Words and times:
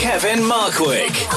Kevin 0.00 0.40
Markwick. 0.40 1.28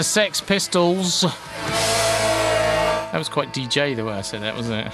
the 0.00 0.04
Sex 0.04 0.40
Pistols. 0.40 1.20
That 1.20 3.12
was 3.16 3.28
quite 3.28 3.52
DJ 3.52 3.94
the 3.94 4.02
way 4.02 4.14
I 4.14 4.22
said 4.22 4.40
that, 4.40 4.56
wasn't 4.56 4.86
it? 4.86 4.92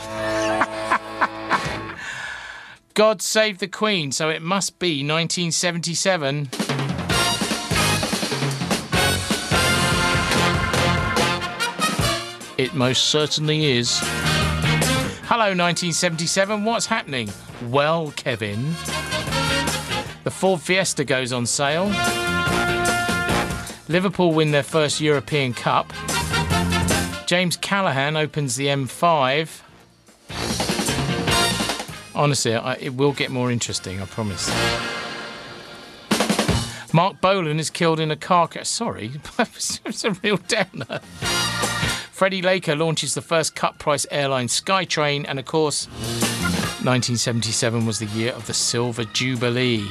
God 2.94 3.22
Save 3.22 3.59
the 3.59 3.69
Queen, 3.69 4.11
so 4.11 4.31
it 4.31 4.43
must 4.43 4.81
be 4.81 5.06
1977. 5.06 6.49
It 12.59 12.75
most 12.75 13.05
certainly 13.05 13.77
is. 13.77 14.00
Hello, 15.28 15.55
1977. 15.55 16.65
What's 16.65 16.87
happening? 16.87 17.31
Well, 17.69 18.12
Kevin, 18.16 18.71
the 20.25 20.33
Ford 20.33 20.61
Fiesta 20.61 21.05
goes 21.05 21.33
on 21.33 21.47
sale. 21.47 21.93
Liverpool 23.88 24.33
win 24.33 24.50
their 24.50 24.62
first 24.62 25.00
European 25.00 25.54
Cup. 25.54 25.92
James 27.27 27.56
Callaghan 27.56 28.16
opens 28.16 28.56
the 28.56 28.66
M5. 28.66 29.62
Honestly, 32.15 32.54
I, 32.54 32.74
it 32.74 32.94
will 32.94 33.12
get 33.12 33.30
more 33.30 33.50
interesting, 33.50 34.00
I 34.00 34.06
promise. 34.06 34.48
Marc 36.92 37.21
Bolan 37.21 37.60
is 37.60 37.68
killed 37.68 38.00
in 38.00 38.10
a 38.10 38.16
car 38.16 38.48
crash. 38.48 38.68
Sorry, 38.68 39.12
it's 39.38 40.04
a 40.04 40.12
real 40.22 40.38
downer. 40.48 41.00
Freddie 42.10 42.42
Laker 42.42 42.74
launches 42.74 43.15
the 43.15 43.21
first 43.21 43.54
cut 43.54 43.78
price 43.78 44.06
airline 44.10 44.47
Skytrain, 44.47 45.27
and 45.28 45.38
of 45.38 45.44
course, 45.44 45.86
1977 46.86 47.84
was 47.84 47.98
the 47.98 48.06
year 48.06 48.33
of 48.33 48.47
the 48.47 48.54
Silver 48.54 49.04
Jubilee. 49.04 49.86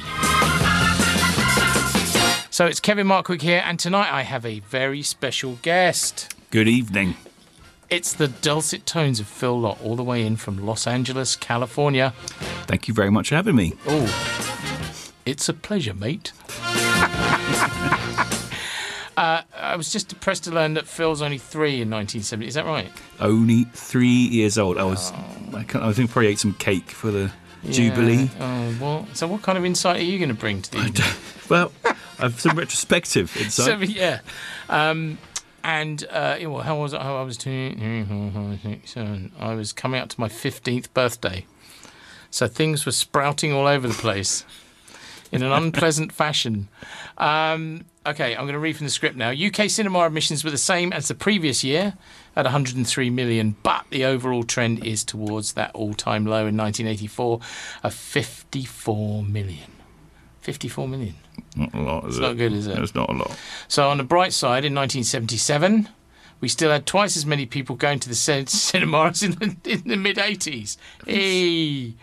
So 2.56 2.66
it's 2.66 2.80
Kevin 2.80 3.06
Markwick 3.06 3.42
here, 3.42 3.62
and 3.66 3.78
tonight 3.78 4.14
I 4.14 4.22
have 4.22 4.46
a 4.46 4.62
very 4.62 5.02
special 5.02 5.60
guest. 5.62 6.34
Good 6.52 6.70
evening. 6.70 7.18
It's 7.90 8.14
the 8.14 8.30
dulcet 8.30 8.86
tones 8.86 9.20
of 9.20 9.28
Phil 9.28 9.60
Lott, 9.60 9.78
all 9.84 9.98
the 9.98 10.06
way 10.06 10.26
in 10.26 10.38
from 10.38 10.66
Los 10.66 10.88
Angeles, 10.88 11.36
California. 11.36 12.14
Thank 12.66 12.88
you 12.88 12.94
very 12.94 13.10
much 13.12 13.28
for 13.28 13.36
having 13.36 13.58
me. 13.58 13.74
Oh, 13.86 14.08
it's 15.26 15.50
a 15.50 15.54
pleasure, 15.54 15.94
mate. 15.94 16.32
Uh, 19.18 19.42
I 19.56 19.78
was 19.78 19.94
just 19.94 20.10
depressed 20.10 20.44
to 20.44 20.52
learn 20.52 20.74
that 20.74 20.86
Phil's 20.88 21.22
only 21.22 21.38
three 21.38 21.82
in 21.82 21.90
1970. 21.90 22.48
Is 22.48 22.56
that 22.56 22.66
right? 22.66 22.92
Only 23.22 23.64
three 23.64 24.10
years 24.10 24.58
old. 24.58 24.78
I 24.78 24.84
was, 24.84 25.14
oh. 25.16 25.58
I, 25.58 25.88
I, 25.88 25.94
think, 25.94 26.12
probably 26.12 26.28
ate 26.28 26.40
some 26.40 26.54
cake 26.56 26.92
for 26.92 27.12
the 27.12 27.32
yeah. 27.64 27.72
jubilee. 27.72 28.30
Oh, 28.42 28.76
well, 28.82 29.08
so 29.14 29.26
what 29.28 29.42
kind 29.42 29.58
of 29.58 29.64
insight 29.64 30.02
are 30.02 30.04
you 30.04 30.20
going 30.20 30.28
to 30.28 30.36
bring 30.36 30.62
to 30.64 30.72
the? 30.72 31.18
well, 31.50 31.72
I've 32.20 32.40
some 32.40 32.58
retrospective 32.58 33.36
insight. 33.38 33.66
So, 33.66 33.78
yeah. 33.80 34.20
Um, 34.70 35.18
and 35.64 36.06
uh, 36.12 36.38
well, 36.42 36.60
how 36.60 36.80
was 36.80 36.94
it? 36.94 37.02
How 37.02 37.18
I 37.18 37.24
was 37.24 37.38
two, 37.38 37.76
seven. 38.86 39.32
I 39.40 39.56
was 39.56 39.74
coming 39.74 40.00
up 40.00 40.10
to 40.10 40.20
my 40.20 40.30
fifteenth 40.30 40.94
birthday, 40.94 41.46
so 42.30 42.48
things 42.48 42.86
were 42.86 42.92
sprouting 42.92 43.52
all 43.52 43.66
over 43.66 43.88
the 43.88 43.96
place 43.96 44.46
in 45.32 45.44
an 45.44 45.52
unpleasant 45.52 46.12
fashion. 46.14 46.68
Um, 47.18 47.86
okay, 48.06 48.36
I'm 48.36 48.44
going 48.44 48.54
to 48.54 48.60
read 48.60 48.78
from 48.78 48.86
the 48.86 48.92
script 48.92 49.16
now. 49.18 49.32
UK 49.32 49.70
cinema 49.70 50.06
admissions 50.06 50.44
were 50.44 50.52
the 50.52 50.58
same 50.58 50.94
as 50.94 51.08
the 51.08 51.16
previous 51.16 51.64
year 51.64 51.96
at 52.36 52.46
103 52.46 53.10
million, 53.10 53.56
but 53.64 53.86
the 53.90 54.06
overall 54.06 54.44
trend 54.44 54.86
is 54.86 55.04
towards 55.04 55.54
that 55.54 55.72
all-time 55.74 56.26
low 56.26 56.46
in 56.46 56.58
1984 56.58 57.40
of 57.84 57.94
54 57.94 59.24
million. 59.24 59.72
54 60.42 60.88
million. 60.88 61.16
Not 61.56 61.74
a 61.74 61.80
lot, 61.82 62.04
is 62.06 62.10
It's 62.10 62.18
it? 62.18 62.22
not 62.22 62.38
good, 62.38 62.54
is 62.54 62.68
it? 62.68 62.78
It's 62.80 62.96
not 62.96 63.10
a 63.10 63.14
lot. 63.14 63.38
So 63.68 63.90
on 63.90 63.98
the 63.98 64.04
bright 64.04 64.34
side, 64.34 64.66
in 64.66 64.74
1977, 64.76 65.90
we 66.42 66.48
still 66.48 66.70
had 66.72 66.86
twice 66.86 67.16
as 67.18 67.26
many 67.26 67.46
people 67.46 67.76
going 67.76 68.00
to 68.00 68.10
the 68.10 68.16
cin- 68.16 68.48
cinemas 68.48 69.24
in 69.24 69.32
the, 69.34 69.56
in 69.72 69.84
the 69.88 69.96
mid 69.98 70.18
80s. 70.18 70.78
Hey. 71.06 71.94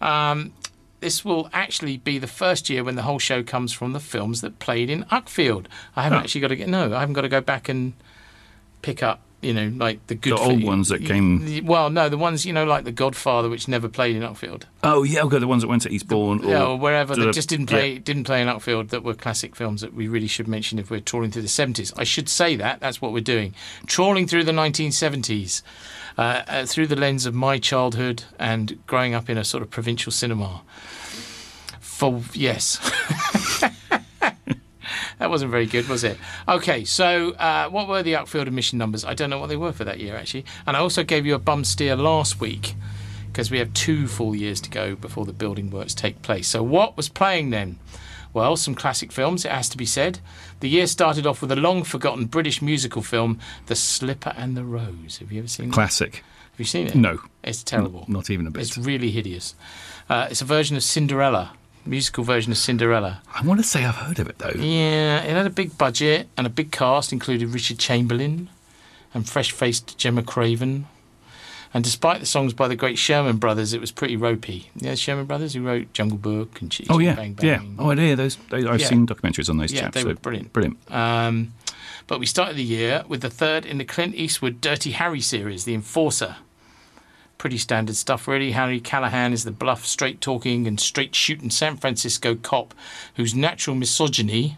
Um, 0.00 0.52
this 1.00 1.24
will 1.24 1.48
actually 1.52 1.98
be 1.98 2.18
the 2.18 2.26
first 2.26 2.68
year 2.70 2.82
when 2.82 2.96
the 2.96 3.02
whole 3.02 3.18
show 3.18 3.42
comes 3.42 3.72
from 3.72 3.92
the 3.92 4.00
films 4.00 4.40
that 4.40 4.58
played 4.58 4.90
in 4.90 5.04
Uckfield. 5.04 5.66
I 5.94 6.02
haven't 6.02 6.18
Oh. 6.18 6.22
actually 6.22 6.40
got 6.40 6.48
to 6.48 6.56
get 6.56 6.68
no, 6.68 6.94
I 6.94 7.00
haven't 7.00 7.12
got 7.14 7.20
to 7.22 7.28
go 7.28 7.40
back 7.40 7.68
and 7.68 7.92
pick 8.82 9.02
up. 9.02 9.20
You 9.46 9.54
know, 9.54 9.72
like 9.76 10.04
the 10.08 10.14
good 10.16 10.32
The 10.36 10.40
old 10.40 10.64
ones 10.64 10.88
that 10.88 11.04
came- 11.04 11.64
Well, 11.64 11.88
no, 11.88 12.08
the 12.08 12.18
ones 12.18 12.44
you 12.44 12.52
know, 12.52 12.64
like 12.64 12.84
The 12.84 12.92
Godfather, 12.92 13.48
which 13.48 13.68
never 13.68 13.88
played 13.88 14.16
in 14.16 14.22
Uckfield. 14.22 14.64
Oh 14.82 15.04
yeah, 15.04 15.22
okay, 15.22 15.38
the 15.38 15.46
ones 15.46 15.62
that 15.62 15.68
went 15.68 15.82
to 15.82 15.88
Eastbourne 15.90 16.44
or, 16.44 16.48
Yeah, 16.50 16.64
or 16.64 16.76
wherever 16.78 17.14
that 17.14 17.32
just 17.32 17.48
didn't 17.48 17.70
yeah. 17.70 17.76
play 17.78 17.98
didn't 17.98 18.24
play 18.24 18.42
in 18.42 18.48
Uckfield 18.48 18.88
that 18.88 19.04
were 19.04 19.14
classic 19.14 19.54
films 19.54 19.80
that 19.82 19.94
we 19.94 20.08
really 20.08 20.26
should 20.26 20.48
mention 20.48 20.78
if 20.78 20.90
we're 20.90 21.00
trawling 21.00 21.30
through 21.30 21.42
the 21.42 21.48
seventies. 21.48 21.92
I 21.96 22.04
should 22.04 22.28
say 22.28 22.56
that 22.56 22.80
that's 22.80 23.00
what 23.00 23.12
we're 23.12 23.20
doing, 23.20 23.54
trawling 23.86 24.26
through 24.26 24.44
the 24.44 24.52
nineteen 24.52 24.90
seventies. 24.92 25.62
Uh, 26.18 26.42
uh, 26.48 26.64
through 26.64 26.86
the 26.86 26.96
lens 26.96 27.26
of 27.26 27.34
my 27.34 27.58
childhood 27.58 28.24
and 28.38 28.78
growing 28.86 29.12
up 29.12 29.28
in 29.28 29.36
a 29.36 29.44
sort 29.44 29.62
of 29.62 29.68
provincial 29.68 30.10
cinema. 30.10 30.62
For 31.80 32.22
yes, 32.32 32.78
that 35.18 35.30
wasn't 35.30 35.50
very 35.50 35.66
good, 35.66 35.88
was 35.88 36.04
it? 36.04 36.18
Okay, 36.48 36.84
so 36.84 37.30
uh, 37.32 37.68
what 37.68 37.88
were 37.88 38.02
the 38.02 38.12
Uckfield 38.14 38.42
admission 38.46 38.78
numbers? 38.78 39.04
I 39.04 39.14
don't 39.14 39.30
know 39.30 39.38
what 39.38 39.48
they 39.48 39.56
were 39.56 39.72
for 39.72 39.84
that 39.84 39.98
year 40.00 40.16
actually, 40.16 40.44
and 40.66 40.76
I 40.76 40.80
also 40.80 41.02
gave 41.04 41.24
you 41.26 41.34
a 41.34 41.38
bum 41.38 41.64
steer 41.64 41.96
last 41.96 42.40
week 42.40 42.74
because 43.28 43.50
we 43.50 43.58
have 43.58 43.72
two 43.74 44.06
full 44.06 44.34
years 44.34 44.60
to 44.62 44.70
go 44.70 44.94
before 44.94 45.24
the 45.26 45.32
building 45.32 45.70
works 45.70 45.94
take 45.94 46.22
place. 46.22 46.48
So, 46.48 46.62
what 46.62 46.96
was 46.96 47.08
playing 47.08 47.50
then? 47.50 47.78
Well, 48.32 48.56
some 48.56 48.74
classic 48.74 49.12
films, 49.12 49.46
it 49.46 49.50
has 49.50 49.68
to 49.70 49.78
be 49.78 49.86
said. 49.86 50.18
The 50.60 50.68
year 50.68 50.86
started 50.86 51.26
off 51.26 51.40
with 51.40 51.50
a 51.52 51.56
long 51.56 51.84
forgotten 51.84 52.26
British 52.26 52.60
musical 52.60 53.00
film, 53.00 53.38
The 53.64 53.74
Slipper 53.74 54.34
and 54.36 54.54
the 54.54 54.64
Rose. 54.64 55.18
Have 55.20 55.32
you 55.32 55.38
ever 55.38 55.48
seen 55.48 55.70
it? 55.70 55.72
Classic. 55.72 56.16
Have 56.16 56.58
you 56.58 56.66
seen 56.66 56.86
it? 56.86 56.94
No, 56.94 57.18
It's 57.42 57.62
terrible. 57.62 58.04
not 58.08 58.28
even 58.28 58.46
a 58.46 58.50
bit. 58.50 58.60
It's 58.62 58.76
really 58.76 59.10
hideous. 59.10 59.54
Uh, 60.10 60.28
it's 60.30 60.42
a 60.42 60.44
version 60.46 60.76
of 60.76 60.82
Cinderella, 60.82 61.52
musical 61.86 62.24
version 62.24 62.52
of 62.52 62.58
Cinderella. 62.58 63.22
I 63.34 63.42
want 63.44 63.60
to 63.60 63.66
say 63.66 63.84
I've 63.84 63.94
heard 63.96 64.18
of 64.18 64.28
it 64.28 64.38
though. 64.38 64.52
Yeah, 64.56 65.22
it 65.22 65.30
had 65.36 65.46
a 65.46 65.50
big 65.50 65.76
budget 65.78 66.28
and 66.36 66.46
a 66.46 66.50
big 66.50 66.70
cast, 66.72 67.12
included 67.12 67.48
Richard 67.48 67.78
Chamberlain 67.78 68.48
and 69.14 69.28
fresh 69.28 69.52
faced 69.52 69.96
Gemma 69.98 70.22
Craven. 70.22 70.86
And 71.74 71.84
despite 71.84 72.20
the 72.20 72.26
songs 72.26 72.54
by 72.54 72.68
the 72.68 72.76
great 72.76 72.96
Sherman 72.96 73.36
Brothers, 73.36 73.72
it 73.74 73.80
was 73.80 73.90
pretty 73.90 74.16
ropey. 74.16 74.70
Yeah, 74.76 74.94
Sherman 74.94 75.26
Brothers, 75.26 75.52
who 75.52 75.62
wrote 75.62 75.92
Jungle 75.92 76.16
Book 76.16 76.60
and 76.62 76.74
Oh 76.88 76.98
yeah, 77.00 77.14
Bang 77.14 77.34
Bang. 77.34 77.46
yeah. 77.46 77.60
Oh, 77.78 77.90
I 77.90 77.96
hear 77.96 78.16
those. 78.16 78.36
They, 78.50 78.66
I've 78.66 78.80
Yeah. 78.80 78.86
seen 78.88 79.06
documentaries 79.06 79.50
on 79.50 79.58
those 79.58 79.72
Yeah, 79.72 79.82
chaps. 79.82 79.94
they 79.94 80.02
so 80.02 80.08
were 80.08 80.14
brilliant. 80.14 80.52
Brilliant. 80.54 80.78
Um, 80.90 81.52
but 82.06 82.18
we 82.20 82.24
started 82.26 82.56
the 82.56 82.62
year 82.62 83.04
with 83.08 83.20
the 83.20 83.28
third 83.30 83.66
in 83.66 83.78
the 83.78 83.84
Clint 83.84 84.14
Eastwood 84.14 84.60
Dirty 84.60 84.92
Harry 84.92 85.20
series, 85.20 85.64
The 85.64 85.74
Enforcer. 85.74 86.36
Pretty 87.38 87.58
standard 87.58 87.96
stuff, 87.96 88.26
really. 88.26 88.52
Harry 88.52 88.80
Callahan 88.80 89.32
is 89.32 89.44
the 89.44 89.50
bluff, 89.50 89.84
straight 89.84 90.20
talking, 90.20 90.66
and 90.66 90.80
straight 90.80 91.14
shooting 91.14 91.50
San 91.50 91.76
Francisco 91.76 92.34
cop 92.34 92.74
whose 93.16 93.34
natural 93.34 93.76
misogyny. 93.76 94.56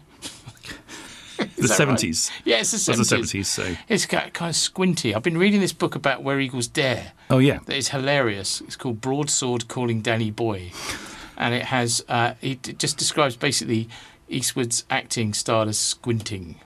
The 1.37 1.45
that 1.45 1.61
right? 1.61 1.69
seventies. 1.69 2.31
Yeah, 2.43 2.57
it's 2.59 2.71
the 2.71 2.91
It 2.91 2.97
was 2.97 3.09
the 3.09 3.15
70s. 3.17 3.45
So. 3.45 3.75
It's 3.87 4.05
kind 4.05 4.31
of 4.41 4.55
squinty. 4.55 5.15
I've 5.15 5.23
been 5.23 5.37
reading 5.37 5.61
this 5.61 5.71
book 5.71 5.95
about 5.95 6.21
Where 6.21 6.39
Eagles 6.39 6.67
Dare 6.67 7.13
Oh 7.29 7.37
yeah. 7.37 7.59
that 7.65 7.75
is 7.77 7.89
hilarious. 7.89 8.59
It's 8.61 8.75
called 8.75 8.99
Broadsword 8.99 9.67
Calling 9.69 10.01
Danny 10.01 10.31
Boy. 10.31 10.71
And 11.37 11.53
it 11.53 11.65
has, 11.65 12.03
uh, 12.09 12.33
it 12.41 12.77
just 12.77 12.97
describes 12.97 13.37
basically 13.37 13.87
Eastwood's 14.27 14.83
acting 14.89 15.33
style 15.33 15.69
as 15.69 15.77
squinting. 15.79 16.59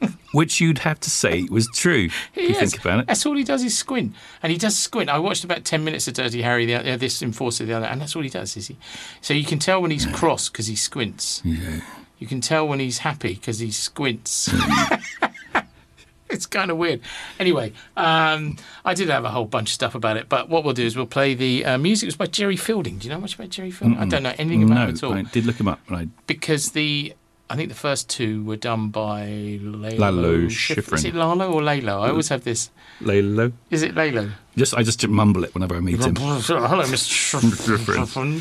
Which 0.32 0.60
you'd 0.60 0.78
have 0.78 1.00
to 1.00 1.10
say 1.10 1.46
was 1.50 1.68
true. 1.74 2.08
if 2.34 2.48
you 2.48 2.54
think 2.54 2.78
about 2.80 3.00
it. 3.00 3.06
That's 3.06 3.26
all 3.26 3.36
he 3.36 3.44
does 3.44 3.62
is 3.64 3.76
squint, 3.76 4.14
and 4.42 4.50
he 4.52 4.58
does 4.58 4.76
squint. 4.76 5.10
I 5.10 5.18
watched 5.18 5.44
about 5.44 5.64
ten 5.64 5.84
minutes 5.84 6.06
of 6.08 6.14
Dirty 6.14 6.42
Harry, 6.42 6.66
the, 6.66 6.74
uh, 6.92 6.96
this 6.96 7.20
enforcer, 7.22 7.64
the 7.66 7.72
other, 7.74 7.86
and 7.86 8.00
that's 8.00 8.14
all 8.16 8.22
he 8.22 8.28
does. 8.30 8.56
Is 8.56 8.68
he? 8.68 8.76
So 9.20 9.34
you 9.34 9.44
can 9.44 9.58
tell 9.58 9.82
when 9.82 9.90
he's 9.90 10.06
cross 10.06 10.48
because 10.48 10.66
he 10.68 10.76
squints. 10.76 11.42
Yeah. 11.44 11.80
You 12.18 12.26
can 12.26 12.40
tell 12.40 12.68
when 12.68 12.80
he's 12.80 12.98
happy 12.98 13.34
because 13.34 13.58
he 13.60 13.70
squints. 13.70 14.50
it's 16.30 16.46
kind 16.46 16.70
of 16.70 16.76
weird. 16.76 17.00
Anyway, 17.38 17.72
um, 17.96 18.56
I 18.84 18.94
did 18.94 19.08
have 19.08 19.24
a 19.24 19.30
whole 19.30 19.46
bunch 19.46 19.70
of 19.70 19.74
stuff 19.74 19.94
about 19.94 20.16
it, 20.16 20.28
but 20.28 20.48
what 20.48 20.62
we'll 20.64 20.74
do 20.74 20.84
is 20.84 20.96
we'll 20.96 21.06
play 21.06 21.34
the 21.34 21.64
uh, 21.64 21.78
music. 21.78 22.04
It 22.04 22.08
was 22.08 22.16
by 22.16 22.26
Jerry 22.26 22.56
Fielding. 22.56 22.98
Do 22.98 23.08
you 23.08 23.14
know 23.14 23.20
much 23.20 23.34
about 23.34 23.48
Jerry 23.48 23.70
Fielding? 23.70 23.98
I 23.98 24.06
don't 24.06 24.22
know 24.22 24.34
anything 24.38 24.62
about 24.62 24.74
No, 24.74 24.82
him 24.82 24.94
at 24.94 25.02
all 25.02 25.12
I 25.14 25.22
did 25.22 25.44
look 25.46 25.58
him 25.58 25.68
up. 25.68 25.80
I 25.90 26.08
because 26.26 26.72
the 26.72 27.14
I 27.50 27.56
think 27.56 27.68
the 27.68 27.74
first 27.74 28.08
two 28.08 28.44
were 28.44 28.56
done 28.56 28.90
by 28.90 29.58
Lalo, 29.60 29.96
Lalo 29.96 30.46
Schifrin. 30.46 30.94
Is 30.94 31.04
it 31.04 31.16
Lalo 31.16 31.52
or 31.52 31.60
Lalo? 31.60 32.00
I 32.00 32.10
always 32.10 32.28
have 32.28 32.44
this. 32.44 32.70
Lalo. 33.00 33.50
Is 33.70 33.82
it 33.82 33.96
Lalo? 33.96 34.30
Just 34.56 34.72
I 34.72 34.84
just 34.84 35.04
mumble 35.08 35.42
it 35.42 35.52
whenever 35.52 35.74
I 35.74 35.80
meet 35.80 35.98
him. 35.98 36.14
Hello, 36.16 36.84
Mr. 36.84 37.10
Schifrin. 37.10 38.40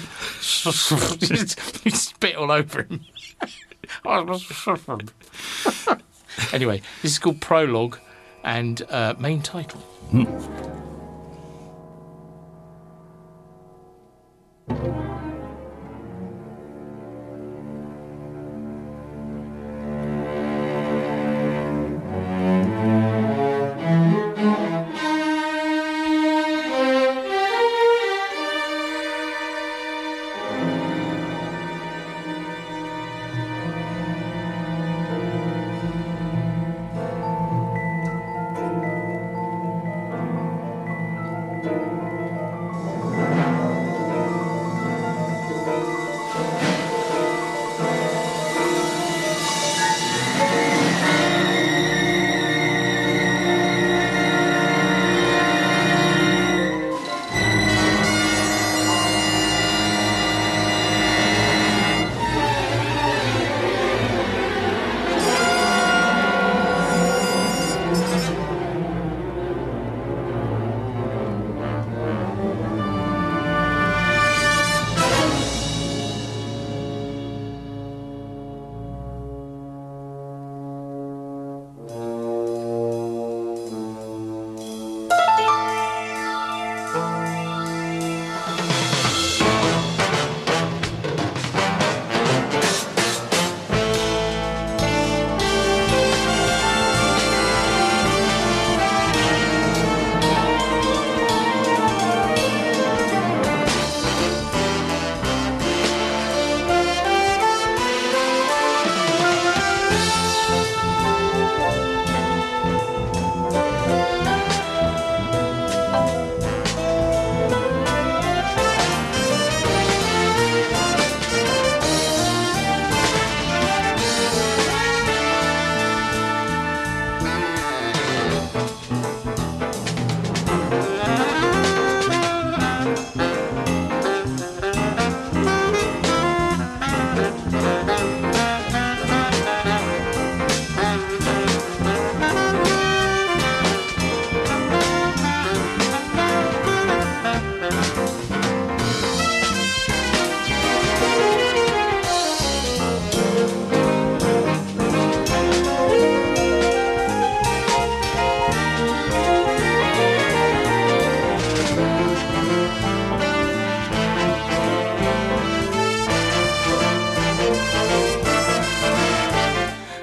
you 1.86 1.92
spit 1.92 2.36
all 2.36 2.52
over 2.52 2.84
him. 2.84 3.04
anyway, 6.54 6.80
this 7.02 7.14
is 7.14 7.20
called 7.20 7.42
Prologue 7.42 7.98
and 8.44 8.84
uh, 8.92 9.16
main 9.18 9.42
title. 9.42 9.80
Hmm. 10.12 10.26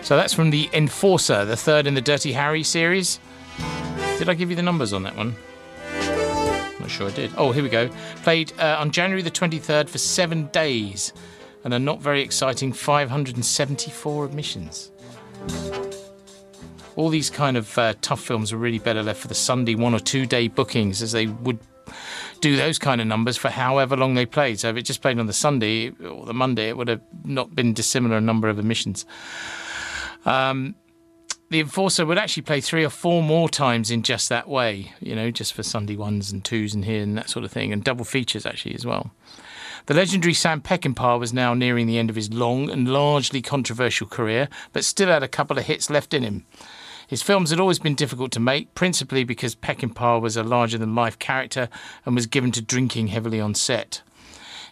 So 0.06 0.16
that's 0.16 0.32
from 0.32 0.50
the 0.50 0.70
Enforcer, 0.72 1.44
the 1.44 1.56
third 1.56 1.88
in 1.88 1.94
the 1.94 2.00
Dirty 2.00 2.30
Harry 2.30 2.62
series. 2.62 3.18
Did 4.18 4.28
I 4.28 4.34
give 4.34 4.50
you 4.50 4.54
the 4.54 4.62
numbers 4.62 4.92
on 4.92 5.02
that 5.02 5.16
one? 5.16 5.34
Not 6.78 6.88
sure 6.88 7.08
I 7.08 7.10
did. 7.10 7.32
Oh, 7.36 7.50
here 7.50 7.64
we 7.64 7.68
go. 7.68 7.90
Played 8.22 8.52
uh, 8.60 8.76
on 8.78 8.92
January 8.92 9.20
the 9.20 9.32
23rd 9.32 9.88
for 9.88 9.98
seven 9.98 10.46
days 10.52 11.12
and 11.64 11.74
a 11.74 11.80
not 11.80 12.00
very 12.00 12.22
exciting 12.22 12.72
574 12.72 14.24
admissions. 14.26 14.92
All 16.94 17.08
these 17.08 17.28
kind 17.28 17.56
of 17.56 17.76
uh, 17.76 17.94
tough 18.00 18.20
films 18.20 18.52
are 18.52 18.58
really 18.58 18.78
better 18.78 19.02
left 19.02 19.20
for 19.20 19.26
the 19.26 19.34
Sunday 19.34 19.74
one 19.74 19.92
or 19.92 19.98
two 19.98 20.24
day 20.24 20.46
bookings 20.46 21.02
as 21.02 21.10
they 21.10 21.26
would 21.26 21.58
do 22.40 22.56
those 22.56 22.78
kind 22.78 23.00
of 23.00 23.08
numbers 23.08 23.36
for 23.36 23.48
however 23.48 23.96
long 23.96 24.14
they 24.14 24.24
played. 24.24 24.60
So 24.60 24.68
if 24.68 24.76
it 24.76 24.82
just 24.82 25.02
played 25.02 25.18
on 25.18 25.26
the 25.26 25.32
Sunday 25.32 25.90
or 25.90 26.26
the 26.26 26.32
Monday, 26.32 26.68
it 26.68 26.76
would 26.76 26.86
have 26.86 27.02
not 27.24 27.56
been 27.56 27.72
dissimilar 27.72 28.18
a 28.18 28.20
number 28.20 28.48
of 28.48 28.60
admissions. 28.60 29.04
Um, 30.26 30.74
the 31.48 31.60
enforcer 31.60 32.04
would 32.04 32.18
actually 32.18 32.42
play 32.42 32.60
three 32.60 32.84
or 32.84 32.90
four 32.90 33.22
more 33.22 33.48
times 33.48 33.90
in 33.90 34.02
just 34.02 34.28
that 34.28 34.48
way, 34.48 34.92
you 35.00 35.14
know, 35.14 35.30
just 35.30 35.54
for 35.54 35.62
Sunday 35.62 35.94
ones 35.96 36.32
and 36.32 36.44
twos 36.44 36.74
and 36.74 36.84
here 36.84 37.02
and 37.02 37.16
that 37.16 37.30
sort 37.30 37.44
of 37.44 37.52
thing, 37.52 37.72
and 37.72 37.84
double 37.84 38.04
features 38.04 38.44
actually 38.44 38.74
as 38.74 38.84
well. 38.84 39.12
The 39.86 39.94
legendary 39.94 40.34
Sam 40.34 40.60
Peckinpah 40.60 41.20
was 41.20 41.32
now 41.32 41.54
nearing 41.54 41.86
the 41.86 41.98
end 41.98 42.10
of 42.10 42.16
his 42.16 42.32
long 42.32 42.68
and 42.68 42.88
largely 42.88 43.40
controversial 43.40 44.08
career, 44.08 44.48
but 44.72 44.84
still 44.84 45.08
had 45.08 45.22
a 45.22 45.28
couple 45.28 45.56
of 45.56 45.66
hits 45.66 45.88
left 45.88 46.12
in 46.12 46.24
him. 46.24 46.44
His 47.06 47.22
films 47.22 47.50
had 47.50 47.60
always 47.60 47.78
been 47.78 47.94
difficult 47.94 48.32
to 48.32 48.40
make, 48.40 48.74
principally 48.74 49.22
because 49.22 49.54
Peckinpah 49.54 50.20
was 50.20 50.36
a 50.36 50.42
larger 50.42 50.76
than 50.76 50.96
life 50.96 51.20
character 51.20 51.68
and 52.04 52.16
was 52.16 52.26
given 52.26 52.50
to 52.52 52.62
drinking 52.62 53.08
heavily 53.08 53.40
on 53.40 53.54
set. 53.54 54.02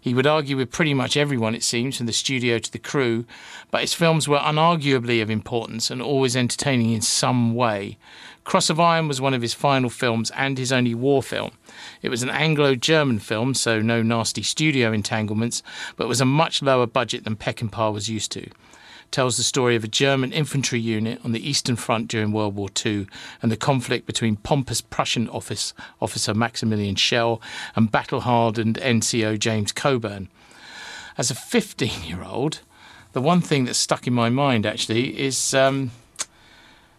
He 0.04 0.12
would 0.12 0.26
argue 0.26 0.58
with 0.58 0.70
pretty 0.70 0.92
much 0.92 1.16
everyone, 1.16 1.54
it 1.54 1.62
seems, 1.62 1.96
from 1.96 2.04
the 2.04 2.12
studio 2.12 2.58
to 2.58 2.70
the 2.70 2.78
crew, 2.78 3.24
but 3.70 3.80
his 3.80 3.94
films 3.94 4.28
were 4.28 4.36
unarguably 4.36 5.22
of 5.22 5.30
importance 5.30 5.90
and 5.90 6.02
always 6.02 6.36
entertaining 6.36 6.92
in 6.92 7.00
some 7.00 7.54
way. 7.54 7.96
Cross 8.44 8.68
of 8.68 8.78
Iron 8.78 9.08
was 9.08 9.22
one 9.22 9.32
of 9.32 9.40
his 9.40 9.54
final 9.54 9.88
films 9.88 10.30
and 10.32 10.58
his 10.58 10.72
only 10.72 10.94
war 10.94 11.22
film. 11.22 11.52
It 12.02 12.10
was 12.10 12.22
an 12.22 12.28
Anglo 12.28 12.74
German 12.74 13.18
film, 13.18 13.54
so 13.54 13.80
no 13.80 14.02
nasty 14.02 14.42
studio 14.42 14.92
entanglements, 14.92 15.62
but 15.96 16.06
was 16.06 16.20
a 16.20 16.26
much 16.26 16.60
lower 16.60 16.86
budget 16.86 17.24
than 17.24 17.36
Peckinpah 17.36 17.90
was 17.90 18.10
used 18.10 18.30
to 18.32 18.50
tells 19.14 19.36
the 19.36 19.44
story 19.44 19.76
of 19.76 19.84
a 19.84 19.88
German 19.88 20.32
infantry 20.32 20.80
unit 20.80 21.20
on 21.24 21.30
the 21.30 21.48
Eastern 21.48 21.76
Front 21.76 22.08
during 22.08 22.32
World 22.32 22.56
War 22.56 22.68
II 22.84 23.06
and 23.40 23.52
the 23.52 23.56
conflict 23.56 24.06
between 24.06 24.34
pompous 24.34 24.80
Prussian 24.80 25.28
office, 25.28 25.72
officer 26.02 26.34
Maximilian 26.34 26.96
Schell 26.96 27.40
and 27.76 27.92
battle 27.92 28.22
hardened 28.22 28.76
NCO 28.82 29.38
James 29.38 29.70
Coburn. 29.70 30.28
As 31.16 31.30
a 31.30 31.36
15 31.36 32.02
year 32.02 32.24
old, 32.24 32.62
the 33.12 33.20
one 33.20 33.40
thing 33.40 33.66
that 33.66 33.74
stuck 33.74 34.08
in 34.08 34.12
my 34.12 34.30
mind 34.30 34.66
actually 34.66 35.16
is 35.16 35.54
um, 35.54 35.92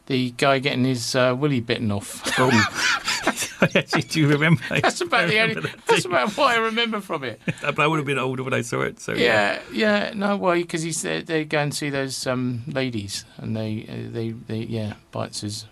the 0.07 0.31
guy 0.31 0.59
getting 0.59 0.85
his 0.85 1.15
uh, 1.15 1.35
willy 1.37 1.59
bitten 1.61 1.91
off. 1.91 2.21
Actually, 3.75 4.01
do 4.03 4.19
you 4.19 4.27
remember? 4.27 4.61
that's 4.69 5.01
about 5.01 5.29
the 5.29 5.39
only, 5.39 5.69
that's 5.87 6.05
about 6.05 6.31
what 6.37 6.55
I 6.55 6.57
remember 6.57 7.01
from 7.01 7.23
it. 7.23 7.41
But 7.61 7.79
I 7.79 7.87
would 7.87 7.97
have 7.97 8.05
been 8.05 8.19
older 8.19 8.43
when 8.43 8.53
I 8.53 8.61
saw 8.61 8.81
it. 8.81 8.99
So 8.99 9.13
Yeah, 9.13 9.59
yeah, 9.71 10.11
no, 10.13 10.37
well, 10.37 10.55
because 10.55 10.83
he's 10.83 11.01
they, 11.01 11.21
they 11.21 11.45
go 11.45 11.59
and 11.59 11.73
see 11.73 11.89
those 11.89 12.27
um, 12.27 12.63
ladies, 12.67 13.25
and 13.37 13.55
they 13.55 13.85
uh, 13.89 14.11
they 14.11 14.29
they 14.31 14.59
yeah 14.59 14.93
bites 15.11 15.41
his 15.41 15.65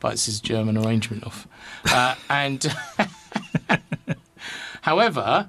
bites 0.00 0.26
his 0.26 0.40
German 0.40 0.76
arrangement 0.76 1.24
off, 1.24 1.48
uh, 1.86 2.14
and 2.28 2.62
however, 4.82 5.48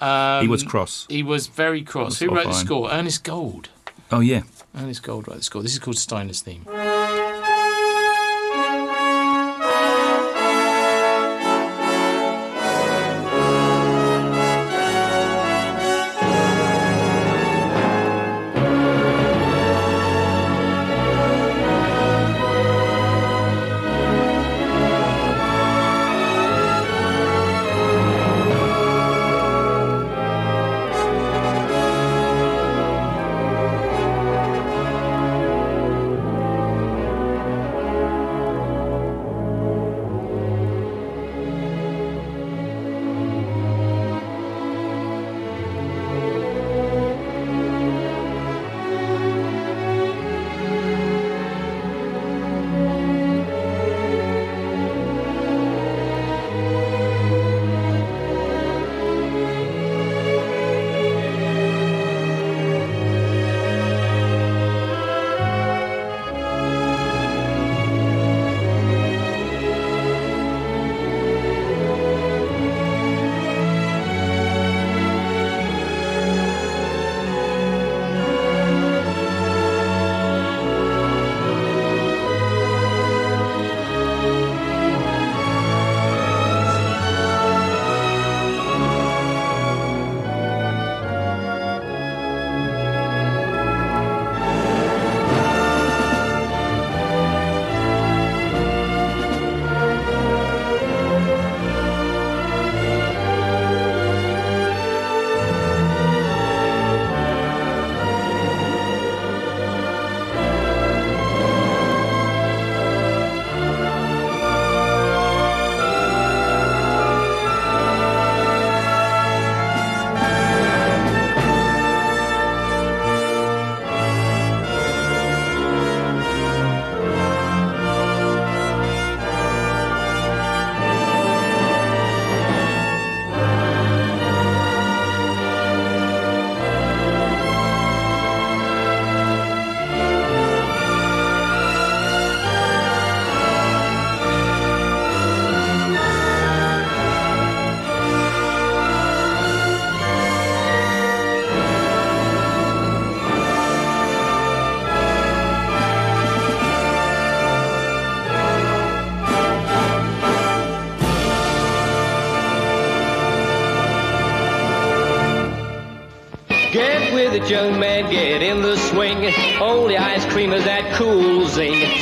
um, 0.00 0.42
he 0.42 0.48
was 0.48 0.62
cross. 0.62 1.06
he 1.08 1.22
was 1.22 1.46
very 1.46 1.82
cross. 1.82 2.10
was 2.10 2.18
Who 2.18 2.34
wrote 2.34 2.46
the 2.46 2.52
score? 2.52 2.90
Ernest 2.90 3.24
Gold. 3.24 3.70
Oh 4.10 4.20
yeah. 4.20 4.42
Ernest 4.76 5.02
Gold 5.02 5.26
wrote 5.28 5.38
the 5.38 5.42
score. 5.42 5.62
This 5.62 5.72
is 5.72 5.78
called 5.78 5.98
Steiner's 5.98 6.40
theme. 6.40 6.64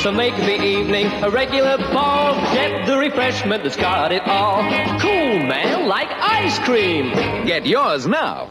So 0.07 0.13
make 0.13 0.37
the 0.37 0.63
evening 0.63 1.07
a 1.21 1.29
regular 1.29 1.77
ball. 1.91 2.33
Get 2.53 2.87
the 2.87 2.97
refreshment 2.97 3.61
that's 3.63 3.75
got 3.75 4.13
it 4.13 4.25
all. 4.25 4.61
Cool, 5.01 5.39
man, 5.45 5.89
like 5.89 6.07
ice 6.09 6.57
cream. 6.59 7.11
Get 7.45 7.65
yours 7.65 8.07
now. 8.07 8.49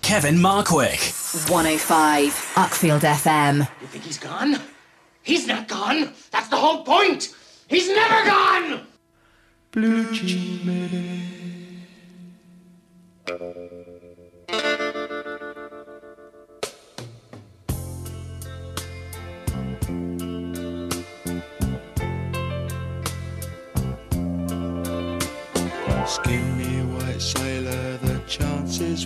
Kevin 0.00 0.36
Markwick. 0.36 1.50
105 1.50 2.32
Uckfield 2.54 3.00
FM. 3.00 3.68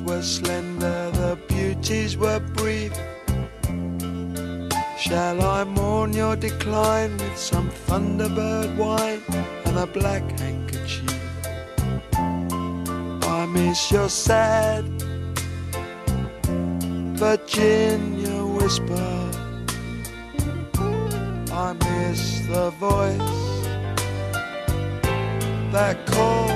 Were 0.01 0.23
slender, 0.23 1.11
the 1.13 1.39
beauties 1.49 2.17
were 2.17 2.41
brief. 2.41 2.93
Shall 4.99 5.43
I 5.43 5.65
mourn 5.65 6.13
your 6.13 6.37
decline 6.37 7.17
with 7.19 7.37
some 7.37 7.71
thunderbird 7.87 8.77
wine 8.77 9.23
and 9.65 9.79
a 9.79 9.87
black 9.87 10.23
handkerchief? 10.41 11.15
I 12.15 13.47
miss 13.47 13.91
your 13.91 14.09
sad 14.09 14.85
Virginia 17.19 18.45
whisper. 18.45 19.31
I 21.53 21.73
miss 21.73 22.41
the 22.47 22.71
voice 22.79 23.47
that 25.73 25.97
called 26.07 26.56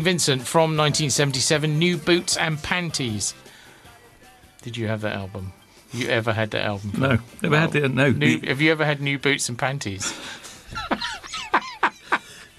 Gene 0.00 0.04
Vincent 0.04 0.40
from 0.46 0.78
1977, 0.78 1.78
New 1.78 1.98
Boots 1.98 2.38
and 2.38 2.62
Panties. 2.62 3.34
Did 4.62 4.74
you 4.74 4.88
have 4.88 5.02
that 5.02 5.14
album? 5.14 5.52
You 5.92 6.08
ever 6.08 6.32
had 6.32 6.52
that 6.52 6.64
album? 6.64 6.92
No, 6.96 7.18
never 7.42 7.58
had 7.58 7.76
it. 7.76 7.92
No, 7.92 8.10
New, 8.10 8.40
have 8.46 8.62
you 8.62 8.72
ever 8.72 8.86
had 8.86 9.02
new 9.02 9.18
boots 9.18 9.50
and 9.50 9.58
panties? 9.58 10.18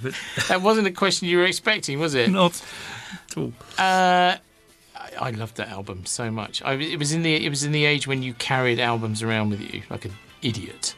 that 0.49 0.61
wasn't 0.61 0.85
a 0.85 0.91
question 0.91 1.27
you 1.27 1.39
were 1.39 1.45
expecting, 1.45 1.99
was 1.99 2.13
it? 2.13 2.29
not 2.29 2.61
at 3.11 3.37
all. 3.37 3.53
Uh, 3.79 4.37
I, 4.95 5.09
I 5.19 5.31
loved 5.31 5.57
that 5.57 5.69
album 5.69 6.05
so 6.05 6.29
much. 6.29 6.61
I, 6.61 6.73
it 6.73 6.99
was 6.99 7.11
in 7.11 7.23
the 7.23 7.43
it 7.43 7.49
was 7.49 7.63
in 7.63 7.71
the 7.71 7.85
age 7.85 8.05
when 8.05 8.21
you 8.21 8.35
carried 8.35 8.79
albums 8.79 9.23
around 9.23 9.49
with 9.49 9.61
you 9.61 9.81
like 9.89 10.05
an 10.05 10.13
idiot. 10.43 10.93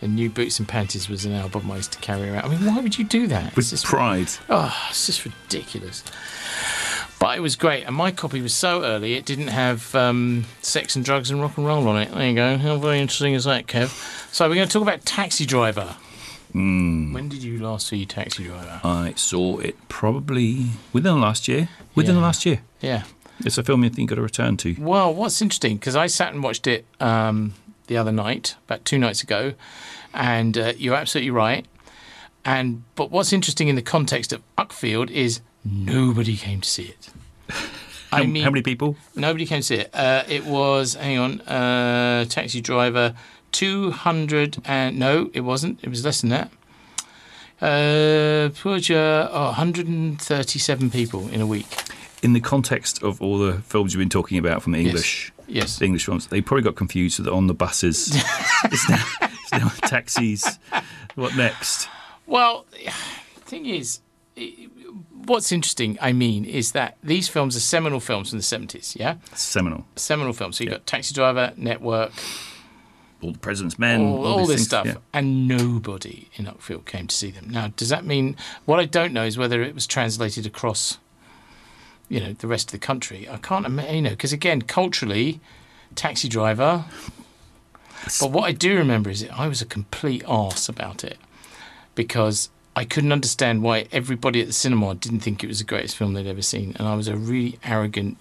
And 0.00 0.14
New 0.14 0.30
Boots 0.30 0.58
and 0.60 0.68
Panties 0.68 1.08
was 1.08 1.24
an 1.24 1.32
album 1.32 1.70
I 1.70 1.76
used 1.76 1.92
to 1.92 1.98
carry 1.98 2.30
around. 2.30 2.44
I 2.44 2.48
mean, 2.48 2.64
why 2.64 2.80
would 2.80 2.98
you 2.98 3.04
do 3.04 3.26
that? 3.26 3.48
It's 3.48 3.56
With 3.56 3.70
just 3.70 3.84
pride. 3.84 4.28
Oh, 4.48 4.74
it's 4.90 5.06
just 5.06 5.24
ridiculous. 5.24 6.04
But 7.18 7.36
it 7.36 7.40
was 7.40 7.56
great, 7.56 7.82
and 7.82 7.96
my 7.96 8.12
copy 8.12 8.40
was 8.40 8.54
so 8.54 8.84
early 8.84 9.14
it 9.14 9.24
didn't 9.24 9.48
have 9.48 9.92
um, 9.96 10.44
sex 10.62 10.94
and 10.94 11.04
drugs 11.04 11.30
and 11.32 11.40
rock 11.40 11.56
and 11.56 11.66
roll 11.66 11.88
on 11.88 12.00
it. 12.00 12.12
There 12.12 12.28
you 12.28 12.34
go. 12.34 12.56
How 12.58 12.76
very 12.76 13.00
interesting 13.00 13.34
is 13.34 13.42
that, 13.44 13.66
Kev? 13.66 13.88
So 14.32 14.48
we're 14.48 14.54
going 14.54 14.68
to 14.68 14.72
talk 14.72 14.82
about 14.82 15.04
Taxi 15.04 15.44
Driver. 15.44 15.96
When 16.52 17.28
did 17.28 17.42
you 17.42 17.58
last 17.58 17.88
see 17.88 18.06
Taxi 18.06 18.44
Driver? 18.44 18.80
I 18.82 19.14
saw 19.16 19.58
it 19.58 19.76
probably 19.88 20.66
within 20.92 21.14
the 21.16 21.20
last 21.20 21.48
year. 21.48 21.68
Within 21.94 22.14
the 22.14 22.20
last 22.20 22.46
year. 22.46 22.62
Yeah. 22.80 23.02
It's 23.40 23.58
a 23.58 23.62
film 23.62 23.84
you 23.84 23.90
think 23.90 23.98
you've 23.98 24.08
got 24.10 24.14
to 24.16 24.22
return 24.22 24.56
to. 24.58 24.74
Well, 24.78 25.12
what's 25.14 25.40
interesting 25.42 25.76
because 25.76 25.94
I 25.94 26.06
sat 26.06 26.32
and 26.32 26.42
watched 26.42 26.66
it 26.66 26.84
um, 27.00 27.54
the 27.88 27.96
other 27.96 28.12
night, 28.12 28.54
about 28.66 28.84
two 28.84 28.98
nights 28.98 29.22
ago, 29.22 29.54
and 30.14 30.56
uh, 30.56 30.72
you're 30.76 30.94
absolutely 30.94 31.30
right. 31.30 31.66
And 32.44 32.84
but 32.94 33.10
what's 33.10 33.32
interesting 33.32 33.68
in 33.68 33.74
the 33.74 33.82
context 33.82 34.32
of 34.32 34.42
Uckfield 34.56 35.10
is 35.10 35.40
nobody 35.64 36.36
came 36.36 36.60
to 36.60 36.68
see 36.68 36.84
it. 36.84 37.10
I 38.10 38.18
How, 38.18 38.24
mean, 38.24 38.42
how 38.42 38.50
many 38.50 38.62
people? 38.62 38.96
Nobody 39.14 39.44
came 39.44 39.58
to 39.58 39.62
see 39.66 39.74
it. 39.74 39.90
Uh, 39.92 40.24
it 40.28 40.46
was, 40.46 40.94
hang 40.94 41.18
on, 41.18 41.40
uh, 41.42 42.24
Taxi 42.24 42.62
Driver, 42.62 43.14
200 43.52 44.58
and, 44.64 44.98
no, 44.98 45.30
it 45.34 45.40
wasn't. 45.40 45.78
It 45.82 45.90
was 45.90 46.04
less 46.06 46.22
than 46.22 46.30
that. 46.30 46.50
Uh, 47.60 48.48
Pooja, 48.62 49.28
oh, 49.30 49.46
137 49.46 50.90
people 50.90 51.28
in 51.28 51.40
a 51.42 51.46
week. 51.46 51.66
In 52.22 52.32
the 52.32 52.40
context 52.40 53.02
of 53.02 53.20
all 53.20 53.38
the 53.38 53.58
films 53.62 53.92
you've 53.92 54.00
been 54.00 54.08
talking 54.08 54.38
about 54.38 54.62
from 54.62 54.72
the 54.72 54.78
English, 54.78 55.32
Yes. 55.48 55.78
the 55.78 55.86
English 55.86 56.08
ones. 56.08 56.26
they 56.26 56.40
probably 56.40 56.62
got 56.62 56.76
confused 56.76 57.18
with 57.18 57.28
on 57.28 57.46
the 57.46 57.54
buses. 57.54 58.08
it's, 58.64 58.88
now, 58.88 59.04
it's 59.22 59.52
now 59.52 59.68
taxis. 59.88 60.58
What 61.14 61.36
next? 61.36 61.88
Well, 62.26 62.66
the 62.70 63.40
thing 63.40 63.66
is, 63.66 64.00
what's 65.24 65.52
interesting, 65.52 65.98
I 66.00 66.12
mean, 66.12 66.44
is 66.44 66.72
that 66.72 66.96
these 67.02 67.28
films 67.28 67.56
are 67.56 67.60
seminal 67.60 68.00
films 68.00 68.30
from 68.30 68.38
the 68.38 68.44
70s, 68.44 68.96
yeah? 68.96 69.16
Seminal. 69.34 69.86
Seminal 69.96 70.32
films. 70.32 70.58
So 70.58 70.64
you've 70.64 70.72
got 70.72 70.86
Taxi 70.86 71.14
Driver, 71.14 71.52
Network, 71.56 72.12
All 73.22 73.32
the 73.32 73.38
President's 73.38 73.78
Men. 73.78 74.00
all, 74.00 74.26
all 74.26 74.38
these 74.38 74.48
this 74.48 74.56
things, 74.56 74.66
stuff, 74.66 74.86
yeah. 74.86 74.94
and 75.12 75.48
nobody 75.48 76.28
in 76.36 76.46
Uckfield 76.46 76.84
came 76.86 77.06
to 77.06 77.14
see 77.14 77.30
them. 77.30 77.48
Now, 77.50 77.68
does 77.76 77.88
that 77.88 78.04
mean 78.04 78.36
what 78.64 78.78
I 78.78 78.84
don't 78.84 79.12
know 79.12 79.24
is 79.24 79.36
whether 79.38 79.62
it 79.62 79.74
was 79.74 79.86
translated 79.86 80.46
across, 80.46 80.98
you 82.08 82.20
know, 82.20 82.32
the 82.32 82.46
rest 82.46 82.68
of 82.68 82.72
the 82.72 82.86
country? 82.86 83.28
I 83.28 83.36
can't, 83.38 83.66
imagine, 83.66 83.94
you 83.94 84.02
know, 84.02 84.10
because 84.10 84.32
again, 84.32 84.62
culturally, 84.62 85.40
Taxi 85.94 86.28
Driver. 86.28 86.84
But 88.20 88.30
what 88.30 88.44
I 88.44 88.52
do 88.52 88.76
remember 88.76 89.10
is 89.10 89.22
that 89.22 89.38
I 89.38 89.48
was 89.48 89.60
a 89.60 89.66
complete 89.66 90.22
arse 90.26 90.68
about 90.68 91.04
it 91.04 91.18
because 91.94 92.48
I 92.76 92.84
couldn't 92.84 93.10
understand 93.10 93.62
why 93.62 93.86
everybody 93.90 94.40
at 94.40 94.46
the 94.46 94.52
cinema 94.52 94.94
didn't 94.94 95.20
think 95.20 95.42
it 95.42 95.48
was 95.48 95.58
the 95.58 95.64
greatest 95.64 95.96
film 95.96 96.12
they'd 96.12 96.28
ever 96.28 96.42
seen, 96.42 96.76
and 96.78 96.86
I 96.86 96.94
was 96.94 97.08
a 97.08 97.16
really 97.16 97.58
arrogant 97.64 98.18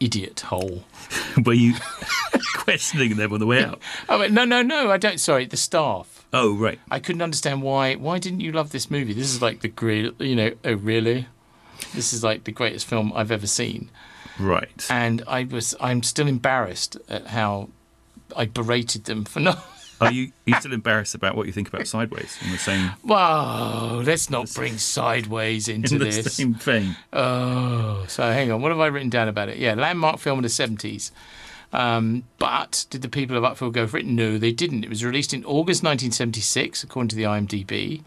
idiot 0.00 0.40
hole. 0.40 0.84
Were 1.44 1.54
you 1.54 1.74
questioning 2.54 3.16
them 3.16 3.32
on 3.32 3.40
the 3.40 3.46
way 3.46 3.64
out? 3.64 3.80
Oh 4.08 4.18
wait, 4.20 4.32
no, 4.32 4.44
no, 4.44 4.60
no. 4.60 4.90
I 4.90 4.98
don't. 4.98 5.18
Sorry, 5.18 5.46
the 5.46 5.56
staff. 5.56 6.26
Oh, 6.32 6.54
right. 6.54 6.78
I 6.90 6.98
couldn't 6.98 7.22
understand 7.22 7.62
why. 7.62 7.94
Why 7.94 8.18
didn't 8.18 8.40
you 8.40 8.52
love 8.52 8.70
this 8.70 8.90
movie? 8.90 9.14
This 9.14 9.32
is 9.32 9.40
like 9.40 9.60
the 9.60 9.68
great. 9.68 10.20
You 10.20 10.36
know. 10.36 10.50
Oh 10.64 10.74
really? 10.74 11.26
This 11.94 12.12
is 12.12 12.24
like 12.24 12.44
the 12.44 12.52
greatest 12.52 12.86
film 12.86 13.12
I've 13.14 13.30
ever 13.30 13.46
seen. 13.46 13.90
Right. 14.38 14.86
And 14.90 15.22
I 15.26 15.44
was. 15.44 15.74
I'm 15.80 16.02
still 16.02 16.26
embarrassed 16.26 16.96
at 17.08 17.28
how 17.28 17.70
I 18.36 18.46
berated 18.46 19.04
them 19.04 19.24
for 19.24 19.40
not. 19.40 19.64
Are 20.00 20.12
you, 20.12 20.32
you 20.44 20.54
still 20.56 20.72
embarrassed 20.72 21.14
about 21.14 21.36
what 21.36 21.46
you 21.46 21.52
think 21.52 21.68
about 21.68 21.86
Sideways 21.86 22.36
in 22.44 22.50
the 22.50 22.58
same 22.58 22.88
Whoa! 23.02 24.02
Let's 24.04 24.28
not 24.28 24.52
bring 24.52 24.76
sideways 24.76 25.68
into 25.68 25.94
in 25.94 25.98
the 26.00 26.06
this. 26.06 26.34
same 26.34 26.54
vein? 26.54 26.96
Oh, 27.12 28.04
so 28.08 28.24
hang 28.24 28.50
on. 28.50 28.60
What 28.60 28.70
have 28.70 28.80
I 28.80 28.88
written 28.88 29.08
down 29.08 29.28
about 29.28 29.48
it? 29.48 29.56
Yeah, 29.56 29.74
landmark 29.74 30.18
film 30.18 30.40
of 30.40 30.42
the 30.42 30.48
70s. 30.48 31.12
Um, 31.72 32.24
but 32.38 32.86
did 32.90 33.02
the 33.02 33.08
people 33.08 33.36
of 33.36 33.44
Uckfield 33.44 33.72
go 33.72 33.86
for 33.86 33.98
it? 33.98 34.06
No, 34.06 34.36
they 34.36 34.52
didn't. 34.52 34.84
It 34.84 34.90
was 34.90 35.04
released 35.04 35.32
in 35.32 35.44
August 35.44 35.82
1976, 35.82 36.84
according 36.84 37.08
to 37.08 37.16
the 37.16 37.22
IMDb, 37.22 38.02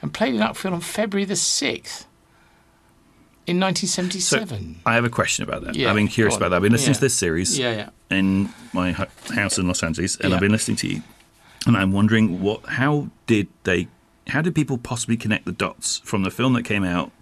and 0.00 0.14
played 0.14 0.34
in 0.34 0.40
Uckfield 0.40 0.72
on 0.72 0.80
February 0.80 1.24
the 1.24 1.34
6th 1.34 2.06
in 3.46 3.56
So 3.60 3.66
1977. 3.66 4.80
I 4.86 4.94
have 4.94 5.04
a 5.04 5.10
question 5.10 5.44
about 5.44 5.64
that. 5.64 5.74
Yeah, 5.74 5.90
I've 5.90 5.96
been 5.96 6.08
curious 6.08 6.36
about 6.36 6.50
that. 6.50 6.56
I've 6.56 6.62
been 6.62 6.72
listening 6.72 6.90
Yeah. 6.90 6.94
to 6.94 7.00
this 7.00 7.14
series 7.16 7.58
yeah, 7.58 7.90
in 8.10 8.48
my 8.72 8.92
house 8.92 9.58
in 9.58 9.66
Los 9.66 9.82
Angeles, 9.82 10.16
and. 10.16 10.32
I've 10.34 10.40
been 10.40 10.52
listening 10.52 10.76
to 10.78 10.88
you, 10.88 11.02
and 11.66 11.76
I'm 11.76 11.92
wondering 11.92 12.40
what, 12.40 12.64
how 12.66 13.08
did 13.26 13.48
they, 13.64 13.88
how 14.28 14.40
did 14.42 14.54
people 14.54 14.78
possibly 14.78 15.16
connect 15.16 15.44
the 15.44 15.52
dots 15.52 15.98
from 16.04 16.22
the 16.22 16.30
film 16.30 16.52
that 16.54 16.64
came 16.64 16.84
out 16.84 17.12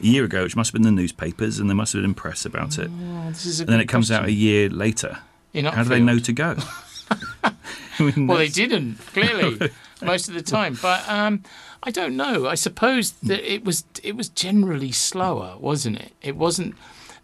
a 0.00 0.06
year 0.06 0.24
ago, 0.24 0.42
which 0.44 0.56
must 0.56 0.68
have 0.72 0.80
been 0.80 0.86
in 0.88 0.94
the 0.96 1.02
newspapers, 1.02 1.58
and 1.58 1.68
they 1.70 1.74
must 1.74 1.92
have 1.92 2.02
been 2.02 2.14
press 2.14 2.44
about 2.44 2.78
it, 2.78 2.90
Oh, 2.92 3.28
this 3.28 3.46
is 3.46 3.60
a 3.60 3.64
and 3.64 3.72
then 3.72 3.80
it 3.80 3.88
comes 3.88 4.10
out 4.10 4.24
a 4.24 4.32
year 4.32 4.68
later. 4.68 5.18
How 5.54 5.82
do 5.82 5.88
they 5.88 6.00
know 6.00 6.18
to 6.18 6.32
go? 6.32 6.56
I 7.44 7.52
mean, 8.00 8.26
Well, 8.26 8.38
they 8.38 8.48
didn't 8.48 8.98
clearly 8.98 9.70
most 10.02 10.28
of 10.28 10.34
the 10.34 10.42
time, 10.42 10.78
but 10.82 11.08
um, 11.08 11.42
I 11.86 11.90
don't 11.90 12.16
know. 12.16 12.46
I 12.48 12.56
suppose 12.56 13.12
hmm. 13.12 13.28
that 13.28 13.50
it 13.50 13.64
was 13.64 13.84
it 14.02 14.16
was 14.16 14.28
generally 14.28 14.92
slower, 14.92 15.56
wasn't 15.58 15.98
it? 16.00 16.12
It 16.20 16.36
wasn't. 16.36 16.74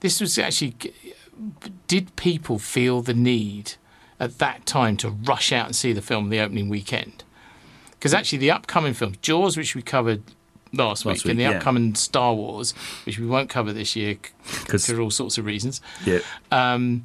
This 0.00 0.20
was 0.20 0.38
actually. 0.38 0.74
Did 1.88 2.14
people 2.16 2.58
feel 2.58 3.02
the 3.02 3.14
need 3.14 3.74
at 4.20 4.38
that 4.38 4.64
time 4.64 4.96
to 4.98 5.10
rush 5.10 5.52
out 5.52 5.66
and 5.66 5.74
see 5.76 5.92
the 5.92 6.02
film 6.02 6.30
the 6.30 6.38
opening 6.40 6.68
weekend? 6.68 7.24
Because 7.90 8.14
actually, 8.14 8.38
the 8.38 8.50
upcoming 8.50 8.94
films, 8.94 9.16
Jaws, 9.22 9.56
which 9.56 9.74
we 9.74 9.82
covered 9.82 10.22
last, 10.72 11.04
Last 11.04 11.24
week, 11.24 11.30
and 11.32 11.38
the 11.38 11.44
yeah. 11.44 11.50
upcoming 11.50 11.94
Star 11.94 12.34
Wars, 12.34 12.72
which 13.04 13.18
we 13.18 13.26
won't 13.26 13.50
cover 13.50 13.72
this 13.72 13.94
year 13.96 14.16
'Cause- 14.66 14.86
for 14.86 15.00
all 15.00 15.10
sorts 15.10 15.36
of 15.38 15.44
reasons 15.44 15.80
yeah. 16.06 16.20
Um, 16.50 17.04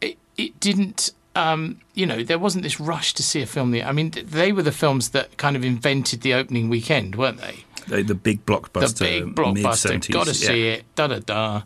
it, 0.00 0.18
it 0.36 0.60
didn't 0.60 1.10
um, 1.38 1.80
you 1.94 2.04
know 2.04 2.22
there 2.22 2.38
wasn't 2.38 2.62
this 2.62 2.80
rush 2.80 3.14
to 3.14 3.22
see 3.22 3.40
a 3.40 3.46
film 3.46 3.70
the 3.70 3.82
i 3.82 3.92
mean 3.92 4.10
they 4.24 4.52
were 4.52 4.62
the 4.62 4.72
films 4.72 5.10
that 5.10 5.36
kind 5.36 5.56
of 5.56 5.64
invented 5.64 6.22
the 6.22 6.34
opening 6.34 6.68
weekend 6.68 7.14
weren't 7.16 7.40
they? 7.40 7.64
The, 7.86 8.02
the 8.02 8.14
big 8.14 8.44
the 8.44 8.52
blockbuster, 8.52 8.98
big 8.98 9.34
blockbuster 9.34 9.90
mid-70s, 9.90 10.10
gotta 10.10 10.30
yeah. 10.30 10.46
see 10.48 10.68
it 10.68 10.94
da 10.94 11.06
da 11.06 11.20
da. 11.20 11.62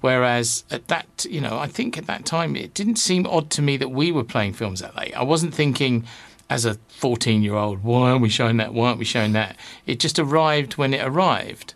Whereas 0.00 0.64
at 0.70 0.88
that 0.88 1.26
you 1.28 1.40
know 1.40 1.58
i 1.58 1.66
think 1.66 1.98
at 1.98 2.06
that 2.06 2.24
time 2.24 2.54
it 2.54 2.72
didn't 2.72 2.96
seem 2.96 3.26
odd 3.26 3.50
to 3.50 3.62
me 3.62 3.76
that 3.76 3.88
we 3.88 4.12
were 4.12 4.24
playing 4.24 4.52
films 4.52 4.80
that 4.80 4.96
late. 4.96 5.14
I 5.16 5.24
wasn't 5.24 5.54
thinking 5.54 6.04
as 6.48 6.64
a 6.64 6.74
14 6.88 7.42
year 7.42 7.54
old 7.54 7.82
why 7.82 8.10
aren't 8.10 8.22
we 8.22 8.28
showing 8.28 8.58
that? 8.58 8.72
Why 8.72 8.88
aren't 8.88 9.00
we 9.00 9.04
showing 9.04 9.32
that? 9.32 9.56
It 9.86 9.98
just 9.98 10.18
arrived 10.18 10.76
when 10.76 10.94
it 10.94 11.04
arrived. 11.04 11.74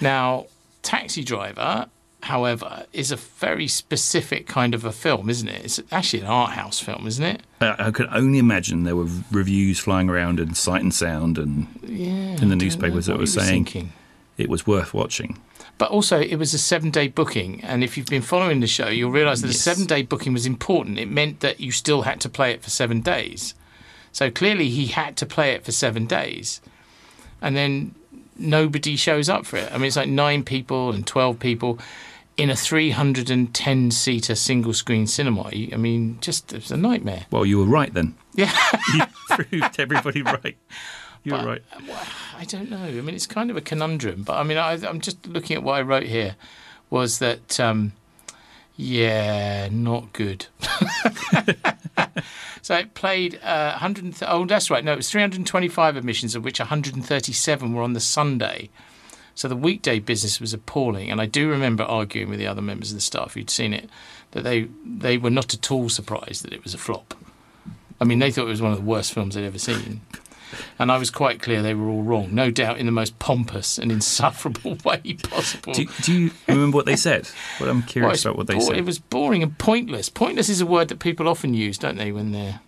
Now 0.00 0.46
taxi 0.82 1.22
driver 1.22 1.88
however 2.24 2.86
is 2.92 3.10
a 3.10 3.16
very 3.16 3.66
specific 3.68 4.46
kind 4.46 4.74
of 4.74 4.84
a 4.84 4.92
film 4.92 5.30
isn't 5.30 5.48
it 5.48 5.64
it's 5.64 5.80
actually 5.90 6.20
an 6.20 6.26
art 6.26 6.50
house 6.52 6.80
film 6.80 7.06
isn't 7.06 7.24
it 7.24 7.42
I, 7.60 7.90
could 7.90 8.08
only 8.10 8.38
imagine 8.38 8.84
there 8.84 8.96
were 8.96 9.08
reviews 9.30 9.78
flying 9.78 10.08
around 10.10 10.38
in 10.40 10.54
Sight 10.54 10.82
and 10.82 10.92
Sound 10.92 11.38
and 11.38 11.66
yeah 11.82 12.06
in 12.06 12.14
the 12.14 12.32
I 12.32 12.36
don't 12.36 12.48
know 12.50 12.54
newspapers 12.56 13.06
that 13.06 13.18
were 13.18 13.26
saying 13.26 13.64
thinking. 13.64 13.92
it 14.36 14.48
was 14.50 14.66
worth 14.66 14.92
watching. 14.92 15.38
But 15.76 15.90
also, 15.90 16.20
it 16.20 16.36
was 16.36 16.54
a 16.54 16.58
seven 16.58 16.90
day 16.90 17.08
booking. 17.08 17.60
And 17.64 17.82
if 17.82 17.96
you've 17.96 18.06
been 18.06 18.22
following 18.22 18.60
the 18.60 18.68
show, 18.68 18.86
you'll 18.88 19.10
realise 19.10 19.40
that 19.40 19.48
Yes. 19.48 19.56
a 19.56 19.60
seven 19.60 19.86
day 19.86 20.02
booking 20.02 20.32
was 20.32 20.46
important. 20.46 21.00
It 21.00 21.10
meant 21.10 21.40
that 21.40 21.58
you 21.58 21.72
still 21.72 22.02
had 22.02 22.20
to 22.20 22.28
play 22.28 22.52
it 22.52 22.62
for 22.62 22.70
seven 22.70 23.00
days. 23.00 23.54
So 24.12 24.30
clearly, 24.30 24.68
he 24.68 24.86
had 24.86 25.16
to 25.16 25.26
play 25.26 25.50
it 25.50 25.64
for 25.64 25.72
seven 25.72 26.06
days. 26.06 26.60
And 27.42 27.56
then 27.56 27.94
nobody 28.38 28.94
shows 28.94 29.28
up 29.28 29.46
for 29.46 29.56
it. 29.56 29.68
I 29.72 29.76
mean, 29.78 29.86
it's 29.86 29.96
like 29.96 30.08
nine 30.08 30.44
people 30.44 30.90
and 30.92 31.04
12 31.04 31.40
people 31.40 31.78
in 32.36 32.50
a 32.50 32.56
310 32.56 33.90
seater 33.90 34.34
single 34.34 34.72
screen 34.72 35.06
cinema. 35.06 35.48
I 35.72 35.76
mean, 35.76 36.18
just 36.20 36.52
it's 36.52 36.70
a 36.70 36.76
nightmare. 36.76 37.26
Well, 37.30 37.46
you 37.46 37.58
were 37.58 37.64
right 37.66 37.92
then. 37.94 38.14
Yeah. 38.34 38.52
You 38.94 39.02
proved 39.44 39.80
everybody 39.80 40.22
right. 40.22 40.56
You're 41.24 41.38
But- 41.38 41.46
right. 41.46 41.62
I 42.38 42.44
don't 42.44 42.70
know. 42.70 42.82
I 42.84 42.90
mean, 42.92 43.14
it's 43.14 43.26
kind 43.26 43.50
of 43.50 43.56
a 43.56 43.60
conundrum. 43.60 44.22
But 44.22 44.34
I 44.36 44.42
mean, 44.42 44.58
I, 44.58 44.72
I'm 44.86 45.00
just 45.00 45.26
looking 45.26 45.56
at 45.56 45.62
what 45.62 45.72
I 45.74 45.82
wrote 45.82 46.04
here. 46.04 46.36
Was 46.90 47.18
that, 47.20 47.58
um, 47.58 47.92
yeah, 48.76 49.68
not 49.72 50.12
good. 50.12 50.46
so 52.62 52.76
it 52.76 52.94
played 52.94 53.40
uh, 53.42 53.70
100. 53.80 54.16
Oh, 54.22 54.44
that's 54.44 54.70
right. 54.70 54.84
No, 54.84 54.92
it 54.92 54.96
was 54.96 55.10
325 55.10 55.96
admissions, 55.96 56.34
of 56.34 56.44
which 56.44 56.60
137 56.60 57.72
were 57.72 57.82
on 57.82 57.94
the 57.94 58.00
Sunday. 58.00 58.68
So 59.34 59.48
the 59.48 59.56
weekday 59.56 59.98
business 59.98 60.40
was 60.40 60.54
appalling, 60.54 61.10
and 61.10 61.20
I 61.20 61.26
do 61.26 61.48
remember 61.48 61.82
arguing 61.84 62.28
with 62.30 62.38
the 62.38 62.46
other 62.46 62.62
members 62.62 62.90
of 62.90 62.96
the 62.96 63.00
staff 63.00 63.34
who'd 63.34 63.50
seen 63.50 63.74
it 63.74 63.88
that 64.30 64.42
they 64.42 64.68
they 64.84 65.18
were 65.18 65.30
not 65.30 65.54
at 65.54 65.70
all 65.70 65.88
surprised 65.88 66.44
that 66.44 66.52
it 66.52 66.62
was 66.62 66.74
a 66.74 66.78
flop. 66.78 67.14
I 68.00 68.04
mean, 68.04 68.18
they 68.18 68.30
thought 68.30 68.46
it 68.46 68.50
was 68.50 68.62
one 68.62 68.72
of 68.72 68.78
the 68.78 68.84
worst 68.84 69.12
films 69.12 69.34
they'd 69.34 69.46
ever 69.46 69.58
seen. 69.58 70.00
And 70.78 70.92
I 70.92 70.98
was 70.98 71.10
quite 71.10 71.42
clear 71.42 71.62
they 71.62 71.74
were 71.74 71.88
all 71.88 72.02
wrong, 72.02 72.32
no 72.32 72.50
doubt 72.50 72.78
in 72.78 72.86
the 72.86 72.92
most 72.92 73.18
pompous 73.18 73.78
and 73.78 73.90
insufferable 73.98 74.76
way 74.84 75.16
possible. 75.22 75.72
Do, 75.72 75.86
do 76.02 76.12
you 76.12 76.30
remember 76.46 76.76
what 76.76 76.86
they 76.86 76.96
said? 76.96 77.28
Well, 77.60 77.70
I'm 77.70 77.82
curious 77.82 78.14
it's 78.18 78.24
about 78.24 78.36
what 78.36 78.46
they 78.46 78.54
bo- 78.54 78.60
said. 78.60 78.76
It 78.76 78.84
was 78.84 78.98
boring 78.98 79.42
and 79.42 79.58
pointless. 79.58 80.08
Pointless 80.08 80.48
is 80.48 80.60
a 80.60 80.66
word 80.66 80.88
that 80.88 81.00
people 81.00 81.28
often 81.28 81.54
use, 81.54 81.78
don't 81.78 81.96
they, 81.96 82.12
when 82.12 82.32
they're 82.32 82.60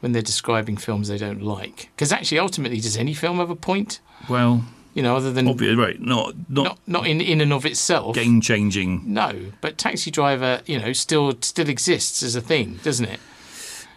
when 0.00 0.12
they're 0.12 0.22
describing 0.22 0.76
films 0.76 1.08
they 1.08 1.18
don't 1.18 1.42
like? 1.42 1.90
Because 1.94 2.12
actually, 2.12 2.38
ultimately, 2.38 2.80
does 2.80 2.96
any 2.96 3.14
film 3.14 3.38
have 3.38 3.50
a 3.50 3.56
point? 3.56 4.00
well, 4.28 4.64
You 4.96 5.02
know, 5.02 5.14
other 5.14 5.30
than 5.30 5.46
obvious, 5.46 5.76
right? 5.76 6.00
Not 6.00 6.34
not, 6.48 6.64
not 6.64 6.78
not 6.86 7.06
in 7.06 7.20
in 7.20 7.40
and 7.42 7.52
of 7.52 7.66
itself. 7.66 8.14
game 8.14 8.40
changing. 8.40 9.02
No, 9.04 9.52
but 9.60 9.76
Taxi 9.76 10.10
Driver, 10.10 10.62
you 10.66 10.78
know, 10.80 10.92
still 10.94 11.36
still 11.42 11.68
exists 11.68 12.22
as 12.22 12.34
a 12.34 12.40
thing, 12.40 12.80
doesn't 12.82 13.04
it? 13.06 13.20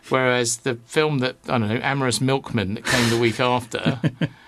Whereas 0.09 0.57
the 0.57 0.75
film 0.85 1.19
that 1.19 1.37
I 1.47 1.57
don't 1.57 1.69
know, 1.69 1.79
Amorous 1.81 2.19
Milkman, 2.19 2.73
that 2.73 2.85
came 2.85 3.09
the 3.09 3.17
week 3.17 3.39
after, 3.39 3.99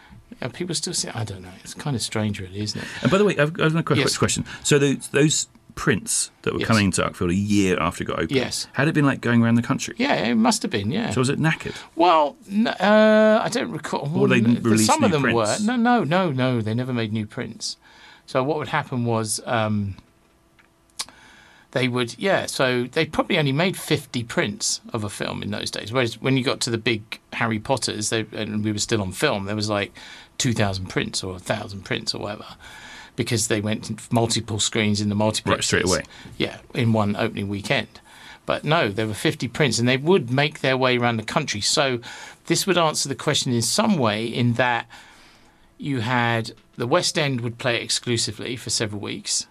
uh, 0.42 0.50
people 0.50 0.76
still 0.76 0.94
say, 0.94 1.10
I 1.14 1.24
don't 1.24 1.42
know. 1.42 1.54
It's 1.64 1.74
kind 1.74 1.96
of 1.96 2.02
strange, 2.02 2.40
really, 2.42 2.60
isn't 2.62 2.82
it? 2.82 2.88
And 3.04 3.10
by 3.12 3.18
the 3.18 3.24
way, 3.26 3.38
I've, 3.38 3.50
I've 3.62 3.74
got 3.74 3.76
a 3.80 3.84
quick 3.84 4.00
Yes. 4.00 4.18
question. 4.18 4.44
So 4.64 4.78
those, 4.80 5.08
those 5.10 5.48
prints 5.76 6.32
that 6.44 6.54
were 6.54 6.60
Yes. 6.60 6.68
coming 6.68 6.86
into 6.86 7.02
Uckfield 7.02 7.30
a 7.32 7.36
year 7.36 7.78
after 7.80 8.04
it 8.04 8.08
got 8.08 8.18
opened. 8.20 8.32
Yes. 8.32 8.68
had 8.74 8.88
it 8.88 8.94
been 8.94 9.06
like 9.06 9.22
going 9.22 9.42
around 9.44 9.56
the 9.56 9.62
country? 9.62 9.96
Yeah, 9.98 10.14
it 10.16 10.36
must 10.36 10.62
have 10.62 10.72
been. 10.72 10.92
Yeah. 10.92 11.10
So 11.12 11.22
was 11.22 11.30
it 11.30 11.40
knackered? 11.40 11.76
Well, 11.96 12.36
n- 12.52 12.68
uh, 12.68 13.42
I 13.44 13.50
don't 13.50 13.72
recall. 13.72 14.02
Or 14.16 14.28
they 14.28 14.40
Well, 14.42 14.54
didn't 14.54 14.64
release 14.64 14.86
some 14.86 15.04
of 15.04 15.12
them 15.12 15.22
prints? 15.24 15.60
were. 15.62 15.66
No, 15.66 15.76
no, 15.76 16.04
no, 16.04 16.32
no. 16.32 16.62
They 16.62 16.74
never 16.74 16.94
made 16.94 17.12
new 17.14 17.26
prints. 17.26 17.78
So 18.26 18.44
what 18.44 18.58
would 18.58 18.70
happen 18.70 19.04
was 19.06 19.40
um, 19.46 19.96
they 21.72 21.88
would, 21.88 22.16
yeah. 22.18 22.46
So 22.48 22.84
they 22.86 23.06
probably 23.06 23.38
only 23.38 23.52
made 23.54 23.78
fifty 23.78 24.24
prints 24.24 24.82
of 24.94 25.04
a 25.04 25.10
film 25.10 25.42
in 25.42 25.52
those 25.52 25.72
days. 25.72 25.92
Whereas 25.92 26.22
when 26.22 26.36
you 26.38 26.44
got 26.44 26.60
to 26.62 26.70
the 26.70 26.78
big 26.78 27.20
Harry 27.34 27.60
Potters, 27.60 28.10
they, 28.10 28.26
and 28.34 28.64
we 28.64 28.72
were 28.72 28.78
still 28.80 29.02
on 29.02 29.12
film, 29.14 29.46
there 29.46 29.56
was 29.56 29.70
like 29.70 29.94
two 30.38 30.54
thousand 30.54 30.88
prints 30.88 31.24
or 31.24 31.40
thousand 31.40 31.84
prints 31.86 32.14
or 32.14 32.20
whatever. 32.22 32.46
Because 33.22 33.48
they 33.50 33.62
went 33.62 34.12
multiple 34.12 34.60
screens 34.60 35.00
in 35.00 35.10
the 35.10 35.16
multiplex 35.16 35.58
Right, 35.58 35.64
straight 35.64 35.86
away. 35.86 36.04
yeah, 36.38 36.58
in 36.74 36.92
one 36.92 37.16
opening 37.16 37.48
weekend. 37.50 38.00
But 38.48 38.64
no, 38.64 38.90
there 38.90 39.06
were 39.06 39.14
50 39.14 39.48
prints 39.50 39.78
and 39.80 39.88
they 39.88 39.98
would 39.98 40.32
make 40.32 40.62
their 40.62 40.76
way 40.76 40.98
around 40.98 41.18
the 41.18 41.24
country. 41.24 41.62
So 41.62 42.00
this 42.48 42.66
would 42.66 42.78
answer 42.78 43.08
the 43.08 43.16
question 43.16 43.54
in 43.54 43.62
some 43.62 43.98
way 43.98 44.26
in 44.26 44.54
that 44.54 44.88
you 45.78 46.00
had 46.02 46.54
the 46.78 46.88
West 46.88 47.18
End 47.18 47.42
would 47.42 47.58
play 47.60 47.82
exclusively 47.82 48.56
for 48.56 48.72
several 48.72 49.00
weeks. 49.02 49.46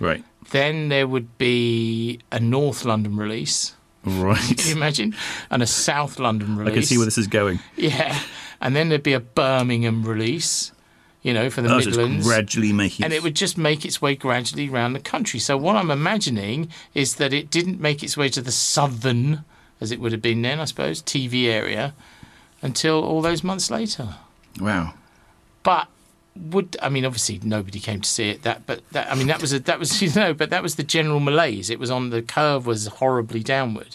Right. 0.00 0.24
Then 0.50 0.88
there 0.88 1.06
would 1.06 1.38
be 1.38 2.18
a 2.32 2.40
North 2.40 2.84
London 2.84 3.16
release. 3.16 3.74
Right. 4.04 4.38
Can 4.58 4.68
you 4.68 4.74
imagine? 4.74 5.14
And 5.50 5.62
a 5.62 5.66
South 5.66 6.18
London 6.18 6.56
release. 6.56 6.72
I 6.72 6.74
can 6.74 6.82
see 6.82 6.96
where 6.98 7.06
this 7.06 7.16
is 7.18 7.28
going. 7.28 7.60
Yeah. 7.76 8.18
And 8.60 8.74
then 8.74 8.88
there'd 8.88 9.02
be 9.02 9.12
a 9.14 9.20
Birmingham 9.20 10.04
release, 10.04 10.72
you 11.24 11.32
know, 11.34 11.50
for 11.50 11.62
the 11.62 11.74
Oh, 11.74 11.80
so 11.80 11.88
Midlands 11.90 12.24
gradually 12.26 12.72
making. 12.72 13.02
and 13.04 13.12
it 13.12 13.22
would 13.24 13.34
just 13.34 13.58
make 13.58 13.84
its 13.84 14.00
way 14.00 14.14
gradually 14.14 14.68
around 14.68 14.92
the 14.92 15.00
country. 15.00 15.40
So 15.40 15.56
what 15.56 15.74
I'm 15.74 15.90
imagining 15.90 16.68
is 16.94 17.16
that 17.16 17.32
it 17.32 17.50
didn't 17.50 17.80
make 17.80 18.04
its 18.04 18.16
way 18.16 18.28
to 18.28 18.40
the 18.42 18.52
southern, 18.52 19.44
as 19.80 19.90
it 19.90 19.98
would 19.98 20.12
have 20.12 20.22
been 20.22 20.42
then, 20.42 20.60
I 20.60 20.66
suppose, 20.66 21.02
TV 21.02 21.46
area, 21.46 21.94
until 22.62 23.02
all 23.02 23.22
those 23.22 23.42
months 23.42 23.70
later. 23.70 24.14
Wow. 24.60 24.94
But 25.64 25.88
would 26.36 26.76
I 26.82 26.88
mean 26.88 27.04
obviously 27.04 27.40
nobody 27.44 27.78
came 27.78 28.00
to 28.00 28.08
see 28.08 28.28
it 28.30 28.42
that 28.42 28.66
but 28.66 28.82
that 28.90 29.08
I 29.10 29.14
mean 29.14 29.28
that 29.28 29.40
was 29.40 29.52
a, 29.52 29.60
that 29.60 29.78
was 29.78 30.02
you 30.02 30.10
know 30.20 30.34
but 30.34 30.50
that 30.50 30.64
was 30.64 30.74
the 30.74 30.82
general 30.82 31.20
malaise 31.20 31.70
it 31.70 31.78
was 31.78 31.92
on 31.92 32.10
the 32.10 32.22
curve 32.22 32.66
was 32.66 32.88
horribly 32.88 33.40
downward 33.40 33.94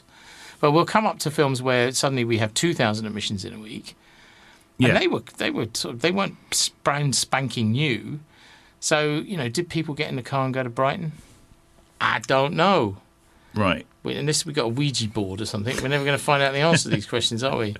but 0.61 0.71
we'll 0.71 0.85
come 0.85 1.05
up 1.05 1.19
to 1.19 1.31
films 1.31 1.61
where 1.61 1.91
suddenly 1.91 2.23
we 2.23 2.37
have 2.37 2.53
2000 2.53 3.05
admissions 3.05 3.43
in 3.43 3.53
a 3.53 3.59
week 3.59 3.93
Yeah. 4.79 4.89
and 4.89 4.97
they 4.97 5.07
were 5.07 5.21
they 5.37 5.51
were 5.51 5.67
sort 5.73 5.93
of, 5.95 6.01
they 6.01 6.11
weren't 6.11 6.71
brand 6.83 7.15
spanking 7.15 7.71
new 7.73 8.19
so 8.79 9.19
you 9.19 9.37
know 9.37 9.47
did 9.49 9.69
people 9.69 9.93
get 9.93 10.09
in 10.09 10.15
the 10.15 10.23
car 10.23 10.45
and 10.45 10.53
go 10.53 10.63
to 10.63 10.69
Brighton 10.69 11.11
I 12.01 12.19
don't 12.19 12.53
know 12.55 12.97
Right. 13.55 13.85
we, 14.03 14.15
unless 14.15 14.45
we've 14.45 14.55
got 14.55 14.65
a 14.65 14.69
Ouija 14.69 15.07
board 15.09 15.41
or 15.41 15.45
something, 15.45 15.75
we're 15.81 15.87
never 15.89 16.05
going 16.05 16.17
to 16.17 16.23
find 16.23 16.41
out 16.43 16.53
the 16.53 16.59
answer 16.59 16.83
to 16.87 16.95
these 16.95 17.07
questions, 17.07 17.43
are 17.43 17.57
we? 17.57 17.75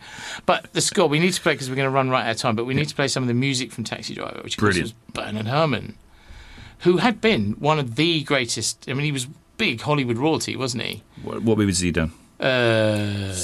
But 0.48 0.74
the 0.74 0.82
score 0.82 1.08
we 1.08 1.20
need 1.20 1.32
to 1.34 1.42
play 1.42 1.54
because 1.54 1.70
we're 1.70 1.76
going 1.76 1.86
to 1.86 1.92
run 1.92 2.10
right 2.10 2.26
out 2.26 2.32
of 2.32 2.38
time. 2.38 2.56
But 2.56 2.66
we 2.66 2.74
need 2.74 2.90
to 2.90 2.96
play 2.96 3.08
some 3.08 3.22
of 3.24 3.28
the 3.28 3.36
music 3.36 3.72
from 3.72 3.84
Taxi 3.84 4.16
Driver, 4.16 4.42
which 4.44 4.60
was 4.60 4.94
Bernard 5.14 5.46
Herrmann, 5.46 5.96
who 6.80 6.98
had 6.98 7.22
been 7.22 7.52
one 7.60 7.78
of 7.78 7.96
the 7.98 8.24
greatest. 8.24 8.90
I 8.90 8.94
mean, 8.94 9.06
he 9.06 9.12
was 9.12 9.28
big 9.58 9.80
Hollywood 9.82 10.18
royalty, 10.18 10.56
wasn't 10.56 10.84
he? 10.84 11.04
What, 11.22 11.44
what 11.44 11.58
movies 11.60 11.78
has 11.78 11.84
he 11.84 11.92
done? 11.92 12.14
Uh, 12.40 13.36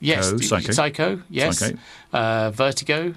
yes, 0.00 0.48
Psycho, 0.48 0.72
Psycho. 0.72 1.22
Yes, 1.30 1.58
Psycho. 1.58 1.78
Uh, 2.12 2.50
Vertigo. 2.50 3.14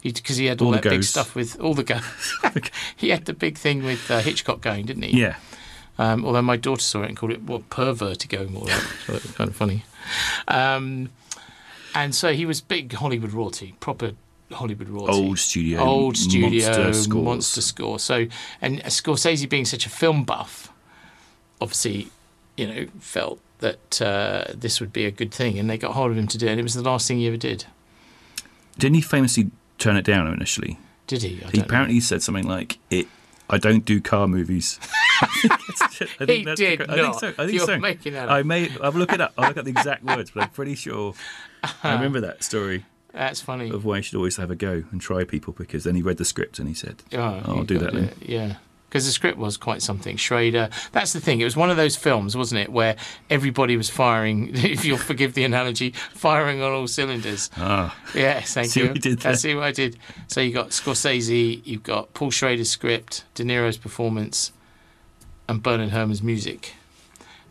Because 0.00 0.36
he, 0.36 0.46
had 0.46 0.60
all, 0.60 0.68
All 0.68 0.72
the 0.74 0.80
that 0.80 0.90
big 0.90 1.02
stuff 1.02 1.34
with 1.34 1.60
all 1.60 1.74
the 1.74 1.82
go. 1.82 1.98
he 2.96 3.08
had 3.08 3.24
the 3.24 3.34
big 3.34 3.58
thing 3.58 3.82
with 3.82 4.08
uh, 4.10 4.20
Hitchcock 4.20 4.60
going, 4.60 4.86
didn't 4.86 5.02
he? 5.02 5.20
Yeah. 5.20 5.36
Um, 5.98 6.24
although 6.24 6.42
my 6.42 6.56
daughter 6.56 6.80
saw 6.82 7.02
it 7.02 7.08
and 7.08 7.16
called 7.16 7.32
it 7.32 7.42
what 7.42 7.68
pervertigo 7.68 8.48
more 8.48 8.64
like. 8.64 8.72
so 9.06 9.14
was 9.14 9.32
kind 9.32 9.50
of 9.50 9.56
funny. 9.56 9.84
Um, 10.46 11.10
and 11.94 12.14
so 12.14 12.32
he 12.32 12.46
was 12.46 12.60
big 12.60 12.92
Hollywood 12.92 13.32
royalty, 13.32 13.74
proper 13.80 14.12
Hollywood 14.52 14.88
royalty. 14.88 15.12
Old 15.12 15.38
studio. 15.38 15.80
old 15.80 16.16
studio 16.16 16.50
Monster 16.50 16.94
scores. 16.94 17.24
monster 17.24 17.60
score. 17.60 17.98
So 17.98 18.26
and 18.62 18.80
Scorsese 18.84 19.48
being 19.48 19.64
such 19.64 19.84
a 19.84 19.90
film 19.90 20.24
buff, 20.24 20.72
obviously, 21.60 22.08
you 22.56 22.66
know, 22.66 22.86
felt 23.00 23.40
that 23.58 24.00
uh, 24.02 24.44
this 24.54 24.80
would 24.80 24.92
be 24.92 25.04
a 25.04 25.10
good 25.10 25.32
thing, 25.32 25.58
and 25.58 25.68
they 25.68 25.78
got 25.78 25.92
hold 25.94 26.10
of 26.10 26.16
him 26.18 26.26
to 26.28 26.38
do 26.38 26.46
it. 26.46 26.50
And 26.50 26.60
it 26.60 26.62
was 26.62 26.74
the 26.74 26.82
last 26.82 27.08
thing 27.08 27.18
he 27.18 27.26
ever 27.26 27.36
did. 27.36 27.64
Didn't 28.78 28.94
he 28.96 29.00
famously 29.00 29.50
turn 29.78 29.96
it 29.96 30.04
down 30.04 30.32
initially? 30.32 30.78
Did 31.06 31.22
he? 31.22 31.28
I 31.28 31.30
He 31.32 31.40
don't 31.40 31.54
know. 31.56 31.62
apparently 31.64 32.00
said 32.00 32.22
something 32.22 32.46
like, 32.46 32.78
"It. 32.90 33.06
I 33.50 33.58
don't 33.58 33.84
do 33.84 34.00
car 34.00 34.28
movies." 34.28 34.78
I 35.20 35.26
He 36.26 36.44
that's 36.44 36.60
did 36.60 36.78
the- 36.80 36.84
I 36.92 36.94
think 36.94 37.06
not. 37.06 37.18
so. 37.20 37.28
I 37.28 37.32
think 37.32 37.52
You're 37.52 37.66
so. 37.66 37.78
making 37.78 38.12
that 38.12 38.28
up. 38.28 38.34
I 38.34 38.42
may. 38.42 38.70
I'll 38.82 38.92
look 38.92 39.12
it 39.12 39.20
up. 39.20 39.32
I'll 39.36 39.48
look 39.48 39.56
up 39.56 39.64
the 39.64 39.70
exact 39.70 40.04
words, 40.04 40.30
but 40.30 40.44
I'm 40.44 40.50
pretty 40.50 40.74
sure. 40.74 41.14
I 41.82 41.94
remember 41.94 42.20
that 42.20 42.44
story 42.44 42.84
That's 43.12 43.40
funny. 43.40 43.70
of 43.70 43.84
why 43.84 43.96
you 43.96 44.02
should 44.02 44.14
always 44.16 44.36
have 44.36 44.50
a 44.52 44.54
go 44.54 44.84
and 44.92 45.00
try 45.00 45.24
people 45.24 45.52
because 45.54 45.82
then 45.82 45.96
he 45.96 46.02
read 46.02 46.18
the 46.18 46.24
script 46.24 46.60
and 46.60 46.68
he 46.68 46.74
said, 46.74 47.02
Oh, 47.12 47.42
I'll 47.44 47.64
do 47.64 47.78
that 47.78 47.92
then. 47.94 48.12
Yeah. 48.22 48.56
Because 48.88 49.04
the 49.04 49.12
script 49.12 49.36
was 49.36 49.58
quite 49.58 49.82
something. 49.82 50.16
Schrader. 50.16 50.70
That's 50.92 51.12
the 51.12 51.20
thing. 51.20 51.40
It 51.40 51.44
was 51.44 51.56
one 51.56 51.68
of 51.70 51.76
those 51.76 51.94
films, 51.94 52.34
wasn't 52.34 52.62
it, 52.62 52.72
where 52.72 52.96
everybody 53.28 53.76
was 53.76 53.90
firing, 53.90 54.50
if 54.54 54.82
you'll 54.84 54.96
forgive 54.96 55.34
the 55.34 55.44
analogy, 55.44 55.90
firing 56.14 56.62
on 56.62 56.72
all 56.72 56.86
cylinders. 56.88 57.50
"Ah, 57.58 57.94
Yes, 58.14 58.54
thank 58.54 58.68
See 58.70 58.80
you. 58.80 58.86
what 58.86 58.94
you 58.96 59.00
did 59.16 59.26
I 59.26 59.34
see 59.34 59.54
what 59.54 59.64
I 59.64 59.72
did. 59.72 59.98
So 60.28 60.40
you 60.40 60.52
got 60.54 60.70
Scorsese, 60.70 61.60
you've 61.66 61.82
got 61.82 62.14
Paul 62.14 62.30
Schrader's 62.30 62.70
script, 62.70 63.24
De 63.34 63.44
Niro's 63.44 63.76
performance, 63.76 64.52
and 65.48 65.62
Bernard 65.62 65.90
Herrmann's 65.90 66.22
music. 66.22 66.74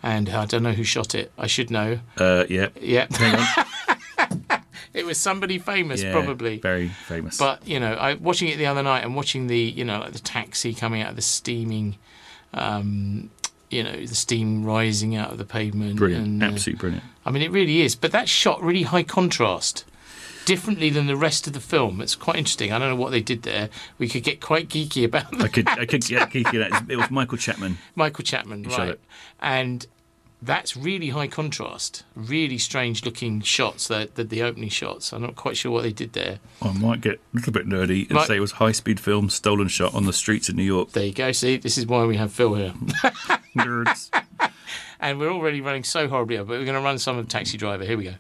And 0.02 0.30
I 0.30 0.46
don't 0.46 0.64
know 0.64 0.74
who 0.74 0.84
shot 0.84 1.14
it. 1.16 1.32
I 1.38 1.46
should 1.48 1.70
know. 1.70 2.00
uh, 2.18 2.46
yeah, 2.50 2.70
Yeah. 2.82 3.08
it 4.98 5.06
was 5.06 5.18
somebody 5.18 5.60
famous, 5.60 6.02
yeah, 6.02 6.12
probably. 6.12 6.60
very 6.60 6.90
famous." 6.90 7.38
But 7.38 7.66
you 7.68 7.80
know, 7.80 7.94
I 7.94 8.16
watching 8.16 8.50
it 8.50 8.58
the 8.58 8.66
other 8.66 8.84
night 8.84 9.04
and 9.04 9.16
watching 9.16 9.48
the 9.48 9.60
you 9.60 9.86
know 9.86 10.00
like 10.00 10.14
the 10.14 10.20
taxi 10.20 10.74
coming 10.74 11.02
out 11.02 11.12
of 11.12 11.16
the 11.16 11.22
steaming, 11.22 11.98
um, 12.54 13.30
you 13.70 13.84
know 13.84 14.06
the 14.06 14.16
steam 14.16 14.66
rising 14.66 15.16
out 15.16 15.32
of 15.32 15.38
the 15.38 15.46
pavement. 15.46 15.96
brilliant, 15.98 16.26
And, 16.26 16.44
uh, 16.44 16.48
absolutely 16.48 16.80
brilliant. 16.80 17.04
I 17.26 17.32
mean, 17.32 17.44
it 17.44 17.52
really 17.52 17.82
is. 17.82 17.96
But 17.96 18.12
that 18.12 18.28
shot 18.30 18.62
really 18.62 18.84
high 18.84 19.04
contrast, 19.04 19.86
differently 20.46 20.90
than 20.90 21.08
the 21.08 21.18
rest 21.18 21.46
of 21.46 21.52
the 21.52 21.60
film. 21.60 22.02
It's 22.02 22.16
quite 22.16 22.38
interesting. 22.38 22.72
I 22.72 22.80
don't 22.80 22.90
know 22.90 22.96
what 22.96 23.12
they 23.12 23.22
did 23.22 23.44
there. 23.44 23.70
We 23.98 24.08
could 24.08 24.24
get 24.24 24.40
quite 24.40 24.70
geeky 24.70 25.04
about 25.04 25.30
that. 25.32 25.42
I 25.42 25.48
could, 25.50 25.68
I 25.68 25.86
could 25.86 26.06
get 26.06 26.30
geeky 26.30 26.64
at 26.64 26.84
it. 26.84 26.92
It 26.94 26.96
was 26.96 27.12
Michael 27.12 27.38
Chapman. 27.38 27.78
Michael 27.96 28.24
Chapman, 28.24 28.64
right? 28.64 28.98
And 29.42 29.86
that's 30.42 30.78
really 30.78 31.10
high 31.10 31.28
contrast, 31.28 32.04
really 32.16 32.58
strange 32.58 33.04
looking 33.04 33.42
shots. 33.42 33.88
That 33.88 34.16
the, 34.16 34.24
the 34.24 34.44
opening 34.44 34.70
shots. 34.70 35.12
I'm 35.12 35.22
not 35.22 35.36
quite 35.36 35.58
sure 35.58 35.72
what 35.72 35.84
they 35.84 35.92
did 35.92 36.14
there. 36.14 36.40
I 36.62 36.72
might 36.74 37.02
get 37.02 37.16
a 37.16 37.20
little 37.38 37.54
bit 37.54 37.68
nerdy 37.68 38.04
and 38.08 38.12
Might- 38.12 38.28
say 38.28 38.38
it 38.38 38.42
was 38.42 38.54
high 38.54 38.72
speed 38.72 39.00
film 39.00 39.30
stolen 39.30 39.68
shot 39.68 39.94
on 39.96 40.06
the 40.06 40.14
streets 40.14 40.50
of 40.50 40.56
New 40.56 40.64
York. 40.64 40.92
There 40.92 41.06
you 41.06 41.14
go. 41.14 41.32
See, 41.32 41.58
this 41.58 41.78
is 41.78 41.86
why 41.88 42.06
we 42.06 42.18
have 42.18 42.32
Phil 42.32 42.54
here. 42.54 42.74
Nerds. 43.58 44.10
and 45.00 45.20
we're 45.20 45.32
already 45.32 45.62
running 45.62 45.84
so 45.84 46.08
horribly 46.08 46.38
but 46.38 46.48
we're 46.48 46.66
going 46.66 46.76
to 46.78 46.82
run 46.82 47.00
some 47.00 47.18
of 47.18 47.28
Taxi 47.28 47.58
Driver. 47.58 47.84
Here 47.86 47.98
we 47.98 48.04
go. 48.06 48.14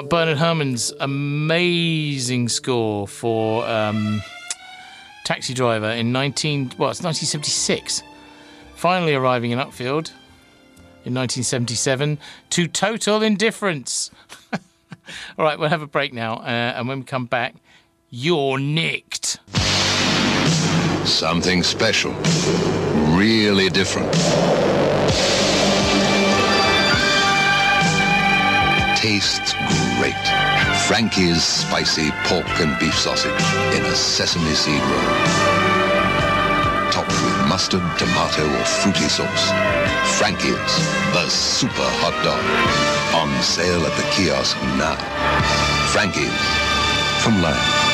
Part 0.00 0.08
Bernard 0.08 0.38
Herrmann's 0.38 0.94
amazing 0.98 2.48
score 2.48 3.06
for 3.06 3.66
um, 3.68 4.22
Taxi 5.24 5.52
Driver 5.52 5.90
in 5.90 6.10
19 6.10 6.72
well, 6.78 6.88
it's 6.88 7.02
1976. 7.02 8.02
Finally 8.76 9.14
arriving 9.14 9.50
in 9.50 9.58
Uckfield 9.58 10.12
in 11.04 11.12
1977 11.12 12.18
to 12.48 12.66
total 12.66 13.20
indifference. 13.20 14.10
All 15.38 15.44
right, 15.44 15.58
we'll 15.58 15.68
have 15.68 15.82
a 15.82 15.86
break 15.86 16.14
now, 16.14 16.36
uh, 16.36 16.46
and 16.46 16.88
when 16.88 17.00
we 17.00 17.04
come 17.04 17.26
back, 17.26 17.56
you're 18.08 18.58
nicked. 18.58 19.38
Something 21.04 21.62
special. 21.62 22.12
Really 23.18 23.68
different. 23.68 24.10
Tastes 28.96 29.54
Frankie's 30.90 31.44
spicy 31.44 32.10
pork 32.24 32.48
and 32.58 32.78
beef 32.80 32.98
sausage 32.98 33.30
in 33.76 33.84
a 33.84 33.94
sesame 33.94 34.54
seed 34.54 34.80
roll. 34.80 35.00
Topped 36.90 37.10
with 37.22 37.48
mustard, 37.48 37.82
tomato, 37.98 38.44
or 38.44 38.64
fruity 38.64 39.08
sauce. 39.08 39.50
Frankie's, 40.18 40.74
the 41.12 41.28
super 41.28 41.88
hot 42.00 42.16
dog. 42.24 42.42
On 43.14 43.42
sale 43.42 43.84
at 43.84 43.96
the 43.96 44.10
kiosk 44.10 44.56
now. 44.78 44.96
Frankie's, 45.92 46.32
from 47.22 47.40
Lion. 47.42 47.89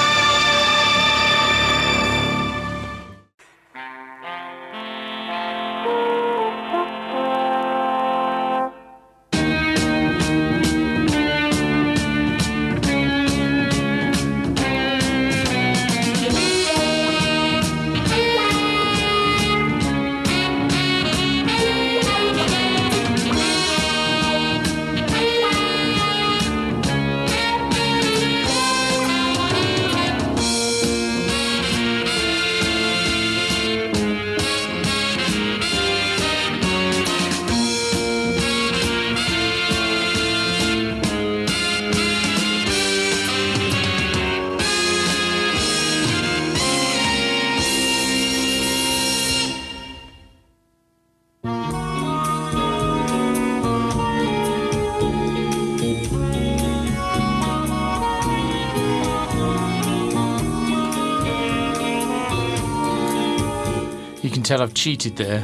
Tell 64.46 64.62
I've 64.62 64.74
cheated 64.74 65.16
there. 65.16 65.40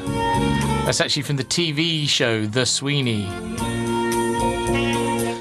That's 0.84 1.00
actually 1.00 1.24
from 1.24 1.34
the 1.34 1.42
TV 1.42 2.08
show 2.08 2.46
The 2.46 2.64
Sweeney. 2.64 3.26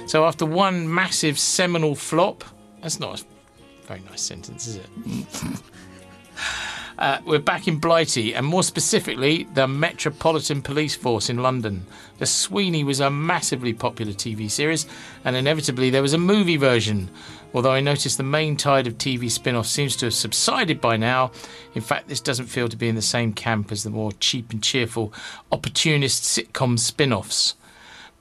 So 0.08 0.26
after 0.26 0.48
one 0.48 0.92
massive 0.92 1.38
seminal 1.38 1.94
flop, 1.94 2.44
that's 2.82 3.00
not 3.00 3.22
a 3.22 3.26
very 3.86 4.00
nice 4.10 4.24
sentence, 4.24 4.66
is 4.66 4.78
it? 4.78 4.90
Uh, 7.02 7.20
we're 7.26 7.40
back 7.40 7.68
in 7.68 7.80
Blighty, 7.80 8.36
and 8.36 8.46
more 8.46 8.62
specifically, 8.62 9.48
the 9.56 9.68
Metropolitan 9.68 10.62
Police 10.62 10.94
Force 10.94 11.32
in 11.32 11.38
London. 11.38 11.84
The 12.20 12.28
Sweeney 12.28 12.84
was 12.84 13.00
a 13.00 13.10
massively 13.10 13.74
popular 13.74 14.12
TV 14.12 14.52
series, 14.52 14.86
and 15.26 15.36
inevitably 15.36 15.90
there 15.90 16.04
was 16.04 16.14
a 16.14 16.20
movie 16.20 16.58
version. 16.58 17.10
Although 17.56 17.72
I 17.72 17.80
notice 17.80 18.18
the 18.18 18.22
main 18.22 18.56
tide 18.56 18.86
of 18.86 19.00
TV 19.00 19.32
spin 19.32 19.56
offs 19.56 19.72
seems 19.72 19.96
to 19.96 20.06
have 20.06 20.14
subsided 20.14 20.80
by 20.80 20.96
now, 20.96 21.32
in 21.74 21.82
fact, 21.82 22.08
this 22.08 22.22
doesn't 22.22 22.46
feel 22.46 22.70
to 22.70 22.78
be 22.78 22.88
in 22.88 22.94
the 22.94 23.02
same 23.02 23.34
camp 23.34 23.72
as 23.72 23.82
the 23.82 23.90
more 23.90 24.12
cheap 24.20 24.52
and 24.52 24.62
cheerful 24.62 25.12
opportunist 25.52 26.22
sitcom 26.22 26.78
spin 26.78 27.12
offs. 27.12 27.56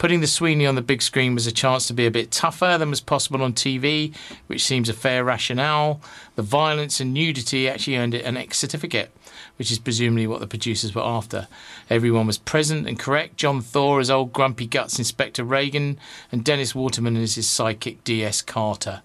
Putting 0.01 0.23
the 0.23 0.27
Sweeney 0.27 0.65
on 0.65 0.77
the 0.77 0.81
big 0.81 1.03
screen 1.03 1.35
was 1.35 1.47
a 1.47 1.53
chance 1.53 1.87
to 1.87 1.93
be 1.93 2.07
a 2.07 2.11
bit 2.11 2.31
tougher 2.31 2.79
than 2.79 2.89
was 2.89 3.03
possible 3.03 3.43
on 3.43 3.53
TV, 3.53 4.17
which 4.47 4.65
seems 4.65 4.89
a 4.89 4.95
fair 4.95 5.23
rationale. 5.23 6.01
The 6.37 6.43
violence 6.43 7.01
and 7.01 7.13
nudity 7.13 7.69
actually 7.69 7.99
earned 7.99 8.15
it 8.15 8.25
an 8.25 8.39
X 8.39 8.57
certificate, 8.57 9.11
which 9.59 9.71
is 9.71 9.79
presumably 9.79 10.27
what 10.27 10.41
the 10.41 10.47
producers 10.47 10.95
were 10.95 11.05
after. 11.05 11.49
Everyone 11.91 12.27
was 12.27 12.39
present 12.39 12.89
and 12.89 12.99
correct. 12.99 13.37
John 13.37 13.61
Thaw 13.61 13.99
as 13.99 14.09
old 14.09 14.33
grumpy 14.33 14.67
guts 14.67 14.99
Inspector 14.99 15.45
Regan, 15.45 15.99
and 16.33 16.43
Dennis 16.43 16.75
Waterman 16.75 17.19
as 17.19 17.35
his 17.35 17.47
sidekick 17.47 17.99
D.S. 18.03 18.41
Carter. 18.41 19.03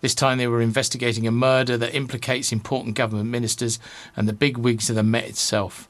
This 0.00 0.14
time 0.14 0.38
they 0.38 0.46
were 0.46 0.62
investigating 0.62 1.26
a 1.26 1.30
murder 1.30 1.76
that 1.76 1.94
implicates 1.94 2.50
important 2.50 2.94
government 2.94 3.28
ministers 3.28 3.78
and 4.16 4.26
the 4.26 4.32
big 4.32 4.56
wigs 4.56 4.88
of 4.88 4.96
the 4.96 5.02
Met 5.02 5.28
itself. 5.28 5.86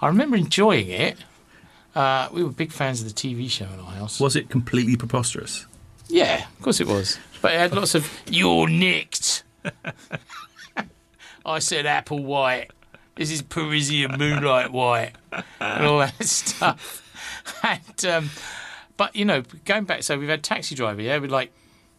I 0.00 0.06
remember 0.06 0.38
enjoying 0.38 0.88
it. 0.88 1.18
Uh, 1.94 2.28
we 2.32 2.42
were 2.44 2.50
big 2.50 2.70
fans 2.72 3.00
of 3.02 3.08
the 3.08 3.14
TV 3.14 3.50
show 3.50 3.66
in 3.66 3.80
our 3.80 3.92
house. 3.92 4.20
Was 4.20 4.36
it 4.36 4.48
completely 4.48 4.96
preposterous? 4.96 5.66
Yeah, 6.08 6.44
of 6.46 6.62
course 6.62 6.80
it 6.80 6.86
was. 6.86 7.18
But 7.42 7.52
it 7.54 7.58
had 7.58 7.72
lots 7.74 7.94
of 7.94 8.08
"You're 8.28 8.68
nicked." 8.68 9.44
I 11.44 11.58
said 11.58 11.86
apple 11.86 12.22
white. 12.22 12.70
This 13.16 13.30
is 13.30 13.42
Parisian 13.42 14.16
moonlight 14.18 14.72
white, 14.72 15.12
and 15.60 15.84
all 15.86 15.98
that 15.98 16.22
stuff. 16.24 17.02
And 17.62 18.04
um, 18.06 18.30
but 18.96 19.14
you 19.16 19.24
know, 19.24 19.42
going 19.64 19.84
back, 19.84 20.02
so 20.02 20.18
we've 20.18 20.28
had 20.28 20.42
Taxi 20.42 20.74
Driver, 20.74 21.02
yeah, 21.02 21.18
with 21.18 21.30
like 21.30 21.52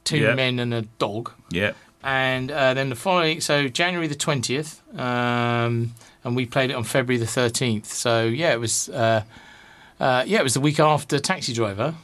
two 0.04 0.18
Yeah. 0.20 0.36
men 0.36 0.60
and 0.60 0.74
a 0.74 0.84
dog, 1.00 1.32
Yeah. 1.50 1.74
and 2.04 2.50
uh, 2.52 2.74
then 2.74 2.90
the 2.90 2.96
following, 2.96 3.42
so 3.42 3.68
January 3.68 4.08
the 4.08 4.16
twentieth, 4.16 4.82
um, 4.98 5.94
and 6.24 6.36
we 6.36 6.46
played 6.46 6.70
it 6.70 6.74
on 6.76 6.84
February 6.84 7.20
the 7.20 7.28
thirteenth. 7.28 7.92
So 7.92 8.24
yeah, 8.26 8.54
it 8.54 8.60
was. 8.60 8.90
Uh, 8.90 9.24
uh, 10.02 10.24
yeah, 10.26 10.40
it 10.40 10.44
was 10.44 10.54
the 10.56 10.60
week 10.60 10.80
after 10.80 11.20
Taxi 11.20 11.54
Driver, 11.54 11.96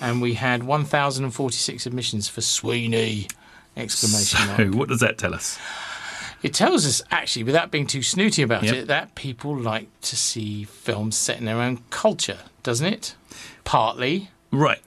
and 0.00 0.22
we 0.22 0.34
had 0.34 0.62
1,046 0.62 1.82
submissions 1.82 2.28
for 2.28 2.40
Sweeney! 2.40 3.28
Exclamation 3.76 4.38
So, 4.38 4.64
mark. 4.66 4.74
what 4.74 4.88
does 4.88 5.00
that 5.00 5.18
tell 5.18 5.34
us? 5.34 5.58
It 6.42 6.54
tells 6.54 6.86
us, 6.86 7.02
actually, 7.10 7.42
without 7.44 7.70
being 7.70 7.86
too 7.86 8.02
snooty 8.02 8.42
about 8.42 8.62
Yep. 8.62 8.74
it, 8.74 8.86
that 8.88 9.14
people 9.14 9.56
like 9.56 9.88
to 10.02 10.16
see 10.16 10.64
films 10.64 11.16
set 11.16 11.38
in 11.38 11.44
their 11.46 11.56
own 11.60 11.78
culture, 11.90 12.38
doesn't 12.62 12.86
it? 12.86 13.14
Partly. 13.64 14.28
Right. 14.52 14.80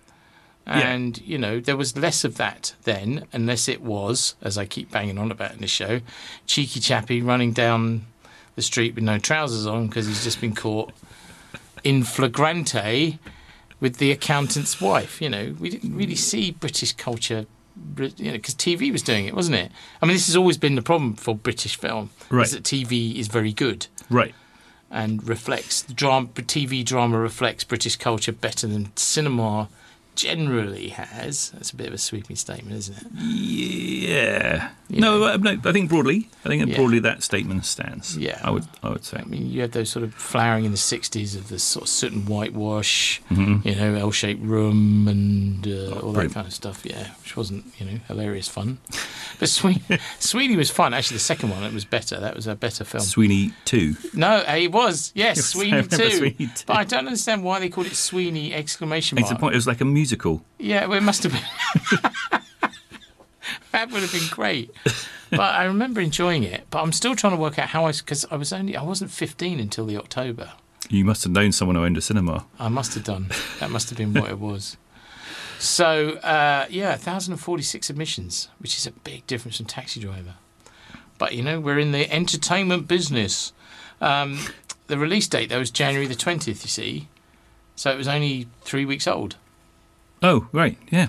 Yeah. 0.67 0.79
And, 0.89 1.17
you 1.21 1.37
know, 1.37 1.59
there 1.59 1.75
was 1.75 1.97
less 1.97 2.23
of 2.23 2.37
that 2.37 2.73
then, 2.83 3.25
unless 3.33 3.67
it 3.67 3.81
was, 3.81 4.35
as 4.41 4.57
I 4.57 4.65
keep 4.65 4.91
banging 4.91 5.17
on 5.17 5.31
about 5.31 5.53
in 5.53 5.59
this 5.59 5.71
show, 5.71 6.01
cheeky 6.45 6.79
chappy 6.79 7.21
running 7.21 7.51
down 7.53 8.05
the 8.55 8.61
street 8.61 8.95
with 8.95 9.03
no 9.03 9.17
trousers 9.17 9.65
on 9.65 9.87
because 9.87 10.07
he's 10.07 10.23
just 10.23 10.39
been 10.41 10.55
caught 10.55 10.91
in 11.88 12.03
flagrante 12.03 13.17
with 13.79 13.97
the 13.97 14.11
accountant's 14.11 14.81
wife. 14.81 15.21
You 15.21 15.29
know, 15.29 15.55
we 15.59 15.69
didn't 15.69 15.95
really 15.95 16.15
see 16.15 16.51
British 16.51 16.91
culture, 16.93 17.45
you 17.97 18.25
know, 18.31 18.31
because 18.33 18.55
TV 18.55 18.91
was 18.91 19.01
doing 19.01 19.25
it, 19.25 19.33
wasn't 19.33 19.57
it? 19.57 19.71
I 20.01 20.05
mean, 20.05 20.15
this 20.15 20.27
has 20.27 20.35
always 20.35 20.57
been 20.57 20.75
the 20.75 20.81
problem 20.81 21.15
for 21.15 21.33
British 21.35 21.75
film, 21.77 22.09
Right. 22.29 22.45
is 22.45 22.51
that 22.51 22.63
TV 22.63 23.15
is 23.17 23.27
very 23.27 23.53
good 23.53 23.88
Right. 24.09 24.35
and 24.91 25.25
reflects 25.27 25.83
drama. 25.83 26.27
TV 26.27 26.83
drama 26.83 27.17
reflects 27.17 27.63
British 27.63 27.95
culture 27.95 28.33
better 28.33 28.67
than 28.67 28.91
cinema 28.97 29.69
generally 30.18 30.89
has. 30.89 31.51
That's 31.51 31.72
a 31.72 31.76
bit 31.76 31.88
of 31.88 31.93
a 31.93 31.97
sweeping 31.97 32.36
statement, 32.36 32.76
isn't 32.76 32.97
it? 32.97 33.07
Yeah. 33.15 34.70
No, 34.89 35.24
uh, 35.24 35.38
no, 35.38 35.57
I 35.65 35.72
think 35.72 35.89
broadly, 35.89 36.30
I 36.45 36.49
think 36.49 36.65
Yeah. 36.68 36.76
broadly 36.76 36.99
that 36.99 37.22
statement 37.24 37.65
stands. 37.65 38.18
Yeah. 38.18 38.39
I 38.43 38.49
would, 38.51 38.65
I 38.84 38.89
would 38.89 39.03
say. 39.05 39.18
I 39.18 39.26
mean, 39.26 39.49
you 39.49 39.61
had 39.61 39.74
those 39.74 39.89
sort 39.89 40.03
of 40.03 40.13
flowering 40.13 40.65
in 40.65 40.72
the 40.72 40.78
'60s 40.78 41.36
of 41.36 41.49
the 41.49 41.59
sort 41.59 41.84
of 41.84 41.89
soot 41.89 42.13
and 42.13 42.28
whitewash, 42.28 43.22
Mm-hmm. 43.30 43.68
you 43.68 43.76
know, 43.76 43.95
L-shaped 43.95 44.41
room 44.41 45.07
and 45.07 45.68
uh, 45.68 45.99
all 45.99 46.13
that 46.13 46.32
kind 46.32 46.47
of 46.47 46.53
stuff. 46.53 46.86
Yeah, 46.86 47.11
which 47.22 47.36
wasn't, 47.36 47.65
you 47.78 47.86
know, 47.86 47.99
hilarious 48.07 48.47
fun. 48.47 48.78
But 49.39 49.49
Sweeney, 49.49 49.82
Sweeney 50.20 50.55
was 50.55 50.72
fun. 50.72 50.93
Actually, 50.93 51.15
the 51.18 51.22
second 51.24 51.49
one 51.49 51.63
it 51.63 51.74
was 51.74 51.86
better. 51.86 52.20
That 52.20 52.36
was 52.36 52.47
a 52.47 52.55
better 52.55 52.84
film. 52.86 53.03
Sweeney 53.03 53.51
two. 53.65 53.95
No, 54.13 54.43
it 54.47 54.72
was. 54.72 55.11
Yes, 55.15 55.38
I 55.39 55.41
Sweeney 55.41 55.84
too. 55.84 56.09
Sweeney 56.11 56.47
too. 56.55 56.63
But 56.65 56.78
I 56.78 56.84
don't 56.86 57.07
understand 57.07 57.43
why 57.43 57.59
they 57.59 57.70
called 57.70 57.88
it 57.88 57.95
Sweeney 57.95 58.53
exclamation 58.53 59.15
mark. 59.18 59.24
It's 59.24 59.30
the 59.30 59.39
point. 59.39 59.53
It 59.53 59.57
was 59.57 59.68
like 59.68 59.82
a 59.82 59.86
musical. 60.08 60.41
Yeah, 60.58 60.86
well, 60.86 60.97
it 60.97 61.03
must 61.03 61.24
have 61.24 61.34
been. 61.34 62.01
that 63.74 63.91
would 63.91 64.01
have 64.01 64.12
been 64.12 64.30
great. 64.32 64.72
But 65.30 65.41
I 65.41 65.66
remember 65.66 65.99
enjoying 65.99 66.43
it. 66.43 66.66
But 66.70 66.82
I'm 66.82 66.93
still 66.93 67.14
trying 67.14 67.34
to 67.34 67.41
work 67.41 67.60
out 67.60 67.68
how 67.68 67.86
I, 67.86 67.91
because 67.91 68.26
I 68.32 68.38
was 68.38 68.53
only, 68.53 68.78
I 68.78 68.84
wasn't 68.84 69.12
15 69.12 69.60
until 69.60 69.86
the 69.86 69.97
October. 69.97 70.53
You 70.89 71.03
must 71.03 71.26
have 71.26 71.34
known 71.34 71.51
someone 71.51 71.76
who 71.76 71.84
owned 71.84 71.97
a 71.97 72.01
cinema. 72.01 72.45
I 72.58 72.70
must 72.70 72.93
have 72.93 73.03
done. 73.03 73.28
That 73.60 73.70
must 73.70 73.89
have 73.89 73.97
been 73.97 74.14
what 74.14 74.30
it 74.30 74.39
was. 74.39 74.78
So 75.60 76.12
uh, 76.20 76.68
yeah, 76.70 76.91
1,046 76.91 77.89
admissions, 77.89 78.47
which 78.60 78.78
is 78.78 78.88
a 78.88 78.91
big 78.91 79.28
difference 79.28 79.58
from 79.58 79.66
Taxi 79.66 79.99
Driver. 79.99 80.36
But 81.18 81.36
you 81.36 81.43
know, 81.43 81.60
we're 81.60 81.80
in 81.80 81.91
the 81.91 82.10
entertainment 82.10 82.88
business. 82.88 83.51
Um, 83.99 84.39
the 84.86 84.97
release 84.97 85.28
date 85.28 85.49
though 85.49 85.60
was 85.60 85.72
January 85.72 86.08
the 86.08 86.16
20th. 86.16 86.47
You 86.47 86.70
see, 86.70 87.08
so 87.76 87.91
it 87.91 87.97
was 87.97 88.08
only 88.08 88.47
three 88.62 88.86
weeks 88.86 89.08
old. 89.08 89.36
Oh, 90.24 90.47
right. 90.51 90.78
Yeah. 90.91 91.07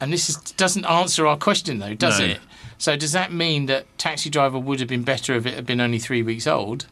And 0.00 0.12
this 0.12 0.28
is, 0.28 0.36
doesn't 0.36 0.84
answer 0.84 1.26
our 1.26 1.36
question 1.36 1.78
though, 1.78 1.94
does 1.94 2.18
No. 2.18 2.26
it? 2.26 2.40
So 2.78 2.96
does 2.96 3.12
that 3.12 3.32
mean 3.32 3.66
that 3.66 3.86
Taxi 3.98 4.28
Driver 4.28 4.58
would 4.58 4.80
have 4.80 4.88
been 4.88 5.02
better 5.04 5.34
if 5.34 5.46
it 5.46 5.54
had 5.54 5.64
been 5.64 5.80
only 5.80 5.98
three 5.98 6.22
weeks 6.22 6.46
old 6.46 6.86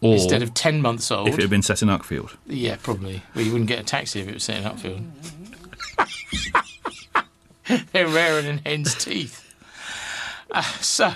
Or 0.00 0.12
instead 0.14 0.42
of 0.42 0.54
ten 0.54 0.80
months 0.80 1.10
old? 1.10 1.28
if 1.28 1.34
it 1.38 1.40
had 1.40 1.50
been 1.50 1.62
set 1.62 1.82
in 1.82 1.88
Uckfield. 1.88 2.36
Yeah, 2.46 2.76
probably. 2.80 3.22
Well, 3.34 3.44
you 3.44 3.50
wouldn't 3.50 3.68
get 3.68 3.80
a 3.80 3.84
taxi 3.84 4.20
if 4.20 4.28
it 4.28 4.34
was 4.34 4.44
set 4.44 4.58
in 4.58 4.64
Uckfield. 4.64 5.04
They're 7.92 8.06
rarer 8.06 8.42
than 8.42 8.58
hen's 8.58 8.94
teeth. 8.94 9.42
Uh, 10.52 10.62
so, 10.80 11.14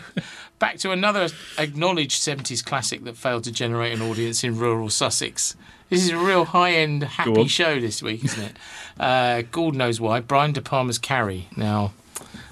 back 0.59 0.79
to 0.79 0.91
another 0.91 1.29
acknowledged 1.59 2.21
70s 2.21 2.65
classic 2.65 3.05
that 3.05 3.17
failed 3.17 3.45
to 3.45 3.53
generate 3.53 3.93
an 3.93 4.03
audience 4.03 4.43
in 4.43 4.59
rural 4.59 4.91
Sussex. 4.91 5.55
This 5.91 6.05
is 6.05 6.11
a 6.11 6.19
real 6.19 6.45
high 6.45 6.73
end, 6.73 7.03
happy 7.03 7.47
show 7.49 7.81
this 7.81 8.03
week, 8.03 8.25
isn't 8.25 8.43
it? 8.43 8.57
Uh, 8.99 9.43
knows 9.73 10.01
why. 10.01 10.21
Brian 10.21 10.53
De 10.53 10.63
Palma's 10.63 10.99
Carrie. 10.99 11.49
Now, 11.57 11.93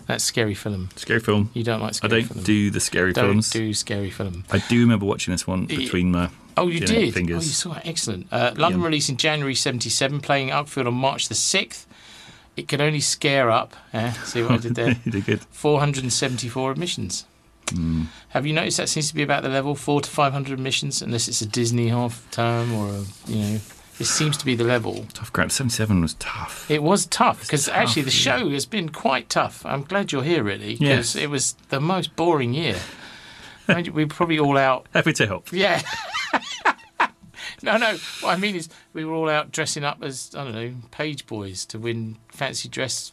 that's 0.07 0.25
scary 0.25 0.55
film. 0.55 0.89
Scary 0.97 1.21
film. 1.21 1.51
You 1.55 1.63
don't 1.63 1.81
like 1.81 1.95
scary 1.95 2.23
films. 2.23 2.25
I 2.25 2.35
don't 2.35 2.35
film. 2.35 2.45
do 2.45 2.71
the 2.71 2.81
scary 2.81 3.13
films. 3.15 3.27
Don't 3.27 3.33
films. 3.35 3.51
do 3.51 3.75
scary 3.75 4.11
film. 4.11 4.45
I 4.51 4.59
do 4.59 4.81
remember 4.81 5.07
watching 5.07 5.33
this 5.33 5.47
one 5.47 5.67
between 5.67 6.11
my 6.13 6.31
Oh, 6.57 6.67
you 6.67 6.81
know, 6.81 6.87
did? 6.87 7.17
Oh, 7.17 7.35
you 7.35 7.41
saw 7.41 7.75
it. 7.75 7.83
Excellent. 7.85 8.27
Uh, 8.33 8.53
London 8.57 8.81
Yeah. 8.81 8.87
release 8.87 9.09
in 9.09 9.17
January 9.17 9.55
77, 9.55 10.21
playing 10.21 10.49
Uckfield 10.49 10.89
on 10.89 10.95
March 10.95 11.29
the 11.29 11.37
6th. 11.37 11.87
It 12.57 12.67
could 12.67 12.81
only 12.81 12.99
scare 12.99 13.49
up. 13.49 13.77
eh? 13.93 14.11
see 14.25 14.43
what 14.43 14.51
I 14.51 14.57
did 14.57 14.75
there? 14.75 14.97
you 15.05 15.13
did 15.13 15.25
good. 15.27 15.41
474 15.53 16.73
admissions. 16.73 17.27
Hmm. 17.71 18.05
Have 18.31 18.47
you 18.47 18.53
noticed 18.53 18.77
that 18.79 18.89
seems 18.89 19.09
to 19.09 19.15
be 19.15 19.23
about 19.23 19.43
the 19.43 19.49
level? 19.49 19.75
Four 19.75 20.01
to 20.01 20.09
500 20.11 20.53
admissions, 20.53 21.03
unless 21.03 21.29
it's 21.29 21.41
a 21.41 21.47
Disney 21.47 21.89
half 21.89 22.27
term 22.31 22.73
or 22.75 22.89
a, 22.91 23.05
you 23.27 23.37
know. 23.43 23.61
This 23.99 24.11
seems 24.11 24.37
to 24.37 24.45
be 24.45 24.55
the 24.55 24.63
level. 24.63 25.07
Tough 25.13 25.33
crowd. 25.33 25.51
Seventy-seven 25.51 26.01
was 26.01 26.15
tough. 26.15 26.71
It 26.71 26.85
was 26.85 27.05
tough 27.07 27.41
because 27.41 27.69
actually 27.69 28.03
the 28.03 28.11
yeah. 28.13 28.39
show 28.39 28.49
has 28.51 28.65
been 28.65 28.91
quite 28.91 29.29
tough. 29.29 29.67
I'm 29.67 29.83
glad 29.83 30.13
you're 30.13 30.23
here, 30.23 30.45
really, 30.45 30.75
because 30.75 31.15
Yes. 31.15 31.17
it 31.17 31.29
was 31.31 31.55
the 31.71 31.81
most 31.81 32.15
boring 32.15 32.55
year. 32.55 32.77
Mind 33.67 33.89
you, 33.89 33.93
we 33.93 34.05
were 34.05 34.09
probably 34.09 34.39
all 34.39 34.57
out 34.57 34.87
Happy 34.95 35.13
to 35.15 35.27
help. 35.27 35.53
yeah. 35.53 35.83
no, 37.63 37.77
no. 37.77 37.97
What 38.21 38.31
I 38.31 38.37
mean 38.37 38.55
is, 38.55 38.69
we 38.93 39.05
were 39.05 39.15
all 39.15 39.29
out 39.29 39.51
dressing 39.51 39.83
up 39.83 39.99
as 40.03 40.31
I 40.37 40.45
don't 40.45 40.55
know 40.55 40.75
page 40.93 41.27
boys 41.27 41.65
to 41.67 41.79
win 41.81 42.19
fancy 42.29 42.69
dress 42.69 43.13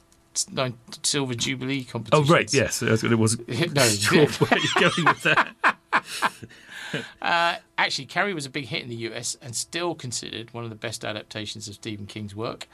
nine- 0.51 0.77
silver 1.03 1.33
jubilee 1.33 1.83
competition. 1.83 2.25
Oh 2.27 2.33
right, 2.33 2.51
yes. 2.53 2.81
It 2.81 2.89
was, 2.89 3.03
it 3.03 3.15
was 3.15 3.37
no, 3.47 3.83
sure 3.87 4.27
where 4.27 4.59
you're 4.59 4.89
going 4.91 5.05
with 5.05 5.23
that. 5.23 5.55
uh, 7.21 7.55
actually, 7.77 8.05
Carrie 8.05 8.33
was 8.33 8.45
a 8.45 8.49
big 8.49 8.65
hit 8.65 8.83
in 8.83 8.89
the 8.89 8.95
US 9.09 9.37
and 9.41 9.55
still 9.55 9.95
considered 9.95 10.53
one 10.53 10.63
of 10.63 10.69
the 10.69 10.75
best 10.75 11.03
adaptations 11.05 11.67
of 11.67 11.75
Stephen 11.75 12.05
King's 12.05 12.35
work. 12.35 12.67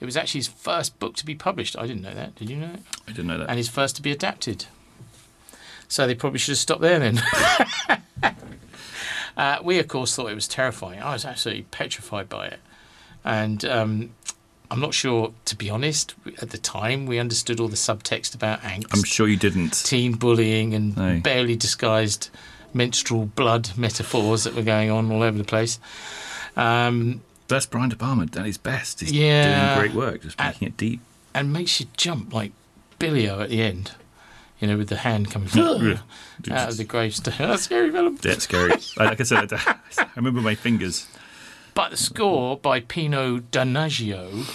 It 0.00 0.04
was 0.04 0.16
actually 0.16 0.40
his 0.40 0.48
first 0.48 0.98
book 0.98 1.16
to 1.16 1.24
be 1.24 1.34
published. 1.34 1.76
I 1.78 1.86
didn't 1.86 2.02
know 2.02 2.14
that. 2.14 2.34
Did 2.34 2.50
you 2.50 2.56
know 2.56 2.72
it? 2.74 2.80
I 3.08 3.12
didn't 3.12 3.28
know 3.28 3.38
that. 3.38 3.48
And 3.48 3.56
his 3.56 3.68
first 3.68 3.96
to 3.96 4.02
be 4.02 4.12
adapted. 4.12 4.66
So 5.88 6.06
they 6.06 6.14
probably 6.14 6.38
should 6.38 6.52
have 6.52 6.58
stopped 6.58 6.82
there 6.82 6.98
then. 6.98 7.22
uh, 9.36 9.58
we, 9.62 9.78
of 9.78 9.88
course, 9.88 10.14
thought 10.14 10.30
it 10.30 10.34
was 10.34 10.48
terrifying. 10.48 11.00
I 11.00 11.12
was 11.12 11.24
absolutely 11.24 11.62
petrified 11.70 12.28
by 12.28 12.48
it. 12.48 12.60
And 13.24 13.64
um, 13.64 14.10
I'm 14.70 14.80
not 14.80 14.94
sure, 14.94 15.32
to 15.46 15.56
be 15.56 15.70
honest, 15.70 16.14
at 16.42 16.50
the 16.50 16.58
time 16.58 17.06
we 17.06 17.18
understood 17.18 17.60
all 17.60 17.68
the 17.68 17.76
subtext 17.76 18.34
about 18.34 18.60
angst, 18.62 18.86
I'm 18.92 19.04
sure 19.04 19.28
you 19.28 19.36
didn't. 19.36 19.84
teen 19.84 20.12
bullying, 20.14 20.74
and 20.74 20.96
No. 20.96 21.20
barely 21.20 21.56
disguised 21.56 22.30
menstrual 22.74 23.26
blood 23.26 23.70
metaphors 23.76 24.44
that 24.44 24.54
were 24.54 24.62
going 24.62 24.90
on 24.90 25.10
all 25.12 25.22
over 25.22 25.38
the 25.38 25.44
place. 25.44 25.78
Um, 26.56 27.22
That's 27.48 27.66
Brian 27.66 27.90
De 27.90 27.96
Palma 27.96 28.24
at 28.36 28.44
his 28.44 28.58
best. 28.58 29.00
He's 29.00 29.12
Yeah. 29.12 29.74
doing 29.76 29.78
great 29.88 29.94
work, 29.96 30.22
just 30.22 30.38
making 30.38 30.68
it 30.68 30.76
deep. 30.76 31.00
and 31.34 31.52
makes 31.52 31.78
you 31.80 31.86
jump 31.96 32.32
like 32.32 32.52
Billy-O 32.98 33.40
at 33.40 33.50
the 33.50 33.62
end, 33.62 33.92
you 34.58 34.66
know, 34.66 34.76
with 34.78 34.88
the 34.88 34.96
hand 34.96 35.30
coming 35.30 35.48
out 35.58 36.00
of 36.70 36.76
the 36.76 36.84
gravestone. 36.84 37.34
That's 37.38 37.62
scary 37.64 37.92
film. 37.92 38.16
That's 38.16 38.44
scary. 38.44 38.72
like 38.96 39.20
I 39.20 39.24
said, 39.24 39.52
I 39.52 39.76
remember 40.16 40.40
my 40.40 40.54
fingers. 40.54 41.06
But 41.76 41.90
the 41.90 41.98
score 41.98 42.56
by 42.56 42.80
Pino 42.80 43.38
Donaggio, 43.38 44.50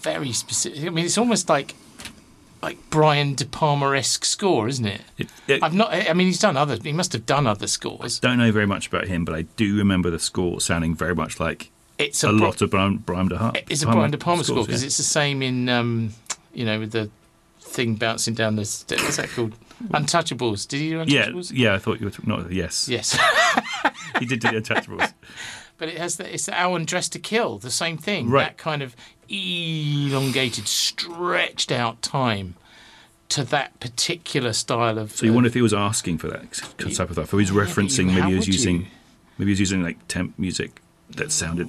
very 0.00 0.32
specific. 0.32 0.86
I 0.86 0.88
mean, 0.88 1.04
it's 1.04 1.18
almost 1.18 1.50
like 1.50 1.74
like 2.62 2.78
Brian 2.88 3.34
De 3.34 3.44
Palma 3.44 3.94
esque 3.94 4.24
score, 4.24 4.66
isn't 4.66 4.86
it? 4.86 5.02
It, 5.18 5.28
it, 5.46 5.62
I've 5.62 5.74
not. 5.74 5.92
I 5.92 6.14
mean, 6.14 6.28
he's 6.28 6.38
done 6.38 6.56
other. 6.56 6.78
He 6.82 6.94
must 6.94 7.12
have 7.12 7.26
done 7.26 7.46
other 7.46 7.66
scores. 7.66 8.18
don't 8.20 8.38
know 8.38 8.50
very 8.52 8.66
much 8.66 8.86
about 8.88 9.06
him, 9.06 9.26
but 9.26 9.34
I 9.34 9.42
do 9.42 9.76
remember 9.76 10.08
the 10.08 10.18
score 10.18 10.62
sounding 10.62 10.94
very 10.94 11.14
much 11.14 11.38
like 11.38 11.70
It's 11.98 12.24
a, 12.24 12.30
a, 12.30 12.32
lot 12.32 12.62
of 12.62 12.70
Brian, 12.70 12.96
Brian 12.96 13.28
De 13.28 13.36
Palma. 13.36 13.52
It's 13.68 13.82
a 13.82 13.86
Brian 13.86 14.10
De 14.10 14.16
Palma 14.16 14.42
score 14.42 14.64
because 14.64 14.82
yeah. 14.82 14.86
it's 14.86 14.96
the 14.96 15.02
same 15.02 15.42
in, 15.42 15.68
um, 15.68 16.14
you 16.54 16.64
know, 16.64 16.78
with 16.80 16.92
the 16.92 17.10
thing 17.60 17.96
bouncing 17.96 18.32
down 18.32 18.56
the. 18.56 18.64
st- 18.64 18.98
What's 19.02 19.18
that 19.18 19.28
called? 19.28 19.52
Untouchables. 19.88 20.66
Did 20.66 20.80
he 20.80 20.88
do 20.88 21.04
Yeah, 21.06 21.26
Untouchables? 21.26 21.52
yeah. 21.54 21.74
I 21.74 21.78
thought 21.78 22.00
you 22.00 22.06
were 22.06 22.12
not. 22.24 22.50
Yes, 22.50 22.88
Yes. 22.88 23.18
he 24.18 24.24
did 24.24 24.40
do 24.40 24.48
the 24.48 24.62
Untouchables. 24.62 25.12
But 25.80 25.88
it 25.88 25.96
has 25.98 26.16
the, 26.16 26.32
it's 26.32 26.44
the 26.44 26.62
Owen 26.62 26.84
Dressed 26.84 27.12
to 27.14 27.18
Kill, 27.18 27.58
the 27.58 27.70
same 27.70 27.96
thing. 27.96 28.28
Right. 28.28 28.44
That 28.48 28.58
kind 28.58 28.82
of 28.82 28.94
elongated, 29.30 30.68
stretched 30.68 31.72
out 31.72 32.02
time 32.02 32.54
to 33.30 33.44
that 33.44 33.80
particular 33.80 34.52
style 34.52 34.98
of. 34.98 35.12
So 35.12 35.24
you 35.24 35.32
uh, 35.32 35.36
wonder 35.36 35.48
if 35.48 35.54
he 35.54 35.62
was 35.62 35.72
asking 35.72 36.18
for 36.18 36.28
that 36.28 36.52
type 36.52 37.08
of 37.08 37.12
stuff, 37.14 37.32
or 37.32 37.40
he's 37.40 37.50
referencing. 37.50 38.10
you- 38.12 38.20
maybe 38.20 38.28
he 38.28 38.34
was 38.36 38.46
using. 38.46 38.76
you? 38.82 38.86
Maybe 39.38 39.48
he 39.48 39.52
was 39.52 39.60
using 39.60 39.82
like 39.82 40.06
temp 40.06 40.38
music 40.38 40.82
that 41.16 41.32
sounded 41.32 41.66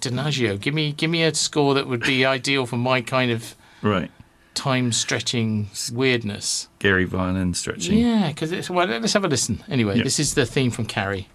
Donaggio. 0.00 0.60
Give 0.60 0.74
me, 0.74 0.92
give 0.92 1.10
me 1.10 1.22
a 1.22 1.34
score 1.34 1.72
that 1.72 1.86
would 1.88 2.02
be 2.02 2.24
ideal 2.36 2.66
for 2.66 2.76
my 2.76 3.00
kind 3.00 3.30
of 3.30 3.54
right. 3.80 4.10
time 4.54 4.92
stretching 4.92 5.70
weirdness. 5.90 6.68
Gary 6.80 7.04
violin 7.04 7.54
stretching. 7.54 7.98
Yeah, 7.98 8.28
because 8.28 8.52
it's. 8.52 8.68
Well, 8.68 8.86
let's 8.86 9.14
have 9.14 9.24
a 9.24 9.28
listen. 9.28 9.64
Anyway, 9.70 9.96
Yeah. 9.96 10.04
this 10.04 10.18
is 10.18 10.34
the 10.34 10.44
theme 10.44 10.70
from 10.70 10.84
Carrie. 10.84 11.28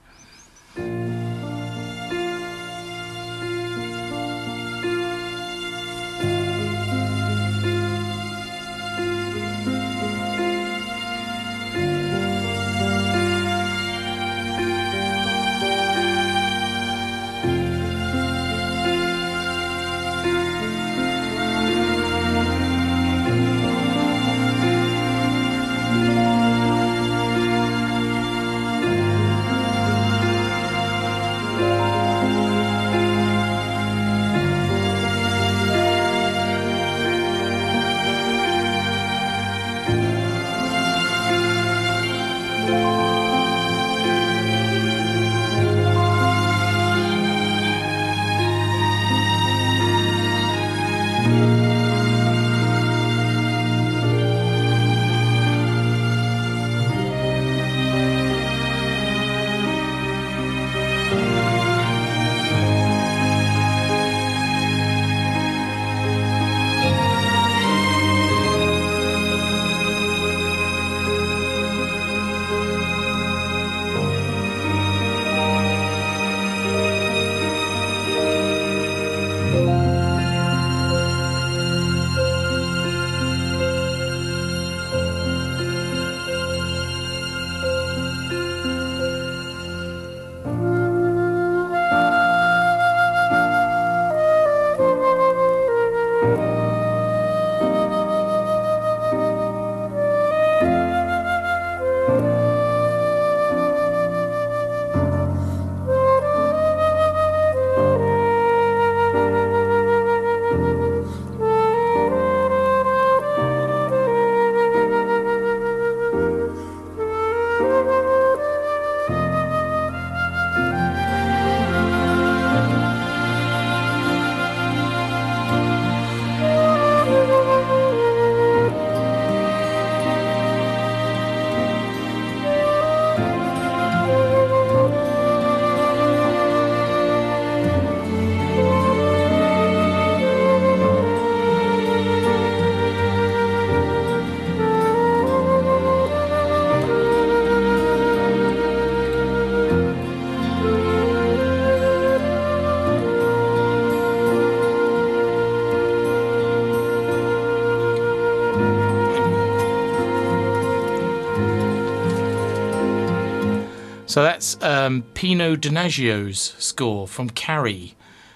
So 164.11 164.23
that's 164.23 164.61
um, 164.61 165.03
Pino 165.13 165.55
Donaggio's 165.55 166.53
score 166.57 167.07
from 167.07 167.29
Carrie, 167.29 167.95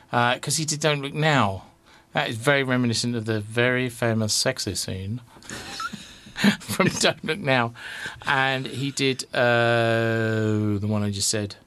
because 0.10 0.56
he 0.56 0.64
did 0.64 0.80
Don't 0.80 1.02
Look 1.02 1.14
Now. 1.14 1.66
That 2.14 2.30
is 2.30 2.38
very 2.38 2.64
reminiscent 2.64 3.14
of 3.14 3.26
the 3.26 3.42
very 3.42 3.90
famous 3.90 4.34
sexy 4.34 4.74
scene 4.76 5.20
from 6.62 6.88
Don't 6.88 7.22
Look 7.26 7.40
Now. 7.40 7.74
And 8.26 8.68
he 8.68 8.92
did 8.92 9.26
uh, 9.36 10.80
the 10.80 10.88
one 10.88 11.04
I 11.04 11.10
just 11.12 11.28
said. 11.28 11.58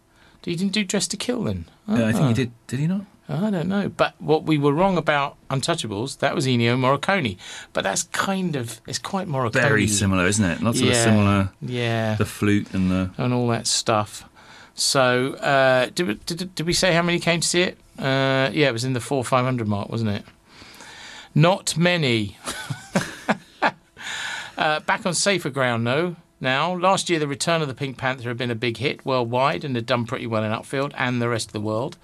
He 0.43 0.57
didn't 0.57 0.73
do 0.73 0.85
Dress 0.85 1.07
to 1.09 1.19
Kill 1.19 1.43
then? 1.43 1.67
Yeah, 1.87 2.07
I 2.07 2.13
think 2.13 2.25
Ah. 2.25 2.29
he 2.29 2.35
did. 2.35 2.53
Did 2.67 2.79
he 2.79 2.87
not? 2.87 3.03
I 3.29 3.51
don't 3.51 3.69
know. 3.69 3.89
But 3.91 4.15
what 4.21 4.45
we 4.45 4.57
were 4.57 4.73
wrong 4.73 4.97
about 4.97 5.37
Untouchables, 5.51 6.19
that 6.21 6.35
was 6.35 6.47
Ennio 6.47 6.77
Morricone. 6.79 7.37
But 7.75 7.85
that's 7.85 8.05
kind 8.05 8.57
of, 8.57 8.81
it's 8.87 8.99
quite 8.99 9.29
Morricone. 9.29 9.53
Very 9.53 9.87
similar, 9.87 10.27
isn't 10.27 10.45
it? 10.45 10.63
Lots 10.63 10.81
of 10.81 10.87
the 10.87 10.93
Yeah. 10.93 11.05
similar, 11.05 11.51
Yeah. 11.61 12.15
the 12.15 12.25
flute 12.25 12.73
and 12.73 12.91
the. 12.91 13.11
and 13.19 13.35
all 13.35 13.49
that 13.49 13.67
stuff. 13.67 14.25
So, 14.75 15.35
uh, 15.35 15.91
did, 15.95 16.07
we, 16.07 16.15
did, 16.15 16.55
did 16.55 16.67
we 16.67 16.73
say 16.73 16.95
how 16.95 17.03
many 17.03 17.19
came 17.19 17.41
to 17.41 17.47
see 17.49 17.63
it? 17.63 17.79
Uh, 17.99 18.49
yeah, 18.53 18.69
it 18.69 18.73
was 18.73 18.85
in 18.85 18.93
the 18.93 19.01
four 19.01 19.25
five 19.25 19.45
hundred 19.45 19.67
mark, 19.69 19.89
wasn't 19.91 20.11
it? 20.11 20.25
Not 21.35 21.77
many. 21.77 22.37
uh, 24.57 24.81
back 24.81 25.05
on 25.07 25.15
safer 25.15 25.51
ground, 25.51 25.87
though. 25.87 26.17
Now, 26.41 26.75
last 26.77 27.11
year, 27.11 27.19
the 27.19 27.27
return 27.27 27.63
of 27.63 27.69
the 27.69 27.75
Pink 27.75 27.99
Panther 27.99 28.29
had 28.29 28.37
been 28.39 28.51
a 28.51 28.55
big 28.55 28.77
hit 28.77 29.05
worldwide 29.05 29.65
and 29.65 29.75
had 29.75 29.87
done 29.87 30.07
pretty 30.07 30.27
well 30.27 30.45
in 30.45 30.53
Uckfield 30.53 30.93
and 30.97 31.21
the 31.21 31.29
rest 31.29 31.49
of 31.49 31.53
the 31.53 31.61
world. 31.61 31.97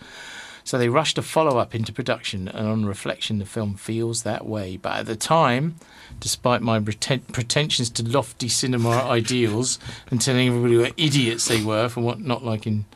So 0.67 0.79
they 0.79 0.89
rushed 0.89 1.19
a 1.19 1.23
follow 1.23 1.59
up 1.59 1.75
into 1.75 1.93
production, 1.93 2.49
and 2.49 2.67
on 2.67 2.87
reflection, 2.87 3.39
the 3.39 3.45
film 3.45 3.75
feels 3.75 4.23
that 4.23 4.47
way. 4.47 4.79
But 4.79 5.01
at 5.01 5.07
the 5.07 5.15
time, 5.17 5.77
despite 6.21 6.63
my 6.63 6.81
preten- 6.81 7.31
pretensions 7.33 7.91
to 7.91 8.03
lofty 8.03 8.49
cinema 8.49 8.89
ideals 9.05 9.79
and 10.11 10.21
telling 10.23 10.49
everybody 10.49 10.79
what 10.79 10.95
idiots 10.97 11.47
they 11.49 11.63
were 11.63 11.89
for 11.91 12.01
what 12.01 12.19
not 12.21 12.43
liking 12.43 12.87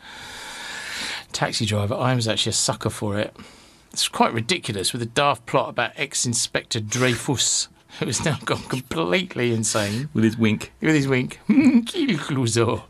Taxi 1.32 1.66
Driver, 1.66 1.94
I 1.94 2.14
was 2.14 2.26
actually 2.26 2.50
a 2.50 2.54
sucker 2.54 2.90
for 2.90 3.18
it. 3.18 3.36
It's 3.92 4.08
quite 4.08 4.32
ridiculous 4.32 4.92
with 4.92 5.02
a 5.02 5.06
daft 5.06 5.44
plot 5.46 5.68
about 5.68 5.92
ex 5.96 6.24
Inspector 6.24 6.78
Dreyfus, 6.80 7.68
who 7.98 8.06
has 8.06 8.24
now 8.24 8.38
gone 8.44 8.62
completely 8.62 9.52
insane 9.52 10.08
With 10.14 10.24
his 10.24 10.38
wink. 10.38 10.72
with 10.80 10.94
his 10.94 11.06
wink. 11.08 11.38
Kill 11.46 12.16
Clouseau. 12.18 12.84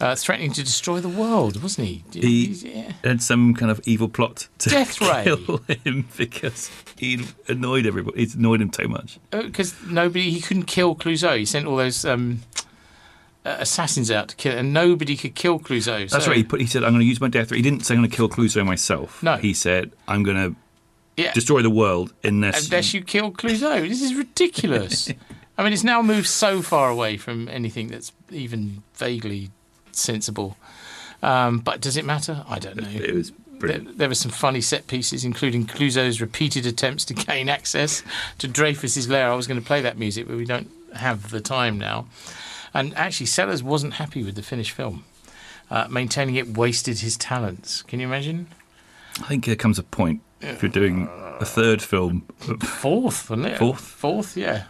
Uh, 0.00 0.14
threatening 0.16 0.50
to 0.50 0.62
destroy 0.62 0.98
the 0.98 1.10
world, 1.10 1.62
wasn't 1.62 1.86
he? 1.86 2.02
He 2.12 2.46
He's- 2.46 2.62
yeah. 2.62 2.92
had 3.04 3.22
some 3.22 3.52
kind 3.54 3.70
of 3.70 3.80
evil 3.84 4.08
plot 4.08 4.48
to 4.60 4.70
Death 4.70 4.98
ray. 5.02 5.24
kill 5.24 5.58
him 5.84 6.08
because 6.16 6.70
he 6.96 7.26
annoyed 7.48 7.84
everybody. 7.84 8.24
He 8.24 8.32
annoyed 8.38 8.62
him 8.62 8.70
too 8.70 8.88
much. 8.88 9.18
because 9.30 9.74
nobody 9.86 10.30
he 10.30 10.40
couldn't 10.40 10.64
kill 10.64 10.94
Clouseau. 10.96 11.36
He 11.36 11.44
sent 11.44 11.66
all 11.66 11.76
those 11.76 12.06
um, 12.06 12.40
uh, 13.44 13.56
assassins 13.58 14.10
out 14.10 14.28
to 14.28 14.36
kill, 14.36 14.56
and 14.56 14.72
nobody 14.72 15.16
could 15.18 15.34
kill 15.34 15.58
Clouseau. 15.58 16.08
That's 16.08 16.24
so- 16.24 16.30
right. 16.30 16.38
He 16.38 16.44
put. 16.44 16.60
He 16.62 16.66
said, 16.66 16.82
"I'm 16.82 16.92
going 16.92 17.00
to 17.00 17.06
use 17.06 17.20
my 17.20 17.28
death 17.28 17.50
ray." 17.50 17.58
He 17.58 17.62
didn't 17.62 17.84
say, 17.84 17.92
"I'm 17.94 18.00
going 18.00 18.10
to 18.10 18.16
kill 18.16 18.28
Clouseau 18.30 18.64
myself." 18.64 19.22
No. 19.22 19.36
He 19.36 19.52
said, 19.52 19.92
"I'm 20.08 20.22
going 20.22 20.36
to 20.38 20.56
Yeah, 21.18 21.32
destroy 21.34 21.60
the 21.60 21.68
world 21.70 22.14
unless." 22.24 22.64
unless 22.66 22.94
you 22.94 23.02
kill 23.02 23.32
Clouseau. 23.32 23.86
This 23.86 24.00
is 24.00 24.14
ridiculous. 24.14 25.10
I 25.58 25.62
mean, 25.62 25.74
it's 25.74 25.84
now 25.84 26.00
moved 26.00 26.26
so 26.28 26.62
far 26.62 26.88
away 26.88 27.18
from 27.18 27.48
anything 27.48 27.88
that's 27.88 28.12
even 28.30 28.82
vaguely 28.94 29.50
sensible. 29.96 30.56
Um, 31.22 31.58
but 31.58 31.80
does 31.80 31.96
it 31.96 32.04
matter? 32.04 32.44
I 32.48 32.58
don't 32.58 32.76
know. 32.76 32.88
It 32.88 33.14
was 33.14 33.30
There, 33.30 33.58
brilliant. 33.58 33.98
there 33.98 34.08
were 34.08 34.14
some 34.14 34.30
funny 34.30 34.60
set 34.62 34.86
pieces, 34.86 35.24
including 35.24 35.66
Clouseau's 35.66 36.20
repeated 36.20 36.64
attempts 36.66 37.04
to 37.06 37.14
gain 37.14 37.48
access 37.48 38.02
to 38.38 38.48
Dreyfus's 38.48 39.08
lair. 39.08 39.30
I 39.30 39.34
was 39.34 39.46
going 39.46 39.60
to 39.60 39.66
play 39.66 39.80
that 39.82 39.98
music, 39.98 40.26
but 40.26 40.36
we 40.36 40.44
don't 40.46 40.70
have 40.94 41.30
the 41.30 41.40
time 41.40 41.78
now. 41.78 42.06
And 42.72 42.94
actually, 42.96 43.26
Sellers 43.26 43.62
wasn't 43.62 43.94
happy 43.94 44.22
with 44.22 44.34
the 44.36 44.42
finished 44.42 44.70
film, 44.70 45.04
uh, 45.70 45.88
maintaining 45.90 46.36
it 46.36 46.56
wasted 46.56 47.00
his 47.00 47.16
talents. 47.16 47.82
Can 47.82 48.00
you 48.00 48.06
imagine? 48.06 48.46
I 49.20 49.26
think 49.26 49.44
there 49.44 49.56
comes 49.56 49.78
a 49.78 49.82
point 49.82 50.22
if 50.40 50.62
you're 50.62 50.70
doing 50.70 51.08
a 51.40 51.44
third 51.44 51.82
film. 51.82 52.22
Fourth, 52.62 53.28
wasn't 53.28 53.48
it? 53.48 53.58
Fourth? 53.58 53.80
Fourth, 53.80 54.36
yeah. 54.36 54.64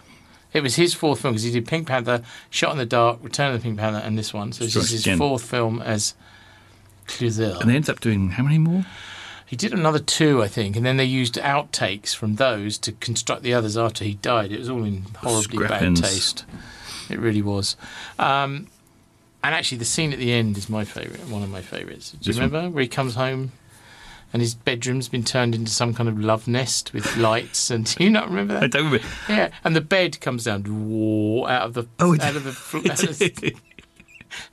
It 0.53 0.63
was 0.63 0.77
his 0.77 0.95
fourth 0.95 1.21
film 1.21 1.35
because 1.35 1.45
he 1.45 1.51
did 1.51 1.67
Pink 1.67 1.87
Panther, 1.87 2.23
Shot 2.51 2.73
in 2.73 2.79
the 2.79 2.87
Dark, 2.87 3.19
Return 3.23 3.55
of 3.55 3.61
the 3.61 3.63
Pink 3.63 3.79
Panther, 3.79 4.01
and 4.05 4.19
this 4.19 4.35
one. 4.35 4.53
So 4.53 4.65
this 4.65 4.77
is 4.77 4.91
his 4.91 5.03
again. 5.03 5.19
fourth 5.19 5.45
film 5.45 5.81
as 5.81 6.15
Clouseau. 7.07 7.61
And 7.61 7.71
they 7.71 7.77
ended 7.77 7.91
up 7.91 8.01
doing 8.01 8.31
how 8.31 8.43
many 8.43 8.59
more? 8.59 8.85
He 9.47 9.57
did 9.57 9.73
another 9.73 9.99
two, 9.99 10.43
I 10.43 10.49
think, 10.49 10.77
and 10.77 10.87
then 10.87 10.97
they 10.97 11.05
used 11.05 11.35
outtakes 11.35 12.15
from 12.15 12.37
those 12.37 12.79
to 12.79 12.93
construct 12.93 13.43
the 13.43 13.53
others 13.53 13.77
after 13.77 14.05
he 14.05 14.15
died. 14.15 14.53
It 14.53 14.61
was 14.61 14.71
all 14.71 14.85
in 14.85 15.03
horribly 15.19 15.67
bad 15.67 15.97
taste. 15.97 16.45
It 17.09 17.19
really 17.19 17.43
was. 17.43 17.77
Um, 18.19 18.69
and 19.43 19.55
actually, 19.55 19.79
the 19.79 19.85
scene 19.85 20.13
at 20.13 20.21
the 20.21 20.33
end 20.33 20.57
is 20.57 20.69
my 20.69 20.85
favourite, 20.85 21.27
one 21.29 21.43
of 21.43 21.51
my 21.51 21.63
favourites. 21.63 22.13
Do 22.13 22.19
you 22.21 22.25
This 22.33 22.37
one? 22.41 22.51
remember 22.51 22.75
where 22.75 22.83
he 22.83 22.89
comes 22.89 23.17
home 23.17 23.51
and 24.33 24.41
his 24.43 24.55
bedroom's 24.55 25.09
been 25.09 25.25
turned 25.25 25.55
into 25.55 25.71
some 25.71 25.93
kind 25.95 26.09
of 26.09 26.19
love 26.19 26.47
nest 26.49 26.93
with 26.93 27.17
lights? 27.19 27.71
And 27.71 27.85
do 27.95 28.05
you 28.05 28.11
not 28.11 28.29
remember 28.29 28.55
that? 28.55 28.63
I 28.65 28.67
don't 28.69 28.85
remember. 28.87 29.07
Yeah, 29.29 29.51
and 29.65 29.75
the 29.77 29.81
bed 29.81 30.21
comes 30.21 30.45
down 30.45 30.63
whoa, 30.65 31.47
out 31.47 31.63
of 31.63 31.75
the 31.75 31.87
Oh, 31.99 32.15
out 32.21 32.37
of 32.37 32.45
the, 32.45 32.53
fl- 32.53 32.91
out 32.91 33.03
of 33.03 33.19
the 33.19 33.55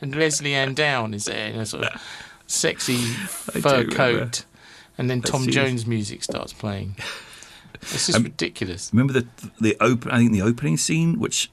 and 0.02 0.16
Lesley-Anne 0.16 0.74
Down 0.74 1.14
is 1.14 1.26
there 1.26 1.50
in 1.52 1.60
a 1.60 1.66
sort 1.66 1.84
of 1.86 2.02
sexy 2.48 2.98
fur 2.98 3.60
remember. 3.84 3.96
coat, 3.96 4.46
and 4.98 5.10
then 5.10 5.22
Tom. 5.22 5.48
Jones 5.48 5.86
music 5.86 6.24
starts 6.24 6.52
playing. 6.54 6.96
This 7.82 8.10
is 8.10 8.16
Um, 8.16 8.24
ridiculous. 8.24 8.90
Remember 8.92 9.14
the 9.14 9.28
the 9.62 9.78
open? 9.80 10.10
I 10.12 10.18
think 10.18 10.32
the 10.32 10.42
opening 10.42 10.78
scene, 10.78 11.20
which 11.20 11.52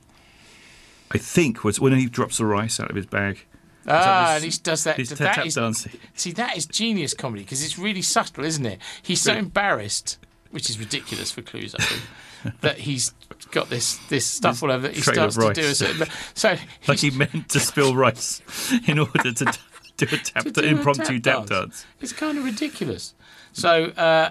I 1.13 1.19
think 1.19 1.63
was 1.65 1.79
when 1.79 1.93
he 1.99 2.07
drops 2.07 2.39
the 2.39 2.47
rice 2.47 2.81
out 2.81 2.89
of 2.89 2.97
his 2.97 3.05
bag. 3.07 3.45
Ah, 3.87 4.35
his- 4.35 4.43
and 4.45 4.53
he 4.53 4.59
does 4.63 4.85
that. 4.85 4.97
His 4.97 5.09
that 5.11 5.35
tap 5.35 5.47
is- 5.47 5.55
dancing. 5.55 5.93
see, 6.15 6.33
that 6.33 6.57
is 6.57 6.67
genius 6.67 7.15
comedy 7.15 7.43
because 7.43 7.63
it's 7.65 7.79
really 7.79 8.03
subtle, 8.03 8.45
isn't 8.45 8.65
it? 8.67 8.81
He's 9.03 9.21
so 9.21 9.35
embarrassed, 9.35 10.19
which 10.51 10.71
is 10.71 10.79
ridiculous 10.79 11.31
for 11.31 11.43
Clues, 11.43 11.75
I 11.75 11.83
think, 11.83 12.55
that 12.61 12.79
he's 12.79 13.13
got 13.51 13.69
this 13.71 13.97
this 14.09 14.25
stuff 14.27 14.63
all 14.63 14.71
over 14.73 14.89
that 14.89 14.95
he 14.95 15.01
starts 15.03 15.37
to 15.37 15.53
do. 15.53 15.63
A 15.67 15.75
certain, 15.75 16.07
so 16.35 16.57
Like 16.89 16.99
he 16.99 17.11
meant 17.11 17.49
to 17.51 17.61
spill 17.61 17.95
rice 17.95 18.41
in 18.87 18.99
order 18.99 19.33
to 19.33 19.45
do 19.97 20.07
a 20.11 20.17
tap, 20.19 20.45
to 20.45 20.51
do 20.51 20.61
a 20.61 20.65
impromptu 20.65 21.21
tap 21.21 21.41
tap 21.41 21.47
dance. 21.47 21.49
dance. 21.49 21.87
It's 22.01 22.13
kind 22.13 22.37
of 22.39 22.45
ridiculous. 22.45 23.15
So, 23.53 23.85
uh, 23.85 24.31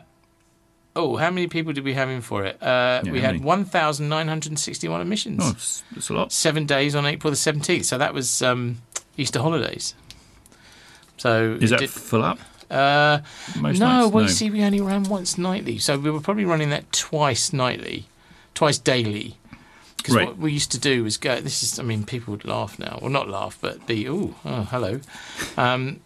oh, 0.95 1.16
how 1.16 1.30
many 1.32 1.47
people 1.47 1.72
did 1.74 1.86
we 1.86 1.93
have 1.93 2.10
in 2.10 2.20
for 2.22 2.43
it? 2.43 2.62
Uh, 2.62 3.01
Yeah, 3.06 3.12
we 3.12 3.22
had 3.22 3.41
1,961 3.41 4.99
admissions. 5.01 5.39
Oh, 5.41 5.95
it's 5.95 6.10
a 6.10 6.14
lot. 6.14 6.32
Seven 6.34 6.66
days 6.66 6.95
on 6.95 7.06
April 7.06 7.32
the 7.32 7.38
17th. 7.38 7.86
So 7.86 7.97
that 7.97 8.14
was 8.14 8.41
um, 8.41 8.82
Easter 9.18 9.39
holidays. 9.39 9.93
So 11.18 11.57
Is 11.61 11.70
that 11.70 11.80
did- 11.80 11.89
full 11.89 12.24
up? 12.24 12.39
uh, 12.72 13.20
Most 13.59 13.80
no, 13.80 14.01
nights? 14.01 14.14
well, 14.14 14.24
you 14.24 14.30
see, 14.30 14.49
we 14.49 14.64
only 14.64 14.82
ran 14.82 15.03
once 15.03 15.38
nightly. 15.38 15.78
So 15.78 15.97
we 15.97 16.09
were 16.11 16.20
probably 16.22 16.45
running 16.45 16.70
that 16.72 16.91
twice 16.91 17.53
nightly, 17.53 18.05
twice 18.53 18.78
daily. 18.78 19.38
Because 19.97 20.16
Right. 20.16 20.28
what 20.28 20.38
we 20.38 20.51
used 20.51 20.72
to 20.72 20.78
do 20.80 21.03
was 21.03 21.16
go. 21.16 21.39
This 21.39 21.64
is, 21.64 21.80
I 21.80 21.84
mean, 21.84 22.03
people 22.03 22.32
would 22.34 22.43
laugh 22.43 22.78
now, 22.78 22.99
well, 23.01 23.09
not 23.11 23.30
laugh, 23.30 23.57
but 23.61 23.88
be, 23.88 24.05
ooh, 24.05 24.36
oh, 24.43 24.64
hello. 24.64 24.99
Um, 25.55 26.01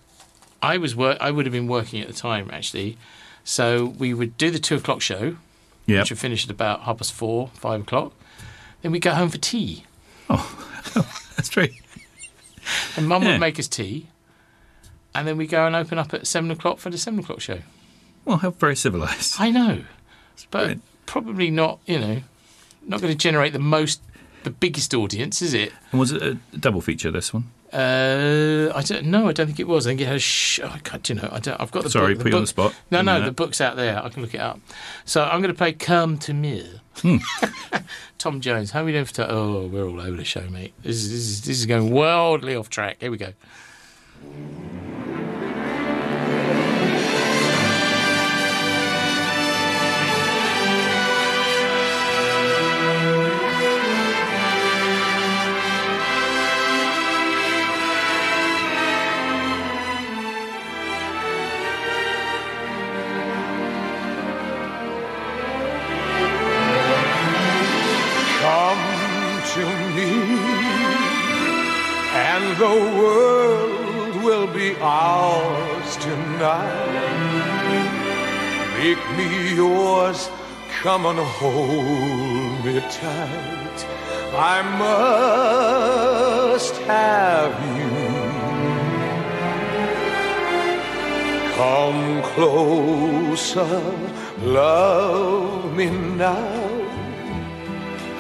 I 0.62 0.78
was 0.78 0.96
work. 0.96 1.18
I 1.20 1.32
would 1.32 1.46
have 1.48 1.54
been 1.54 1.68
working 1.68 2.00
at 2.02 2.08
the 2.08 2.14
time 2.14 2.50
actually. 2.54 2.98
So 3.44 3.86
we 3.98 4.14
would 4.14 4.38
do 4.38 4.52
the 4.52 4.60
two 4.60 4.76
o'clock 4.76 5.02
show, 5.02 5.38
Yeah. 5.88 6.02
which 6.02 6.12
would 6.12 6.20
finish 6.20 6.44
at 6.44 6.52
about 6.52 6.82
half 6.82 6.98
past 6.98 7.14
four, 7.14 7.50
five 7.56 7.82
o'clock. 7.82 8.12
Then 8.82 8.92
we 8.92 8.98
would 8.98 9.04
go 9.04 9.14
home 9.16 9.30
for 9.30 9.38
tea, 9.40 9.84
Oh, 10.30 10.46
That's 11.38 11.50
true. 11.50 11.70
And 12.96 13.08
Mum 13.08 13.24
Yeah. 13.24 13.32
would 13.34 13.40
make 13.40 13.60
us 13.60 13.68
tea, 13.68 14.08
and 15.16 15.28
then 15.28 15.38
we 15.38 15.48
go 15.48 15.66
and 15.66 15.76
open 15.76 15.98
up 15.98 16.14
at 16.14 16.28
seven 16.28 16.52
o'clock 16.52 16.80
for 16.80 16.90
the 16.90 16.98
seven 16.98 17.20
o'clock 17.20 17.42
show. 17.42 17.60
Well, 18.26 18.38
how 18.38 18.50
very 18.52 18.76
civilized. 18.76 19.36
I 19.40 19.50
know, 19.52 19.84
but 20.52 20.60
brilliant. 20.60 20.84
probably 21.06 21.50
not. 21.50 21.80
You 21.86 22.00
know, 22.00 22.22
not 22.86 23.02
going 23.02 23.12
to 23.14 23.18
generate 23.18 23.54
the 23.54 23.60
most, 23.60 24.02
the 24.44 24.50
biggest 24.50 24.94
audience, 24.94 25.42
is 25.42 25.54
it? 25.54 25.72
And 25.92 26.00
was 26.00 26.12
it 26.12 26.22
a 26.22 26.38
double 26.58 26.82
feature, 26.82 27.10
this 27.12 27.34
one? 27.34 27.46
Uh, 27.74 28.72
I 28.74 28.82
don't 28.82 29.06
know. 29.08 29.28
I 29.28 29.34
don't 29.34 29.46
think 29.48 29.60
it 29.60 29.68
was. 29.68 29.86
I 29.86 29.90
think 29.92 30.02
it 30.02 30.08
has. 30.08 30.24
Sh- 30.24 30.62
oh, 30.64 30.78
God, 30.84 31.08
you 31.10 31.16
know, 31.16 31.30
I 31.32 31.40
don't. 31.40 31.60
I've 31.60 31.72
got 31.72 31.84
the 31.84 31.90
Sorry, 31.90 32.14
book. 32.14 32.24
put 32.24 32.32
you 32.32 32.38
on 32.38 32.44
the 32.44 32.48
spot. 32.48 32.74
No, 32.92 33.02
no, 33.02 33.22
the 33.24 33.32
book's 33.34 33.60
out 33.60 33.76
there. 33.76 34.02
I 34.04 34.08
can 34.10 34.22
look 34.22 34.34
it 34.34 34.40
up. 34.40 34.60
So 35.06 35.24
I'm 35.24 35.42
going 35.42 35.54
to 35.54 35.58
play 35.58 35.74
"Come 35.74 36.18
to 36.20 36.34
Me." 36.34 36.80
Hmm. 37.02 37.18
Tom 38.18 38.42
Jones. 38.42 38.72
How 38.72 38.82
are 38.82 38.86
we 38.86 38.92
doing 38.92 39.06
for? 39.06 39.14
T- 39.14 39.24
oh, 39.24 39.68
we're 39.68 39.88
all 39.88 40.02
over 40.02 40.18
the 40.18 40.26
show, 40.26 40.42
mate. 40.50 40.74
This 40.82 40.98
is 40.98 41.12
this 41.12 41.20
is 41.22 41.42
this 41.42 41.60
is 41.60 41.66
going 41.66 41.92
wildly 41.92 42.56
off 42.56 42.70
track. 42.70 42.98
Here 43.00 43.12
we 43.12 43.18
go. 43.18 43.34
Ours 74.82 75.98
tonight. 75.98 77.28
Make 78.78 79.04
me 79.18 79.56
yours, 79.56 80.30
come 80.82 81.06
and 81.06 81.20
hold 81.20 82.66
me 82.66 82.80
tight. 82.90 83.86
I 84.34 84.62
must 84.84 86.76
have 86.84 87.54
you. 87.78 87.92
Come 91.58 92.22
closer, 92.34 93.82
love 94.42 95.76
me 95.76 95.90
now, 95.90 96.68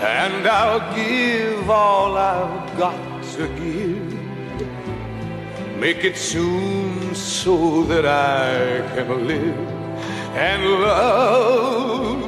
and 0.01 0.47
I'll 0.47 0.95
give 0.95 1.69
all 1.69 2.17
I've 2.17 2.77
got 2.77 3.23
to 3.35 3.47
give. 3.59 4.16
Make 5.79 6.03
it 6.03 6.17
soon 6.17 7.13
so 7.13 7.83
that 7.83 8.03
I 8.03 8.81
can 8.95 9.27
live 9.27 9.57
and 10.35 10.63
love 10.81 12.23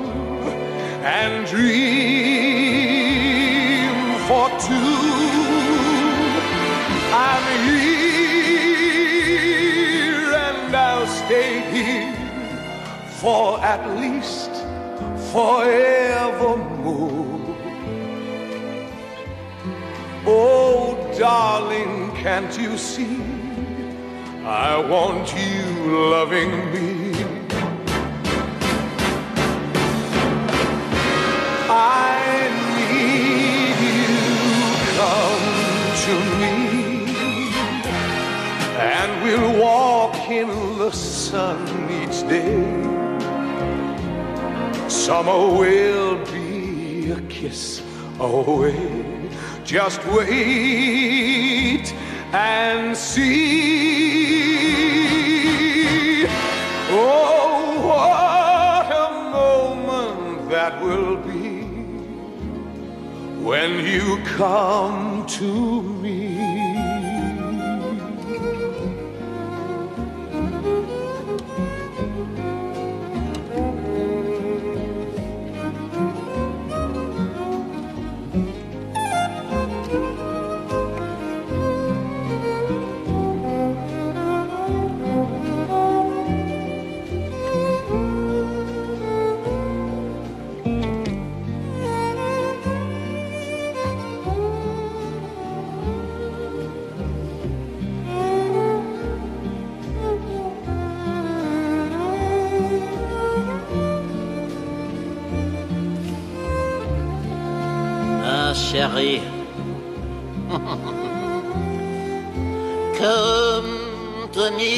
and 1.03 1.47
dream 1.47 1.89
for 4.27 4.49
two. 4.67 5.09
I'm 7.11 7.45
here 7.65 7.95
and 10.31 10.75
I'll 10.75 11.07
stay 11.07 11.61
here 11.71 12.13
for 13.19 13.59
at 13.61 13.81
least 13.99 14.51
forevermore. 15.33 16.29
Oh, 20.27 20.95
darling, 21.17 22.11
can't 22.15 22.55
you 22.59 22.77
see? 22.77 23.38
I 24.45 24.79
want 24.79 25.35
you 25.35 26.09
loving 26.11 26.71
me. 26.71 27.13
I 31.69 32.49
need 32.77 33.77
you 33.97 34.15
come 34.95 35.47
to 36.05 36.13
me 36.39 36.55
and 38.79 39.23
we'll 39.23 39.61
walk 39.61 40.15
in 40.29 40.47
the 40.77 40.91
sun 40.91 41.59
each 41.91 42.21
day. 42.29 42.63
Summer 44.87 45.37
will 45.37 46.17
be 46.31 47.11
a 47.11 47.19
kiss 47.23 47.83
away. 48.19 49.05
Just 49.65 50.03
wait 50.05 51.93
and 52.33 52.95
see. 52.95 53.39
Oh, 56.91 57.87
what 57.87 58.91
a 58.91 59.11
moment 59.31 60.49
that 60.49 60.81
will 60.81 61.17
be 61.17 61.61
when 63.43 63.85
you 63.85 64.17
come 64.25 65.25
to 65.27 65.81
me. 65.81 66.48
Ah. 108.91 108.95
Come 112.97 114.29
to 114.33 114.51
me 114.57 114.73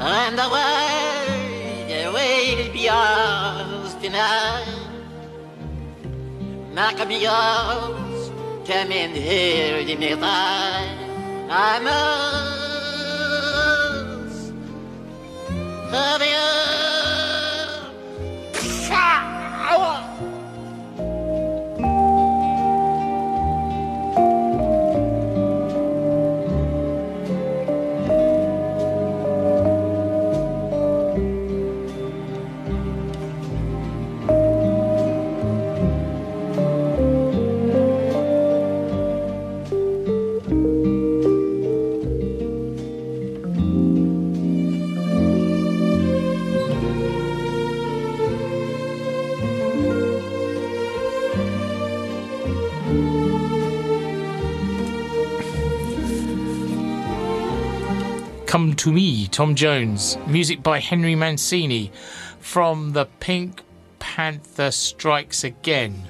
and 0.00 0.38
the 0.38 0.48
world 0.54 2.14
will 2.14 2.72
be 2.72 2.80
yours 2.80 3.94
tonight. 4.00 4.84
Me 7.06 7.22
yours, 7.22 8.30
come 8.66 8.90
in 8.90 9.10
here 9.10 9.76
in 9.76 10.00
the 10.00 10.16
night. 10.16 10.88
I 11.50 11.78
must 11.80 12.33
Tom 59.34 59.56
Jones. 59.56 60.16
Music 60.28 60.62
by 60.62 60.78
Henry 60.78 61.16
Mancini 61.16 61.90
from 62.38 62.92
the 62.92 63.06
Pink 63.18 63.62
Panther 63.98 64.70
Strikes 64.70 65.42
Again. 65.42 66.04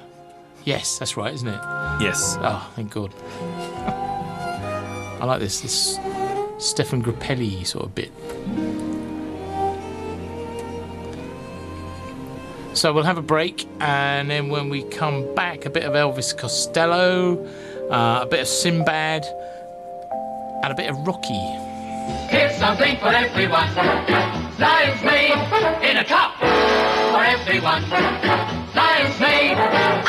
Yes, 0.63 0.99
that's 0.99 1.17
right, 1.17 1.33
isn't 1.33 1.47
it? 1.47 1.59
Yes. 1.99 2.37
Oh, 2.39 2.71
thank 2.75 2.91
God. 2.91 3.11
I 5.19 5.25
like 5.25 5.39
this, 5.39 5.61
this 5.61 5.97
Stéphane 6.57 7.01
Grappelli 7.01 7.65
sort 7.65 7.85
of 7.85 7.95
bit. 7.95 8.11
So 12.77 12.93
we'll 12.93 13.05
have 13.05 13.17
a 13.17 13.23
break, 13.23 13.67
and 13.79 14.29
then 14.29 14.49
when 14.49 14.69
we 14.69 14.83
come 14.83 15.33
back, 15.33 15.65
a 15.65 15.71
bit 15.71 15.81
of 15.81 15.93
Elvis 15.93 16.37
Costello, 16.37 17.43
uh, 17.89 18.19
a 18.21 18.27
bit 18.27 18.41
of 18.41 18.47
Sinbad, 18.47 19.25
and 20.61 20.71
a 20.71 20.75
bit 20.75 20.91
of 20.91 21.07
Rocky. 21.07 21.65
Here's 22.29 22.54
something 22.65 22.97
for 22.97 23.09
everyone. 23.09 23.69
Science 24.57 25.01
made 25.03 25.37
in 25.87 25.97
a 25.97 26.03
cup 26.03 26.31
for 27.13 27.23
everyone. 27.23 27.83
Science 28.73 29.19
made 29.19 29.53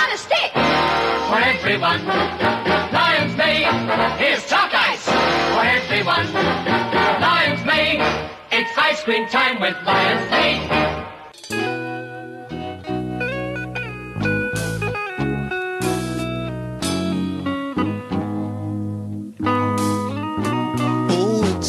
on 0.02 0.09
a 0.11 0.16
stick 0.16 0.52
for 1.28 1.38
everyone. 1.52 2.00
Lyons 2.96 3.36
Maid. 3.36 3.66
Here's 4.16 4.48
chalk 4.48 4.72
ice 4.72 5.04
for 5.04 5.64
everyone. 5.78 6.32
Lyons 7.20 7.62
Maid. 7.66 8.00
It's 8.50 8.78
ice 8.78 9.02
cream 9.02 9.28
time 9.28 9.61
with 9.61 9.76
Lyons 9.84 10.30
Maid. 10.30 11.05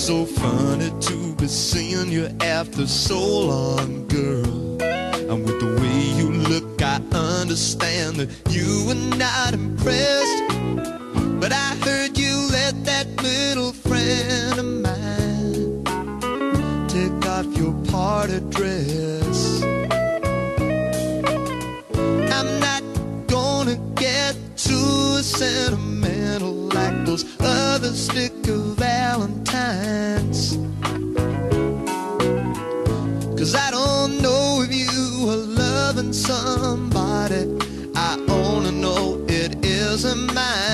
So 0.07 0.25
funny 0.25 0.89
to 1.01 1.35
be 1.35 1.47
seeing 1.47 2.09
you 2.09 2.29
after 2.39 2.87
so 2.87 3.19
long, 3.19 4.07
girl. 4.07 4.81
And 4.81 5.43
with 5.43 5.59
the 5.59 5.77
way 5.81 5.99
you 6.17 6.31
look, 6.31 6.81
I 6.81 7.01
understand 7.11 8.15
that 8.15 8.29
you 8.49 8.85
were 8.87 9.17
not 9.17 9.53
impressed. 9.53 10.43
But 11.41 11.51
I 11.51 11.75
heard 11.83 12.17
you 12.17 12.33
let 12.49 12.85
that 12.85 13.07
little 13.21 13.73
friend 13.73 14.57
of 14.57 14.69
mine 14.87 15.83
take 16.87 17.29
off 17.29 17.47
your 17.57 17.73
party 17.91 18.39
dress. 18.49 19.61
I'm 22.31 22.49
not 22.61 22.83
gonna 23.27 23.75
get 23.95 24.37
too 24.55 25.21
sentimental 25.21 26.53
like 26.53 27.05
those 27.05 27.25
other 27.41 27.91
sticker 27.91 28.66
somebody. 36.27 37.45
I 37.95 38.19
only 38.27 38.71
know 38.71 39.23
it 39.29 39.63
isn't 39.63 40.33
mine. 40.33 40.66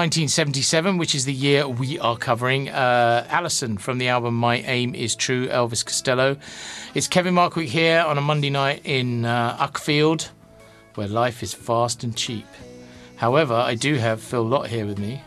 1977, 0.00 0.96
which 0.96 1.14
is 1.14 1.26
the 1.26 1.32
year 1.34 1.68
we 1.68 1.98
are 1.98 2.16
covering, 2.16 2.70
uh, 2.70 3.26
Allison 3.28 3.76
from 3.76 3.98
the 3.98 4.08
album 4.08 4.34
My 4.34 4.62
Aim 4.62 4.94
Is 4.94 5.14
True, 5.14 5.46
Elvis 5.48 5.84
Costello. 5.84 6.38
It's 6.94 7.06
Kevin 7.06 7.34
Markwick 7.34 7.66
here 7.66 8.00
on 8.00 8.16
a 8.16 8.22
Monday 8.22 8.48
night 8.48 8.80
in 8.84 9.26
uh, 9.26 9.58
Uckfield, 9.58 10.30
where 10.94 11.06
life 11.06 11.42
is 11.42 11.52
fast 11.52 12.02
and 12.02 12.16
cheap. 12.16 12.46
However, 13.16 13.52
I 13.52 13.74
do 13.74 13.96
have 13.96 14.22
Phil 14.22 14.42
Lott 14.42 14.68
here 14.68 14.86
with 14.86 14.98
me. 14.98 15.20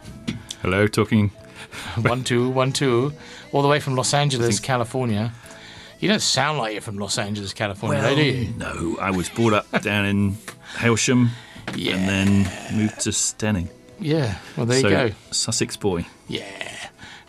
Hello, 0.63 0.87
talking. 0.87 1.29
one, 2.01 2.23
two, 2.23 2.49
one, 2.49 2.71
two, 2.71 3.13
all 3.51 3.61
the 3.61 3.67
way 3.67 3.79
from 3.79 3.93
Los 3.95 4.11
Angeles, 4.15 4.59
California. 4.59 5.31
You 5.99 6.09
don't 6.09 6.19
sound 6.19 6.57
like 6.57 6.73
you're 6.73 6.81
from 6.81 6.97
Los 6.97 7.19
Angeles, 7.19 7.53
California, 7.53 8.01
though, 8.01 8.15
do 8.15 8.23
you? 8.23 8.53
no, 8.57 8.97
I 8.99 9.11
was 9.11 9.29
brought 9.29 9.53
up 9.53 9.83
down 9.83 10.05
in 10.05 10.31
Hailsham 10.77 11.29
and 11.67 12.09
then 12.09 12.51
moved 12.75 13.01
to 13.01 13.11
Steyning. 13.11 13.69
Yeah, 14.03 14.37
well, 14.57 14.65
there 14.65 14.81
So, 14.81 14.87
you 14.87 14.93
go. 14.95 15.11
Sussex 15.31 15.77
boy. 15.77 16.05
Yeah. 16.27 16.43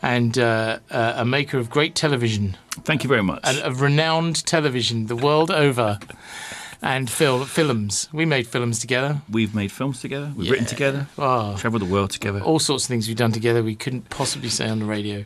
And 0.02 0.38
uh, 0.38 0.80
uh, 0.90 1.14
a 1.16 1.24
maker 1.24 1.58
of 1.58 1.70
great 1.70 1.94
television. 1.94 2.56
Thank 2.84 3.04
you 3.04 3.08
very 3.08 3.22
much. 3.22 3.40
And 3.44 3.58
of 3.60 3.80
renowned 3.80 4.44
television 4.44 5.06
the 5.06 5.16
world 5.16 5.50
over. 5.50 5.98
And 6.82 7.08
fil- 7.08 7.46
films. 7.46 8.10
We 8.12 8.26
made 8.26 8.46
films 8.46 8.78
together. 8.78 9.22
We've 9.30 9.54
made 9.54 9.72
films 9.72 10.02
together. 10.02 10.32
We've 10.36 10.50
written 10.50 10.66
together. 10.66 11.06
Oh. 11.16 11.56
Traveled 11.56 11.80
the 11.80 11.86
world 11.86 12.10
together. 12.10 12.40
All 12.42 12.58
sorts 12.58 12.84
of 12.84 12.88
things 12.88 13.08
we've 13.08 13.16
done 13.16 13.32
together 13.32 13.62
we 13.62 13.74
couldn't 13.74 14.10
possibly 14.10 14.50
say 14.50 14.68
on 14.68 14.80
the 14.80 14.84
radio. 14.84 15.24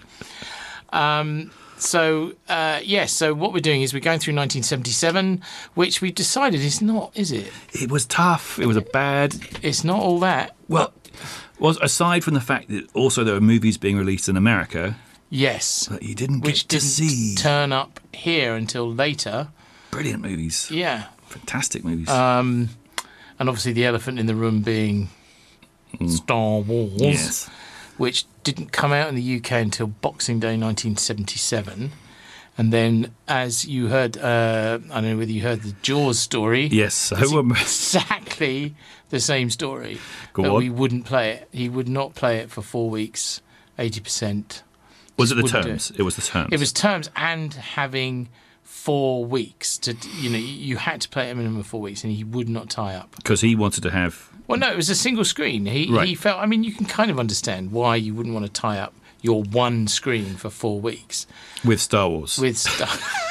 Um, 0.91 1.51
so, 1.77 2.35
uh, 2.49 2.81
yes, 2.85 3.13
so 3.13 3.35
what 3.35 3.53
we're 3.53 3.59
doing 3.61 3.83
is 3.83 3.93
we're 3.93 4.01
going 4.01 4.21
through 4.21 4.35
1977, 4.35 5.43
which 5.75 6.01
we 6.01 6.11
decided 6.13 6.61
is 6.61 6.81
not, 6.81 7.11
is 7.17 7.33
it? 7.33 7.53
It 7.73 7.91
was 7.91 8.07
tough. 8.07 8.59
It 8.59 8.67
was 8.67 8.77
a 8.77 8.81
bad. 8.83 9.35
It's 9.63 9.83
not 9.85 10.01
all 10.01 10.19
that. 10.21 10.55
Well, 10.69 10.93
was 11.61 11.79
aside 11.81 12.25
from 12.25 12.35
the 12.35 12.41
fact 12.41 12.69
that 12.69 12.89
also 12.95 13.25
there 13.25 13.35
were 13.35 13.41
movies 13.41 13.77
being 13.79 13.97
released 13.97 14.29
in 14.29 14.37
America. 14.37 14.97
Yes. 15.31 15.87
That 15.87 16.03
you 16.03 16.15
didn't 16.15 16.41
Which 16.41 16.69
get 16.69 16.79
to 16.81 16.87
didn't 16.87 17.11
see. 17.11 17.35
turn 17.35 17.73
up 17.73 18.01
here 18.13 18.55
until 18.55 18.93
later. 18.93 19.49
Brilliant 19.91 20.23
movies. 20.23 20.71
Yeah. 20.71 21.05
Fantastic 21.27 21.85
movies. 21.85 22.09
Um, 22.09 22.71
and 23.39 23.49
obviously 23.49 23.73
the 23.73 23.85
elephant 23.85 24.19
in 24.19 24.27
the 24.27 24.35
room 24.35 24.63
being 24.63 25.09
Star 26.07 26.61
Wars, 26.61 26.93
Mm. 26.93 27.01
Yes. 27.13 27.51
which 27.97 28.25
didn't 28.45 28.73
come 28.73 28.93
out 28.93 29.09
in 29.09 29.15
the 29.15 29.37
UK 29.37 29.53
until 29.63 29.87
Boxing 29.89 30.39
Day 30.41 30.57
1977. 30.57 31.93
And 32.57 32.73
then, 32.73 33.15
as 33.29 33.65
you 33.67 33.87
heard, 33.89 34.17
uh, 34.19 34.79
I 34.91 35.01
don't 35.01 35.11
know 35.11 35.17
whether 35.19 35.31
you 35.31 35.43
heard 35.43 35.63
the 35.63 35.75
Jaws 35.83 36.19
story. 36.19 36.67
Yes, 36.67 37.13
I 37.13 37.21
remember. 37.21 37.55
exactly 37.61 38.75
the 39.11 39.21
same 39.21 39.51
story. 39.51 39.99
Go 40.33 40.57
on. 40.57 40.63
we 40.63 40.71
wouldn't 40.71 41.05
play 41.07 41.33
it. 41.33 41.49
He 41.53 41.69
would 41.69 41.89
not 41.89 42.15
play 42.15 42.39
it 42.39 42.51
for 42.51 42.63
four 42.63 42.91
weeks, 42.91 43.41
80%. 43.79 44.63
Was 45.17 45.33
it 45.33 45.37
the 45.37 45.43
terms? 45.45 45.91
It 45.97 46.03
was 46.03 46.17
the 46.17 46.23
terms. 46.23 46.51
It 46.53 46.61
was 46.61 46.73
terms 46.73 47.11
and 47.17 47.53
having 47.55 48.29
four 48.63 49.25
weeks 49.25 49.77
to, 49.79 49.97
you 50.21 50.31
know, 50.31 50.39
you 50.39 50.77
had 50.77 51.01
to 51.01 51.09
play 51.09 51.31
a 51.31 51.35
minimum 51.35 51.59
of 51.61 51.67
four 51.67 51.81
weeks, 51.81 52.05
and 52.05 52.13
he 52.13 52.23
would 52.25 52.49
not 52.49 52.71
tie 52.71 52.95
up. 52.95 53.17
because 53.17 53.41
he 53.41 53.55
wanted 53.57 53.83
to 53.83 53.91
have. 53.91 54.31
Well, 54.47 54.59
no, 54.59 54.71
it 54.71 54.77
was 54.77 54.89
a 54.89 54.95
single 54.95 55.25
screen. 55.25 55.67
He 55.67 55.93
Right. 55.93 56.07
he 56.09 56.15
felt. 56.15 56.39
I 56.41 56.47
mean, 56.47 56.65
you 56.65 56.73
can 56.73 56.87
kind 56.87 57.11
of 57.11 57.19
understand 57.19 57.73
why 57.73 57.97
you 57.97 58.15
wouldn't 58.15 58.35
want 58.35 58.47
to 58.47 58.53
tie 58.53 58.79
up 58.79 58.95
your 59.21 59.43
one 59.43 59.89
screen 59.89 60.37
for 60.37 60.49
four 60.49 60.81
weeks 60.81 61.27
with 61.65 61.81
Star 61.81 62.09
Wars. 62.09 62.39
with 62.39 62.57
stuff. 62.57 63.03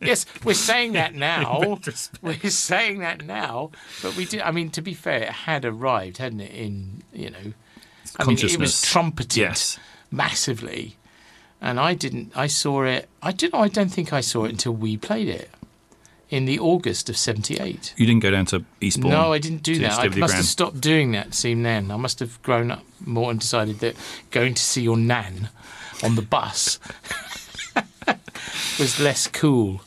yes, 0.06 0.24
we're 0.44 0.54
saying 0.54 0.92
that 0.92 1.14
now. 1.14 1.78
we're 2.22 2.50
saying 2.50 3.00
that 3.00 3.24
now, 3.24 3.70
but 4.02 4.16
we 4.16 4.24
did. 4.24 4.40
I 4.40 4.50
mean, 4.50 4.70
to 4.70 4.82
be 4.82 4.94
fair, 4.94 5.22
it 5.22 5.28
had 5.28 5.64
arrived, 5.64 6.18
hadn't 6.18 6.40
it? 6.40 6.52
In 6.52 7.02
you 7.12 7.30
know, 7.30 7.52
I 8.18 8.24
mean, 8.24 8.38
it 8.38 8.58
was 8.58 8.80
trumpeted 8.80 9.36
Yes. 9.36 9.78
massively, 10.10 10.96
and 11.60 11.78
I 11.78 11.94
didn't. 11.94 12.32
I 12.34 12.46
saw 12.46 12.84
it. 12.84 13.08
I 13.22 13.32
didn't. 13.32 13.60
I 13.60 13.68
don't 13.68 13.90
think 13.90 14.12
I 14.12 14.20
saw 14.20 14.44
it 14.44 14.50
until 14.50 14.72
we 14.72 14.96
played 14.96 15.28
it 15.28 15.50
in 16.30 16.46
the 16.46 16.58
August 16.58 17.10
of 17.10 17.16
'78. 17.16 17.92
You 17.96 18.06
didn't 18.06 18.22
go 18.22 18.30
down 18.30 18.46
to 18.46 18.64
Eastbourne. 18.80 19.10
No, 19.10 19.32
I 19.32 19.38
didn't 19.38 19.62
do 19.62 19.78
that. 19.80 19.98
I 19.98 20.08
must 20.08 20.34
have 20.34 20.44
stopped 20.44 20.80
doing 20.80 21.12
that 21.12 21.34
scene 21.34 21.62
then. 21.62 21.90
I 21.90 21.96
must 21.96 22.20
have 22.20 22.40
grown 22.42 22.70
up 22.70 22.84
more 23.04 23.30
and 23.30 23.38
decided 23.40 23.80
that 23.80 23.96
going 24.30 24.54
to 24.54 24.62
see 24.62 24.82
your 24.82 24.96
nan 24.96 25.50
on 26.02 26.14
the 26.14 26.22
bus 26.22 26.78
was 28.78 28.98
less 28.98 29.26
cool. 29.26 29.82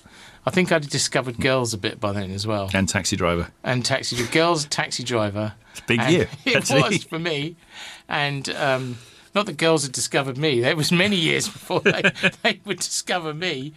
I 0.45 0.51
think 0.51 0.71
I'd 0.71 0.89
discovered 0.89 1.39
girls 1.39 1.73
a 1.73 1.77
bit 1.77 1.99
by 1.99 2.11
then 2.11 2.31
as 2.31 2.45
well. 2.45 2.69
And 2.73 2.87
Taxi 2.89 3.15
Driver. 3.15 3.47
And 3.63 3.85
taxi 3.85 4.15
driver. 4.15 4.31
girls, 4.31 4.65
taxi 4.65 5.03
driver. 5.03 5.53
It's 5.71 5.79
a 5.79 5.83
big 5.83 5.99
And 6.01 6.13
year, 6.13 6.27
It 6.45 6.69
was 6.69 7.03
for 7.05 7.17
me, 7.19 7.55
and 8.09 8.47
um, 8.49 8.97
not 9.33 9.45
that 9.47 9.57
girls 9.57 9.83
had 9.83 9.91
discovered 9.91 10.37
me. 10.37 10.63
It 10.63 10.77
was 10.77 10.91
many 10.91 11.15
years 11.15 11.47
before 11.57 11.79
they, 11.79 12.03
they 12.43 12.59
would 12.65 12.77
discover 12.77 13.33
me. 13.33 13.73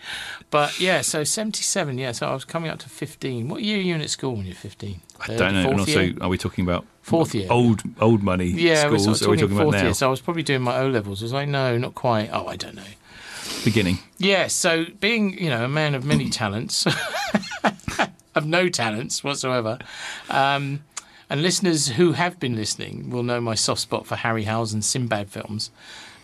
But 0.51 0.79
yeah, 0.79 1.01
so 1.01 1.25
seventy-seven. 1.25 1.97
Yeah, 1.99 2.13
so 2.13 2.27
I 2.29 2.35
was 2.35 2.45
coming 2.45 2.71
up 2.71 2.79
to 2.81 2.89
fifteen. 2.89 3.49
What 3.49 3.63
year 3.63 3.79
are 3.79 3.81
you 3.81 3.95
in 3.95 4.01
at 4.03 4.11
school 4.11 4.35
when 4.37 4.45
you're 4.47 4.55
fifteen? 4.55 5.01
I 5.21 5.29
don't 5.37 5.55
know. 5.55 5.71
And 5.71 5.81
also, 5.81 6.13
are 6.21 6.29
we 6.29 6.37
talking 6.37 6.65
about 6.65 6.85
Fourth 7.01 7.35
year. 7.37 7.47
Old 7.49 7.83
old 8.01 8.23
money 8.25 8.47
Yeah, 8.47 8.87
schools? 8.89 9.05
sort 9.05 9.21
of 9.23 9.29
are 9.29 9.31
we 9.31 9.37
talking 9.37 9.55
about 9.57 9.63
fourth 9.63 9.77
now? 9.77 9.83
year. 9.85 9.95
So 9.95 10.09
I 10.09 10.11
was 10.11 10.21
probably 10.21 10.43
doing 10.43 10.63
my 10.63 10.81
O 10.81 10.89
levels. 10.89 11.23
Was 11.23 11.33
I? 11.33 11.45
No, 11.45 11.79
not 11.79 11.95
quite. 11.95 12.31
Oh, 12.33 12.47
I 12.49 12.57
don't 12.57 12.75
know. 12.75 12.83
Beginning. 13.65 13.99
Yeah. 14.19 14.47
So 14.47 14.87
being, 15.01 15.39
you 15.43 15.51
know, 15.51 15.65
a 15.65 15.69
man 15.69 15.95
of 15.95 16.05
many 16.05 16.31
talents, 16.41 16.87
of 18.35 18.47
no 18.47 18.69
talents 18.69 19.25
whatsoever, 19.25 19.79
um, 20.31 20.85
and 21.29 21.43
listeners 21.43 21.89
who 21.89 22.13
have 22.13 22.39
been 22.39 22.55
listening 22.55 23.11
will 23.11 23.25
know 23.25 23.41
my 23.41 23.55
soft 23.57 23.81
spot 23.81 24.07
for 24.07 24.15
Harryhausen's 24.15 24.87
Sinbad 24.87 25.29
films, 25.31 25.71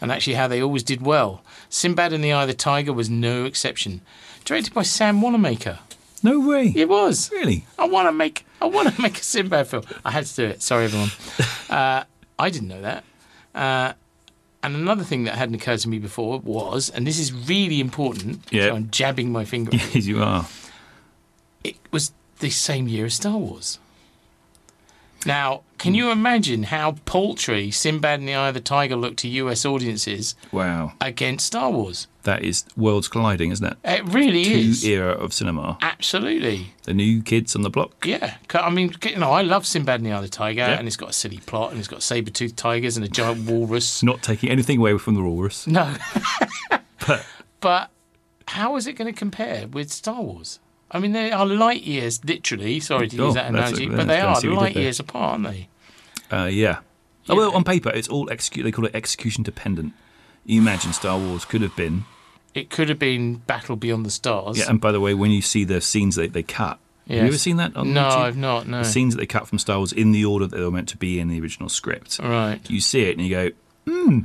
and 0.00 0.12
actually 0.12 0.34
how 0.34 0.46
they 0.46 0.62
always 0.62 0.82
did 0.84 1.02
well. 1.02 1.42
Sinbad 1.68 2.12
and 2.12 2.22
the 2.22 2.32
Eye 2.32 2.42
of 2.42 2.48
the 2.48 2.54
Tiger 2.54 2.92
was 2.92 3.10
no 3.10 3.44
exception. 3.44 4.00
Directed 4.44 4.74
by 4.74 4.82
Sam 4.82 5.20
Wanamaker. 5.20 5.78
No 6.22 6.38
way. 6.38 6.72
It 6.76 6.88
was 6.88 7.30
really. 7.32 7.64
I 7.78 7.86
want 7.88 8.06
to 8.06 8.12
make. 8.12 8.46
I 8.60 8.66
want 8.66 8.94
to 8.94 9.02
make 9.02 9.18
a 9.18 9.24
Sinbad 9.24 9.66
film. 9.66 9.82
I 10.04 10.12
had 10.12 10.26
to 10.26 10.34
do 10.36 10.44
it. 10.44 10.62
Sorry, 10.62 10.84
everyone. 10.84 11.10
Uh, 11.72 12.04
I 12.38 12.50
didn't 12.50 12.68
know 12.68 12.82
that. 12.82 13.02
Uh, 13.54 13.94
and 14.62 14.76
another 14.76 15.04
thing 15.04 15.24
that 15.24 15.34
hadn't 15.34 15.54
occurred 15.56 15.80
to 15.80 15.88
me 15.88 15.98
before 15.98 16.38
was, 16.40 16.90
and 16.90 17.06
this 17.06 17.18
is 17.18 17.32
really 17.32 17.80
important. 17.80 18.40
Yeah. 18.50 18.68
So 18.68 18.76
I'm 18.76 18.90
jabbing 18.90 19.32
my 19.32 19.44
finger. 19.44 19.72
Yes, 19.94 20.06
you 20.06 20.22
are. 20.22 20.46
it 21.64 21.76
was 21.90 22.12
the 22.38 22.50
same 22.50 22.88
year 22.88 23.06
as 23.06 23.14
Star 23.14 23.36
Wars. 23.36 23.78
Now, 25.26 25.62
can 25.78 25.92
hmm. 25.92 25.96
you 25.96 26.10
imagine 26.10 26.64
how 26.64 26.92
paltry 27.04 27.70
Sinbad 27.70 28.20
and 28.20 28.28
the 28.28 28.34
Eye 28.34 28.48
of 28.48 28.54
the 28.54 28.60
Tiger 28.60 28.96
looked 28.96 29.18
to 29.20 29.28
US 29.28 29.64
audiences 29.64 30.34
Wow. 30.52 30.92
against 31.00 31.46
Star 31.46 31.70
Wars? 31.70 32.06
That 32.24 32.42
is 32.44 32.64
worlds 32.76 33.08
colliding, 33.08 33.50
isn't 33.50 33.66
it? 33.66 33.76
It 33.84 34.04
really 34.04 34.44
Two 34.44 34.50
is. 34.52 34.84
era 34.84 35.10
of 35.12 35.32
cinema. 35.32 35.76
Absolutely. 35.82 36.68
The 36.84 36.94
new 36.94 37.20
kids 37.20 37.56
on 37.56 37.62
the 37.62 37.70
block. 37.70 38.06
Yeah. 38.06 38.36
I 38.54 38.70
mean, 38.70 38.94
you 39.04 39.16
know, 39.18 39.30
I 39.32 39.42
love 39.42 39.66
Sinbad 39.66 40.00
and 40.00 40.06
the 40.06 40.12
Eye 40.12 40.16
of 40.16 40.22
the 40.22 40.28
Tiger, 40.28 40.60
Yeah. 40.60 40.78
and 40.78 40.86
it's 40.86 40.96
got 40.96 41.10
a 41.10 41.12
silly 41.12 41.38
plot, 41.38 41.70
and 41.70 41.80
it's 41.80 41.88
got 41.88 42.02
saber-toothed 42.02 42.56
tigers 42.56 42.96
and 42.96 43.04
a 43.04 43.08
giant 43.08 43.44
walrus. 43.50 44.02
Not 44.04 44.22
taking 44.22 44.50
anything 44.50 44.78
away 44.78 44.96
from 44.98 45.14
the 45.14 45.22
walrus. 45.22 45.66
No, 45.66 45.94
But 47.06 47.26
but 47.60 47.90
how 48.48 48.76
is 48.76 48.86
it 48.86 48.92
going 48.94 49.12
to 49.12 49.18
compare 49.18 49.66
with 49.66 49.90
Star 49.90 50.22
Wars? 50.22 50.60
I 50.92 50.98
mean, 50.98 51.12
they 51.12 51.32
are 51.32 51.46
light 51.46 51.82
years, 51.82 52.22
literally. 52.24 52.78
Sorry 52.80 53.08
to 53.08 53.18
Oh, 53.22 53.26
use 53.26 53.34
that 53.34 53.48
analogy, 53.48 53.86
a- 53.86 53.90
but 53.96 54.06
they 54.06 54.20
are 54.20 54.40
light 54.42 54.76
years 54.76 55.00
apart, 55.00 55.32
aren't 55.40 55.44
they? 55.44 55.68
Uh, 56.30 56.44
yeah. 56.46 56.80
Oh, 57.28 57.36
well, 57.36 57.52
on 57.54 57.64
paper, 57.64 57.90
it's 57.90 58.08
all 58.08 58.30
execute. 58.30 58.64
They 58.64 58.72
call 58.72 58.84
it 58.86 58.94
execution 58.94 59.42
dependent. 59.42 59.92
You 60.44 60.60
imagine 60.60 60.92
Star 60.92 61.18
Wars 61.18 61.44
could 61.44 61.62
have 61.62 61.74
been. 61.76 62.04
It 62.54 62.68
could 62.68 62.88
have 62.88 62.98
been 62.98 63.36
Battle 63.36 63.76
Beyond 63.76 64.04
the 64.04 64.10
Stars. 64.10 64.58
Yeah, 64.58 64.68
and 64.68 64.80
by 64.80 64.92
the 64.92 65.00
way, 65.00 65.14
when 65.14 65.30
you 65.30 65.40
see 65.40 65.64
the 65.64 65.80
scenes 65.80 66.16
that 66.16 66.32
they 66.32 66.42
cut, 66.42 66.78
have 67.08 67.16
you 67.16 67.22
ever 67.28 67.38
seen 67.38 67.56
that 67.56 67.74
on 67.76 67.92
No, 67.94 68.02
YouTube? 68.02 68.16
I've 68.16 68.36
not, 68.36 68.66
no. 68.68 68.78
The 68.78 68.84
scenes 68.84 69.14
that 69.14 69.20
they 69.20 69.26
cut 69.26 69.46
from 69.48 69.58
Star 69.58 69.78
Wars 69.78 69.92
in 69.92 70.12
the 70.12 70.24
order 70.24 70.46
that 70.46 70.56
they 70.56 70.62
were 70.62 70.70
meant 70.70 70.88
to 70.90 70.96
be 70.96 71.18
in 71.18 71.28
the 71.28 71.40
original 71.40 71.68
script. 71.68 72.18
Right. 72.22 72.60
You 72.68 72.80
see 72.80 73.02
it 73.02 73.16
and 73.16 73.26
you 73.26 73.30
go, 73.30 73.50
hmm. 73.86 74.20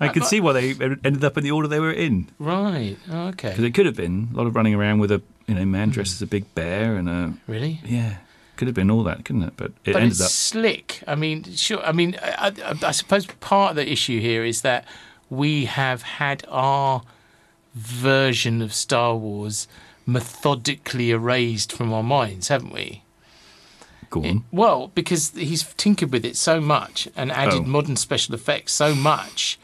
I 0.00 0.08
uh, 0.08 0.12
can 0.12 0.22
see 0.22 0.40
why 0.40 0.52
they 0.52 0.70
ended 0.72 1.24
up 1.24 1.36
in 1.38 1.44
the 1.44 1.50
order 1.50 1.68
they 1.68 1.80
were 1.80 1.92
in. 1.92 2.28
Right. 2.38 2.96
Oh, 3.10 3.28
okay. 3.28 3.50
Because 3.50 3.64
it 3.64 3.74
could 3.74 3.86
have 3.86 3.96
been 3.96 4.28
a 4.32 4.36
lot 4.36 4.46
of 4.46 4.54
running 4.54 4.74
around 4.74 4.98
with 4.98 5.10
a 5.10 5.22
you 5.46 5.54
know 5.54 5.64
man 5.64 5.90
dressed 5.90 6.12
hmm. 6.12 6.18
as 6.18 6.22
a 6.22 6.26
big 6.26 6.54
bear 6.54 6.96
and 6.96 7.08
a 7.08 7.34
Really? 7.46 7.80
yeah, 7.84 8.16
could 8.56 8.68
have 8.68 8.74
been 8.74 8.90
all 8.90 9.02
that, 9.04 9.24
couldn't 9.24 9.42
it? 9.42 9.54
But 9.56 9.72
it 9.84 9.92
but 9.92 9.96
ended 9.96 10.12
it's 10.12 10.20
up. 10.20 10.30
slick. 10.30 11.02
I 11.06 11.14
mean, 11.14 11.44
sure. 11.54 11.80
I 11.80 11.92
mean, 11.92 12.16
I, 12.22 12.52
I, 12.64 12.88
I 12.88 12.90
suppose 12.90 13.26
part 13.26 13.70
of 13.70 13.76
the 13.76 13.90
issue 13.90 14.20
here 14.20 14.44
is 14.44 14.62
that 14.62 14.84
we 15.30 15.64
have 15.64 16.02
had 16.02 16.44
our 16.48 17.02
version 17.74 18.62
of 18.62 18.72
Star 18.72 19.14
Wars 19.14 19.68
methodically 20.06 21.10
erased 21.10 21.72
from 21.72 21.92
our 21.92 22.02
minds, 22.02 22.48
haven't 22.48 22.72
we? 22.72 23.02
Go 24.08 24.24
on. 24.24 24.44
Well, 24.52 24.92
because 24.94 25.32
he's 25.32 25.64
tinkered 25.74 26.12
with 26.12 26.24
it 26.24 26.36
so 26.36 26.60
much 26.60 27.08
and 27.16 27.32
added 27.32 27.54
Oh. 27.54 27.62
modern 27.64 27.96
special 27.96 28.34
effects 28.34 28.72
so 28.72 28.94
much 28.94 29.58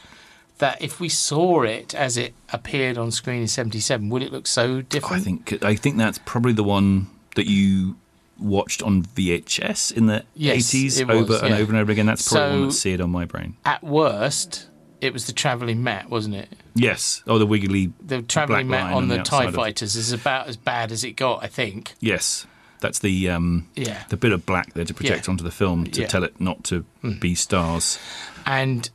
that 0.63 0.81
if 0.81 0.99
we 0.99 1.09
saw 1.09 1.61
it 1.63 1.93
as 1.93 2.15
it 2.17 2.33
appeared 2.51 2.97
on 2.97 3.11
screen 3.11 3.41
in 3.41 3.47
'77, 3.47 4.09
would 4.09 4.23
it 4.23 4.31
look 4.31 4.47
so 4.47 4.81
different? 4.81 5.15
I 5.21 5.23
think 5.23 5.63
I 5.63 5.75
think 5.75 5.97
that's 5.97 6.19
probably 6.25 6.53
the 6.53 6.63
one 6.63 7.07
that 7.35 7.47
you 7.47 7.95
watched 8.39 8.81
on 8.81 9.03
VHS 9.03 9.91
in 9.91 10.05
the 10.07 10.23
Yes, 10.35 10.73
80s 10.73 11.05
was, 11.05 11.17
over 11.17 11.45
and 11.45 11.53
over 11.53 11.71
and 11.71 11.77
over 11.81 11.91
again. 11.91 12.05
That's 12.05 12.27
probably 12.27 12.47
the 12.47 12.51
one 12.51 12.59
So- 12.61 12.65
that's 12.67 12.79
seared 12.79 13.01
on 13.01 13.09
my 13.11 13.25
brain. 13.25 13.55
At 13.65 13.83
worst, 13.83 14.67
it 15.01 15.13
was 15.13 15.25
the 15.27 15.33
travelling 15.33 15.83
matte, 15.83 16.09
wasn't 16.09 16.35
it? 16.35 16.49
Yes. 16.75 17.21
Oh, 17.27 17.37
the 17.37 17.45
wiggly. 17.45 17.91
The 18.05 18.21
travelling 18.21 18.67
matte 18.69 18.85
line 18.85 18.93
on 18.93 19.07
the, 19.09 19.19
outside 19.19 19.43
TIE 19.43 19.49
of- 19.49 19.55
fighters 19.55 19.95
is 19.95 20.11
about 20.11 20.47
as 20.47 20.57
bad 20.57 20.91
as 20.91 21.03
it 21.03 21.11
got, 21.15 21.43
I 21.43 21.47
think. 21.47 21.93
Yes. 21.99 22.45
That's 22.79 22.99
the 22.99 23.29
um, 23.29 23.67
Yeah. 23.75 24.03
the 24.09 24.17
bit 24.17 24.31
of 24.33 24.45
black 24.45 24.73
there 24.73 24.83
to 24.85 24.93
project 24.93 25.27
Yeah. 25.27 25.31
onto 25.31 25.43
the 25.43 25.51
film 25.51 25.85
to 25.87 26.01
Yeah. 26.01 26.07
tell 26.07 26.23
it 26.23 26.39
not 26.41 26.63
to 26.65 26.83
Mm. 27.03 27.19
be 27.19 27.35
stars. 27.35 27.97
And 28.45 28.89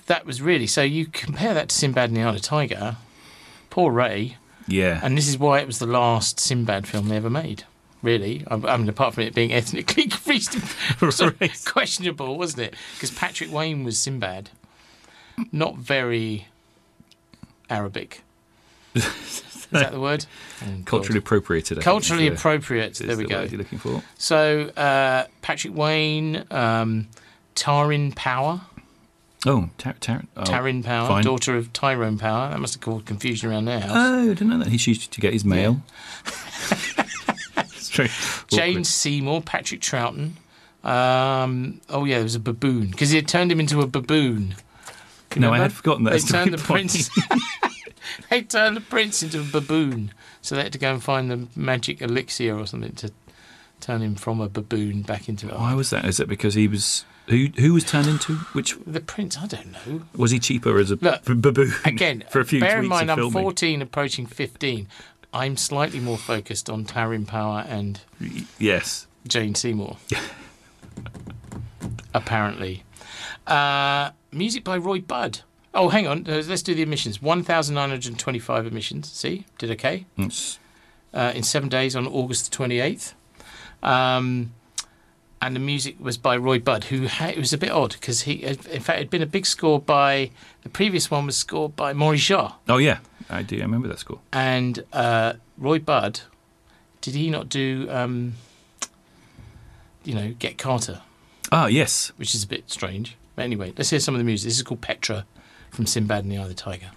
that 0.00 0.26
was 0.26 0.40
really 0.42 0.66
so. 0.66 0.82
You 0.82 1.06
compare 1.06 1.54
that 1.54 1.68
to 1.70 1.74
Sinbad 1.74 2.10
and 2.10 2.16
the 2.16 2.22
Eye 2.22 2.34
of 2.34 2.42
Tiger, 2.42 2.96
poor 3.70 3.92
Ray, 3.92 4.36
Yeah. 4.66 5.00
and 5.02 5.16
this 5.16 5.28
is 5.28 5.38
why 5.38 5.60
it 5.60 5.66
was 5.66 5.78
the 5.78 5.86
last 5.86 6.38
Sinbad 6.40 6.86
film 6.86 7.08
they 7.08 7.16
ever 7.16 7.30
made. 7.30 7.64
Really, 8.02 8.44
I 8.48 8.54
I 8.54 8.76
mean, 8.76 8.88
apart 8.88 9.14
from 9.14 9.22
it 9.24 9.34
being 9.34 9.52
ethnically 9.54 10.10
sort 10.10 11.40
of 11.40 11.64
questionable, 11.64 12.36
wasn't 12.36 12.62
it? 12.68 12.74
Because 12.94 13.10
Patrick 13.12 13.52
Wayne 13.52 13.84
was 13.84 13.96
Sinbad, 13.98 14.50
not 15.52 15.76
very 15.76 16.48
Arabic. 17.70 18.22
Is 18.94 19.66
that 19.70 19.92
the 19.92 20.00
word? 20.08 20.26
Oh. 20.62 20.66
Culturally 20.84 21.18
appropriated. 21.18 21.78
I 21.78 21.82
Culturally 21.82 22.28
the- 22.28 22.34
appropriate. 22.34 22.94
There 22.94 23.16
we 23.16 23.22
the 23.24 23.28
go. 23.28 23.42
You're 23.42 23.58
looking 23.58 23.78
for. 23.78 24.02
So 24.18 24.70
uh, 24.76 25.26
Patrick 25.40 25.74
Wayne, 25.74 26.44
um, 26.50 27.08
Taryn 27.54 28.14
Power, 28.14 28.60
Oh, 29.44 29.70
Tar- 29.76 29.96
Tar- 29.98 30.22
oh, 30.36 30.42
Taryn 30.42 30.84
Power, 30.84 31.08
fine. 31.08 31.24
daughter 31.24 31.56
of 31.56 31.72
Tyrone 31.72 32.18
Power. 32.18 32.50
That 32.50 32.60
must 32.60 32.74
have 32.74 32.80
caused 32.80 33.06
confusion 33.06 33.50
around 33.50 33.64
their 33.64 33.80
house. 33.80 33.90
Oh, 33.92 34.22
I 34.22 34.26
didn't 34.26 34.48
know 34.48 34.58
that. 34.58 34.68
He 34.68 34.90
used 34.90 35.12
to 35.12 35.20
get 35.20 35.32
his 35.32 35.44
mail. 35.44 35.82
it's 37.56 37.88
true. 37.88 38.06
Jane 38.48 38.84
Seymour, 38.84 39.42
Patrick 39.42 39.80
Troughton. 39.80 40.32
Um, 40.84 41.80
oh 41.88 42.04
yeah, 42.04 42.16
there 42.16 42.24
was 42.24 42.34
a 42.34 42.40
baboon 42.40 42.90
because 42.90 43.10
he 43.10 43.16
had 43.16 43.28
turned 43.28 43.50
him 43.52 43.60
into 43.60 43.80
a 43.80 43.86
baboon. 43.86 44.56
You 45.34 45.40
No, 45.40 45.52
I 45.52 45.58
had 45.58 45.72
forgotten 45.72 46.04
that. 46.04 46.12
They 46.12 46.18
turned 46.18 46.52
the 46.52 46.58
prince. 46.58 47.08
they 48.30 48.42
turned 48.42 48.76
the 48.76 48.80
prince 48.80 49.22
into 49.22 49.40
a 49.40 49.44
baboon, 49.44 50.12
so 50.40 50.56
they 50.56 50.64
had 50.64 50.72
to 50.72 50.78
go 50.78 50.92
and 50.92 51.02
find 51.02 51.30
the 51.30 51.48
magic 51.54 52.02
elixir 52.02 52.58
or 52.58 52.66
something 52.66 52.92
to 52.96 53.12
turn 53.80 54.02
him 54.02 54.14
from 54.16 54.40
a 54.40 54.48
baboon 54.48 55.02
back 55.02 55.28
into 55.28 55.52
a. 55.52 55.58
Why 55.58 55.74
was 55.74 55.90
that? 55.90 56.04
Is 56.04 56.18
it 56.20 56.28
because 56.28 56.54
he 56.54 56.66
was 56.66 57.04
who? 57.28 57.46
Who 57.58 57.72
was 57.74 57.84
turned 57.84 58.08
into 58.08 58.34
which? 58.52 58.76
The 58.86 59.00
prince, 59.00 59.38
I 59.38 59.46
don't 59.46 59.72
know. 59.72 60.02
Was 60.16 60.30
he 60.30 60.38
cheaper 60.38 60.78
as 60.78 60.90
a 60.90 60.96
Look, 60.96 61.24
baboon? 61.24 61.72
Again, 61.84 62.24
for 62.30 62.40
a 62.40 62.44
few 62.44 62.60
bear 62.60 62.80
in 62.80 62.88
mind, 62.88 63.10
I'm 63.10 63.18
filming? 63.18 63.42
14, 63.42 63.82
approaching 63.82 64.26
15. 64.26 64.88
I'm 65.34 65.56
slightly 65.56 66.00
more 66.00 66.18
focused 66.18 66.68
on 66.68 66.84
Taryn 66.84 67.26
Power 67.26 67.64
and 67.68 68.00
Yes. 68.58 69.06
Jane 69.26 69.54
Seymour. 69.54 69.96
Apparently. 72.14 72.84
Uh, 73.46 74.10
music 74.30 74.64
by 74.64 74.76
Roy 74.76 75.00
Budd. 75.00 75.40
Oh, 75.74 75.88
hang 75.88 76.06
on. 76.06 76.26
uh, 76.28 76.42
Let's 76.46 76.62
do 76.62 76.74
the 76.74 76.82
emissions. 76.82 77.22
1,925 77.22 78.66
emissions. 78.66 79.10
See? 79.10 79.46
Did 79.58 79.70
okay. 79.72 80.06
It's- 80.18 80.58
Uh, 81.14 81.30
in 81.34 81.42
seven 81.42 81.68
days 81.68 81.94
on 81.94 82.06
August 82.06 82.50
the 82.50 82.56
28th. 82.56 83.12
Um, 83.82 84.54
and 85.42 85.56
the 85.56 85.60
music 85.60 85.96
was 85.98 86.16
by 86.16 86.36
Roy 86.36 86.60
Budd, 86.60 86.84
who 86.84 87.08
ha- 87.08 87.26
it 87.26 87.36
was 87.38 87.52
a 87.52 87.58
bit 87.58 87.70
odd 87.72 87.92
because 87.92 88.22
he, 88.22 88.44
in 88.44 88.54
fact, 88.56 88.98
had 88.98 89.10
been 89.10 89.22
a 89.22 89.26
big 89.26 89.44
score 89.44 89.80
by 89.80 90.30
the 90.62 90.68
previous 90.68 91.10
one 91.10 91.26
was 91.26 91.36
scored 91.36 91.74
by 91.74 91.92
Maurice 91.92 92.22
Jarre. 92.28 92.54
Oh 92.68 92.78
yeah, 92.78 92.98
I 93.28 93.42
do. 93.42 93.58
I 93.58 93.62
remember 93.62 93.88
that 93.88 93.98
score. 93.98 94.20
And 94.32 94.84
uh, 94.92 95.34
Roy 95.58 95.80
Budd, 95.80 96.20
did 97.00 97.14
he 97.14 97.28
not 97.28 97.48
do, 97.48 97.88
um, 97.90 98.34
you 100.04 100.14
know, 100.14 100.32
Get 100.38 100.58
Carter? 100.58 101.02
Ah 101.50 101.66
yes. 101.66 102.12
Which 102.16 102.34
is 102.36 102.44
a 102.44 102.46
bit 102.46 102.70
strange. 102.70 103.16
But 103.34 103.42
anyway, 103.42 103.72
let's 103.76 103.90
hear 103.90 103.98
some 104.00 104.14
of 104.14 104.18
the 104.20 104.24
music. 104.24 104.46
This 104.46 104.56
is 104.56 104.62
called 104.62 104.80
Petra 104.80 105.26
from 105.70 105.86
Sinbad 105.86 106.22
and 106.22 106.32
the 106.32 106.38
Eye 106.38 106.42
of 106.42 106.48
the 106.48 106.54
Tiger. 106.54 106.92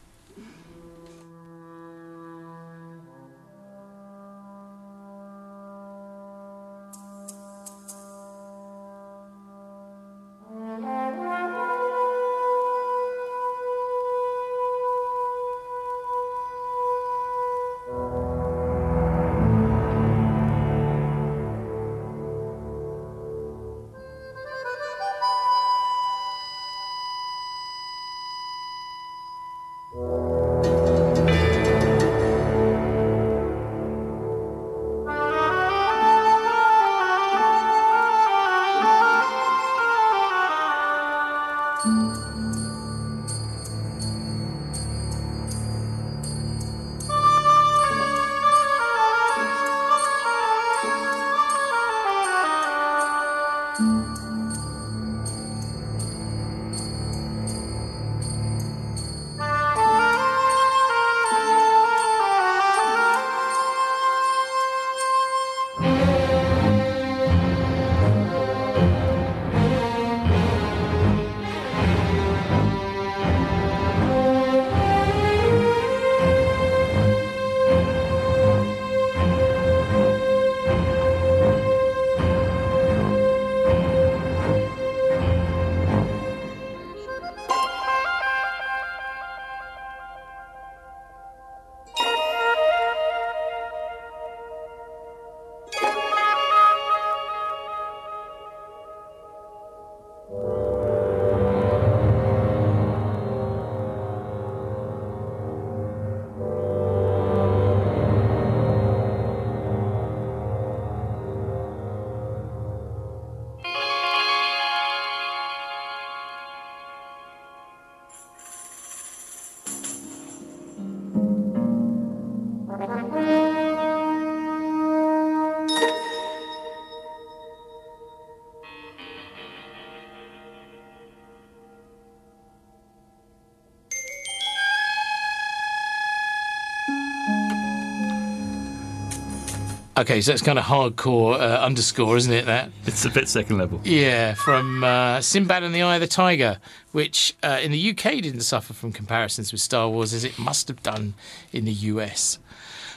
Okay, 139.97 140.19
so 140.19 140.33
it's 140.33 140.41
kind 140.41 140.59
of 140.59 140.65
hardcore 140.65 141.39
uh, 141.39 141.61
underscore, 141.61 142.17
isn't 142.17 142.33
it? 142.33 142.45
That 142.45 142.69
It's 142.85 143.05
a 143.05 143.09
bit 143.09 143.29
second 143.29 143.57
level. 143.57 143.79
Yeah, 143.85 144.33
from 144.33 144.83
uh, 144.83 145.21
Sinbad 145.21 145.63
and 145.63 145.73
the 145.73 145.83
Eye 145.83 145.95
of 145.95 146.01
the 146.01 146.07
Tiger, 146.07 146.59
which 146.91 147.33
uh, 147.41 147.59
in 147.63 147.71
the 147.71 147.91
UK 147.91 148.21
didn't 148.21 148.41
suffer 148.41 148.73
from 148.73 148.91
comparisons 148.91 149.53
with 149.53 149.61
Star 149.61 149.87
Wars 149.87 150.13
as 150.13 150.25
it 150.25 150.37
must 150.37 150.67
have 150.67 150.83
done 150.83 151.13
in 151.53 151.63
the 151.63 151.71
US. 151.71 152.39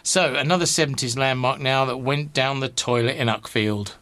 So, 0.03 0.35
another 0.35 0.65
70s 0.65 1.17
landmark 1.17 1.61
now 1.61 1.85
that 1.85 1.99
went 1.99 2.33
down 2.33 2.59
the 2.59 2.69
toilet 2.69 3.17
in 3.17 3.29
Uckfield. 3.29 3.93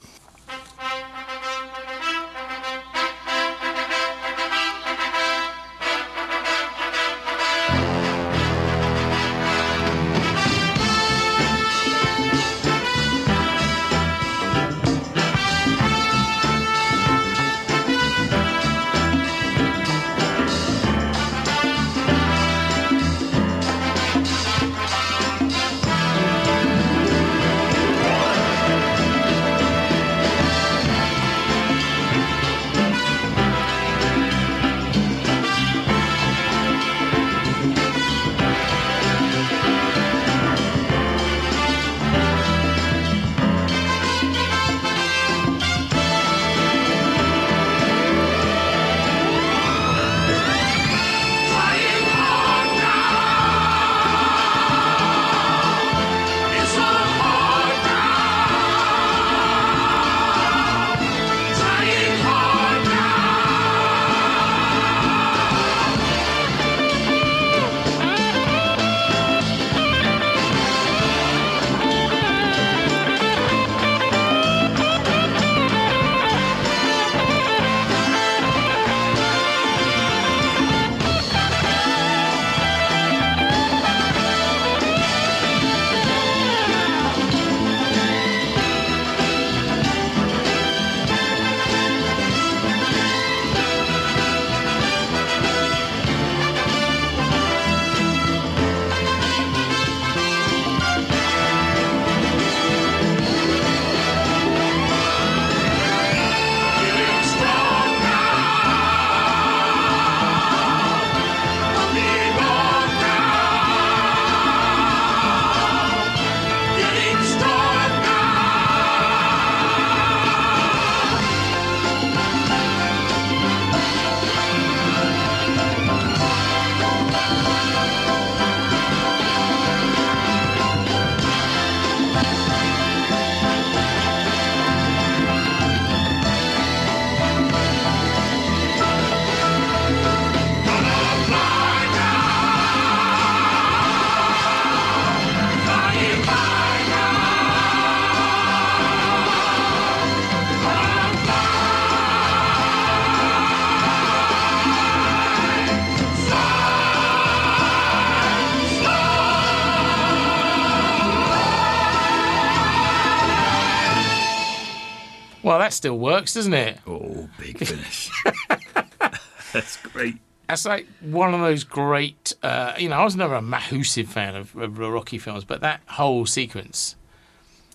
That 165.66 165.72
still 165.72 165.98
works, 165.98 166.34
doesn't 166.34 166.54
it? 166.54 166.78
Oh, 166.86 167.28
big 167.40 167.58
finish. 167.66 168.08
That's 169.52 169.76
great. 169.78 170.16
That's 170.48 170.64
like 170.64 170.86
one 171.00 171.34
of 171.34 171.40
those 171.40 171.64
great. 171.64 172.34
Uh, 172.40 172.74
you 172.78 172.88
know, 172.88 172.94
I 172.94 173.04
was 173.04 173.16
never 173.16 173.34
a 173.34 173.42
massive 173.42 174.08
fan 174.08 174.36
of, 174.36 174.54
of 174.56 174.78
Rocky 174.78 175.18
films, 175.18 175.44
but 175.44 175.60
that 175.62 175.80
whole 175.86 176.24
sequence, 176.24 176.94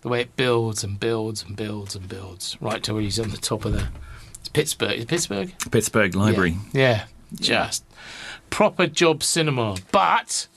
the 0.04 0.08
way 0.08 0.22
it 0.22 0.38
builds 0.38 0.86
and 0.86 0.98
builds 0.98 1.44
and 1.44 1.58
builds 1.58 1.94
and 1.94 2.08
builds, 2.08 2.56
right 2.62 2.82
to 2.84 2.94
where 2.94 3.02
he's 3.02 3.20
on 3.20 3.30
the 3.32 3.38
top 3.38 3.66
of 3.66 3.74
the. 3.74 3.90
It's 4.40 4.48
Pittsburgh. 4.48 4.94
Is 4.98 5.04
it 5.04 5.08
Pittsburgh? 5.10 5.54
Pittsburgh 5.70 6.16
Library. 6.16 6.56
Yeah, 6.72 7.06
just 7.34 7.84
proper 8.50 8.88
job 8.88 9.22
cinema. 9.22 9.76
But 9.92 10.48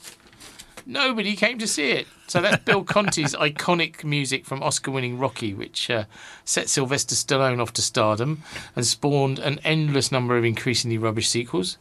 nobody 0.85 1.35
came 1.35 1.57
to 1.59 1.67
see 1.67 1.91
it. 1.91 2.07
So 2.27 2.41
that's 2.41 2.63
Bill 2.63 2.83
Conti's 2.83 3.35
iconic 3.39 4.03
music 4.03 4.45
from 4.45 4.63
Oscar 4.63 4.91
winning 4.91 5.17
Rocky, 5.17 5.53
which 5.53 5.89
uh, 5.89 6.05
set 6.43 6.69
Sylvester 6.69 7.15
Stallone 7.15 7.61
off 7.61 7.73
to 7.73 7.81
stardom 7.81 8.43
and 8.75 8.85
spawned 8.85 9.39
an 9.39 9.59
endless 9.63 10.11
number 10.11 10.37
of 10.37 10.45
increasingly 10.45 10.97
rubbish 10.97 11.27
sequels. 11.29 11.77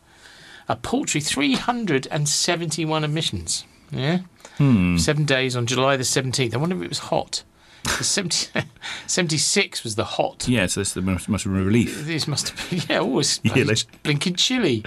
A 0.69 0.77
paltry 0.77 1.21
371 1.21 3.05
admissions. 3.05 3.65
Yeah? 3.91 4.21
Hmm. 4.57 4.97
Seven 4.97 5.25
days 5.25 5.57
on 5.57 5.67
July 5.67 5.97
the 5.97 6.05
17th. 6.05 6.55
I 6.55 6.57
wonder 6.57 6.77
if 6.77 6.83
it 6.83 6.89
was 6.89 6.99
hot. 7.01 7.43
70, 7.87 8.49
76 9.07 9.85
was 9.85 9.95
the 9.95 10.05
hot. 10.05 10.49
Yeah, 10.49 10.67
so 10.67 10.81
this 10.81 10.97
must, 10.97 11.29
must 11.29 11.45
have 11.45 11.53
been 11.53 11.63
a 11.63 11.67
relief. 11.67 12.07
This 12.07 12.27
must 12.27 12.49
have 12.51 12.71
been, 12.71 12.81
yeah, 12.89 12.99
always 13.01 13.41
Yeah, 13.45 13.65
blinking 14.03 14.37
chilly. 14.37 14.85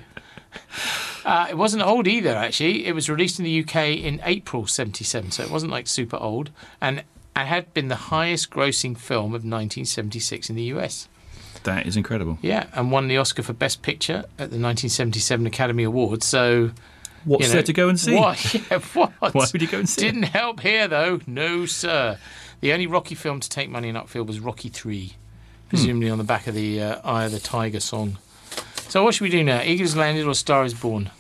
Uh, 1.28 1.48
it 1.50 1.58
wasn't 1.58 1.84
old 1.84 2.08
either, 2.08 2.34
actually. 2.34 2.86
It 2.86 2.96
was 2.96 3.10
released 3.10 3.38
in 3.38 3.44
the 3.44 3.60
UK 3.62 3.76
in 3.98 4.22
April 4.24 4.66
77, 4.66 5.32
so 5.32 5.44
it 5.44 5.52
wasn't 5.52 5.74
like 5.74 5.86
super 5.86 6.16
old. 6.16 6.52
And 6.80 7.00
it 7.00 7.06
had 7.36 7.74
been 7.74 7.90
the 7.90 7.96
highest 7.96 8.50
grossing 8.50 8.98
film 8.98 9.34
of 9.34 9.44
1976 9.44 10.50
in 10.50 10.56
the 10.56 10.64
US. 10.64 11.10
That 11.64 11.86
is 11.86 11.98
incredible. 11.98 12.40
Yeah, 12.42 12.68
and 12.72 12.94
won 12.94 13.10
the 13.10 13.18
Oscar 13.18 13.44
for 13.44 13.52
Best 13.52 13.82
Picture 13.82 14.20
at 14.40 14.52
the 14.52 14.58
1977 14.58 15.46
Academy 15.46 15.84
Awards. 15.84 16.26
So. 16.26 16.72
What's 17.26 17.42
you 17.42 17.50
know, 17.50 17.54
there 17.56 17.64
to 17.64 17.74
go 17.74 17.90
and 17.90 18.00
see? 18.00 18.16
What? 18.16 18.54
Yeah, 18.72 18.80
what? 18.94 19.12
Why 19.20 19.46
would 19.52 19.62
you 19.62 19.68
go 19.68 19.80
and 19.80 19.90
see 19.90 20.08
it? 20.08 20.12
Didn't 20.12 20.24
help 20.24 20.62
here, 20.62 20.88
though. 20.88 21.20
No, 21.28 21.66
sir. 21.66 22.20
The 22.62 22.72
only 22.72 22.88
Rocky 22.88 23.16
film 23.16 23.42
to 23.42 23.50
take 23.50 23.70
money 23.70 23.90
in 23.90 23.96
Uckfield 23.96 24.28
was 24.28 24.40
Rocky 24.40 24.70
3, 24.70 25.12
presumably 25.68 26.10
on 26.10 26.20
the 26.20 26.24
back 26.24 26.48
of 26.48 26.56
the 26.56 26.82
uh, 26.82 27.02
Eye 27.04 27.26
of 27.26 27.34
the 27.34 27.40
Tiger 27.40 27.82
song. 27.82 28.18
So 28.90 29.04
what 29.04 29.14
should 29.14 29.24
we 29.26 29.30
do 29.30 29.44
now? 29.44 29.62
Eagles 29.62 29.98
Landed 29.98 30.26
or 30.26 30.34
Star 30.34 30.64
is 30.64 30.74
Born? 30.74 31.12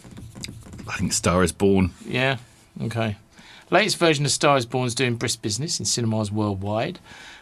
I 0.88 0.97
think 0.97 1.13
Star 1.13 1.43
is 1.43 1.51
Born. 1.51 1.91
Yeah. 2.05 2.38
Okay. 2.81 3.17
Latest 3.69 3.97
version 3.97 4.25
of 4.25 4.31
Star 4.31 4.57
is 4.57 4.65
Born 4.65 4.88
is 4.88 4.95
doing 4.95 5.15
brisk 5.15 5.41
business 5.41 5.79
in 5.79 5.85
cinemas 5.85 6.32
worldwide. 6.32 6.99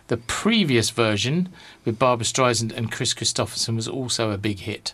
The 0.08 0.18
previous 0.18 0.90
version 0.90 1.50
with 1.84 2.00
Barbra 2.00 2.26
Streisand 2.26 2.76
and 2.76 2.92
Kris 2.92 3.14
Kristofferson 3.14 3.76
was 3.76 3.88
also 3.88 4.32
a 4.32 4.38
big 4.38 4.60
hit. 4.60 4.94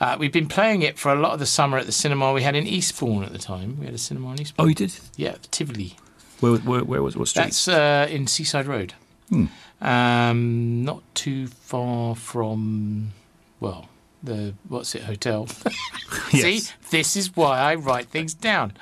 Uh, 0.00 0.16
we've 0.18 0.32
been 0.32 0.48
playing 0.48 0.82
it 0.82 0.98
for 0.98 1.12
a 1.12 1.14
lot 1.14 1.32
of 1.32 1.38
the 1.38 1.46
summer 1.46 1.78
at 1.78 1.86
the 1.86 1.92
cinema 1.92 2.32
we 2.32 2.42
had 2.42 2.56
in 2.56 2.66
Eastbourne 2.66 3.22
at 3.22 3.32
the 3.32 3.38
time. 3.38 3.78
We 3.78 3.86
had 3.86 3.94
a 3.94 3.98
cinema 3.98 4.32
in 4.32 4.40
Eastbourne. 4.40 4.64
Oh, 4.64 4.68
you 4.68 4.74
did? 4.74 4.94
Yeah, 5.16 5.36
Tivoli. 5.50 5.96
Where, 6.40 6.56
where, 6.56 6.82
where 6.82 7.02
was 7.02 7.16
what 7.16 7.28
street? 7.28 7.44
That's 7.44 7.68
uh, 7.68 8.08
in 8.10 8.26
Seaside 8.26 8.66
Road. 8.66 8.94
Hmm. 9.28 9.46
Um, 9.80 10.84
not 10.84 11.02
too 11.14 11.46
far 11.46 12.16
from, 12.16 13.12
well, 13.60 13.88
the 14.22 14.54
what's 14.68 14.94
it 14.94 15.02
hotel. 15.02 15.46
See, 16.30 16.62
this 16.90 17.16
is 17.16 17.36
why 17.36 17.58
I 17.58 17.74
write 17.74 18.08
things 18.08 18.34
down. 18.34 18.74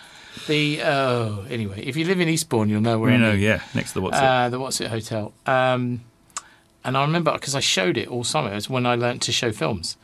The 0.46 0.82
oh, 0.82 1.44
anyway, 1.48 1.82
if 1.84 1.96
you 1.96 2.04
live 2.04 2.20
in 2.20 2.28
Eastbourne, 2.28 2.68
you'll 2.68 2.80
know 2.80 2.98
where 2.98 3.10
you 3.10 3.16
I 3.16 3.20
know, 3.20 3.32
yeah, 3.32 3.62
next 3.74 3.90
to 3.90 3.94
the 3.94 4.00
what's 4.02 4.16
it? 4.16 4.22
Uh, 4.22 4.48
the 4.48 4.58
What's 4.60 4.80
It 4.80 4.88
Hotel. 4.88 5.32
Um, 5.46 6.02
and 6.84 6.96
I 6.96 7.02
remember 7.02 7.32
because 7.32 7.54
I 7.54 7.60
showed 7.60 7.96
it 7.96 8.08
all 8.08 8.24
summer. 8.24 8.52
It 8.52 8.54
was 8.54 8.70
when 8.70 8.86
I 8.86 8.94
learnt 8.94 9.22
to 9.22 9.32
show 9.32 9.52
films 9.52 9.96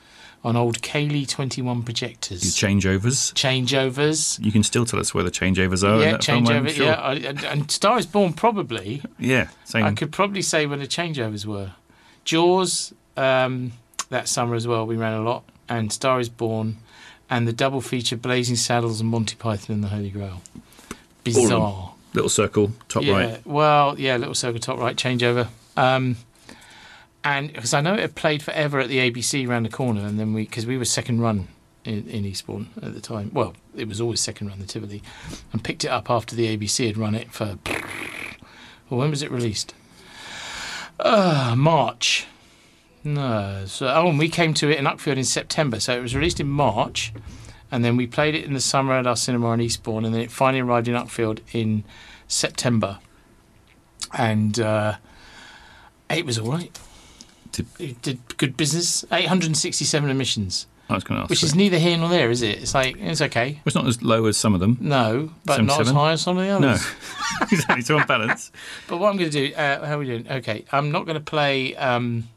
on 0.45 0.57
old 0.57 0.81
Kalee 0.81 1.29
21 1.29 1.83
projectors. 1.83 2.43
Changeovers. 2.55 3.33
Changeovers. 3.35 4.43
You 4.45 4.53
can 4.53 4.63
still 4.63 4.85
tell 4.85 5.01
us 5.01 5.13
where 5.13 5.25
the 5.25 5.31
changeovers 5.31 5.83
are. 5.83 6.01
yeah, 6.01 6.13
that 6.13 6.25
film, 6.25 6.47
I'm 6.47 6.67
changeover. 6.67 6.71
sure. 6.71 6.87
Yeah, 6.87 7.01
I, 7.01 7.15
and, 7.51 7.71
Star 7.71 7.99
is 7.99 8.07
Born 8.07 8.33
probably. 8.33 9.03
Yeah, 9.19 9.49
same. 9.65 9.85
I 9.85 9.93
could 9.93 10.13
probably 10.13 10.43
say 10.43 10.67
when 10.67 10.79
the 10.79 10.87
changeovers 10.87 11.47
were. 11.47 11.73
Jaws 12.25 12.93
um, 13.17 13.73
that 14.11 14.29
summer 14.29 14.55
as 14.55 14.67
well. 14.67 14.87
We 14.87 14.97
ran 14.97 15.15
a 15.15 15.23
lot, 15.23 15.45
and 15.69 15.93
Star 15.93 16.21
is 16.21 16.29
Born, 16.29 16.77
and 17.29 17.47
the 17.47 17.53
double 17.53 17.81
feature 17.81 18.17
Blazing 18.17 18.57
Saddles 18.57 19.01
and 19.01 19.11
Monty 19.11 19.37
Python 19.37 19.75
and 19.75 19.85
the 19.85 19.89
Holy 19.89 20.11
Grail. 20.11 20.29
All 20.29 20.39
of 20.39 20.89
them. 20.89 20.97
Bizarre. 21.25 21.93
Little 22.15 22.31
circle, 22.31 22.73
top 22.89 23.03
yeah, 23.03 23.13
right. 23.13 23.47
Well, 23.47 23.99
yeah, 23.99 24.17
little 24.17 24.35
circle 24.35 24.59
top 24.59 24.79
right 24.79 24.97
changeover. 24.97 25.49
Um, 25.77 26.17
and 27.23 27.53
because 27.53 27.75
I 27.75 27.81
know 27.83 27.93
it 27.95 28.01
had 28.01 28.15
played 28.15 28.43
forever 28.43 28.79
at 28.79 28.89
the 28.89 28.99
ABC 28.99 29.47
around 29.47 29.65
the 29.65 29.69
corner, 29.69 30.01
and 30.07 30.19
then 30.19 30.33
we 30.33 30.45
because 30.45 30.65
we 30.65 30.79
were 30.79 30.85
second 30.87 31.21
run 31.21 31.49
in, 31.85 32.09
in 32.09 32.25
Eastbourne 32.25 32.69
at 32.81 32.95
the 32.95 33.01
time. 33.01 33.31
Well, 33.35 33.55
it 33.77 33.89
was 33.89 34.01
always 34.01 34.21
second 34.21 34.49
run 34.49 34.61
the 34.61 34.67
Tivoli, 34.67 35.03
and 35.53 35.63
picked 35.63 35.85
it 35.85 35.89
up 35.89 36.09
after 36.09 36.35
the 36.35 36.57
ABC 36.57 36.87
had 36.87 36.97
run 36.97 37.15
it 37.15 37.33
for. 37.33 37.59
Well, 38.89 39.01
when 39.01 39.11
was 39.11 39.23
it 39.23 39.31
released? 39.31 39.75
Uh, 41.01 41.55
March. 41.57 42.27
No, 43.07 43.63
so 43.67 43.87
oh, 43.87 44.09
and 44.09 44.19
we 44.19 44.29
came 44.29 44.53
to 44.55 44.69
it 44.69 44.79
in 44.79 44.85
Uckfield 44.85 45.17
in 45.17 45.25
September, 45.25 45.79
so 45.79 45.97
it 45.97 46.03
was 46.03 46.15
released 46.17 46.41
in 46.41 46.49
March, 46.49 47.13
and 47.71 47.85
then 47.85 47.97
we 47.97 48.07
played 48.07 48.35
it 48.35 48.45
in 48.45 48.53
the 48.53 48.61
summer 48.61 48.95
at 48.95 49.07
our 49.07 49.15
cinema 49.15 49.53
in 49.53 49.61
Eastbourne, 49.61 50.05
and 50.05 50.13
then 50.13 50.21
it 50.23 50.31
finally 50.33 50.61
arrived 50.61 50.89
in 50.89 50.95
Uckfield 50.95 51.39
in 51.53 51.85
September, 52.27 52.99
and 54.13 54.59
uh, 54.59 54.97
it 56.11 56.27
was 56.27 56.37
all 56.39 56.51
right. 56.51 56.77
Did- 57.53 57.67
It 57.79 58.03
did 58.03 58.37
good 58.39 58.57
business. 58.57 59.05
867 59.13 60.11
admissions, 60.11 60.67
I 60.91 60.95
was 60.95 61.05
going 61.05 61.17
to 61.19 61.23
ask. 61.23 61.31
which 61.31 61.43
you. 61.43 61.47
is 61.47 61.55
neither 61.55 61.79
here 61.79 61.97
nor 61.97 62.09
there, 62.09 62.29
is 62.31 62.43
it? 62.43 62.59
It's 62.61 62.75
like 62.75 62.97
it's 62.99 63.21
okay. 63.23 63.61
It's 63.65 63.77
not 63.77 63.87
as 63.87 64.03
low 64.03 64.27
as 64.27 64.37
some 64.37 64.53
of 64.53 64.59
them. 64.59 64.79
No, 64.81 65.31
but 65.45 65.63
not 65.63 65.81
as 65.81 65.87
77? 65.89 65.95
high 65.95 66.13
as 66.13 66.23
some 66.23 66.39
of 66.39 66.45
the 66.45 66.51
others. 66.51 66.83
No, 66.83 67.47
exactly. 67.53 67.83
So 67.83 67.99
on 67.99 68.07
balance, 68.09 68.51
But 68.89 68.97
what 68.99 69.11
I'm 69.11 69.17
going 69.17 69.31
to 69.31 69.49
do, 69.49 69.55
uh, 69.55 69.87
how 69.87 69.95
are 69.95 69.99
we 69.99 70.07
doing? 70.07 70.27
Okay, 70.29 70.65
I'm 70.73 70.91
not 70.91 71.07
going 71.07 71.15
to 71.17 71.25
play 71.25 71.77
um, 71.77 72.29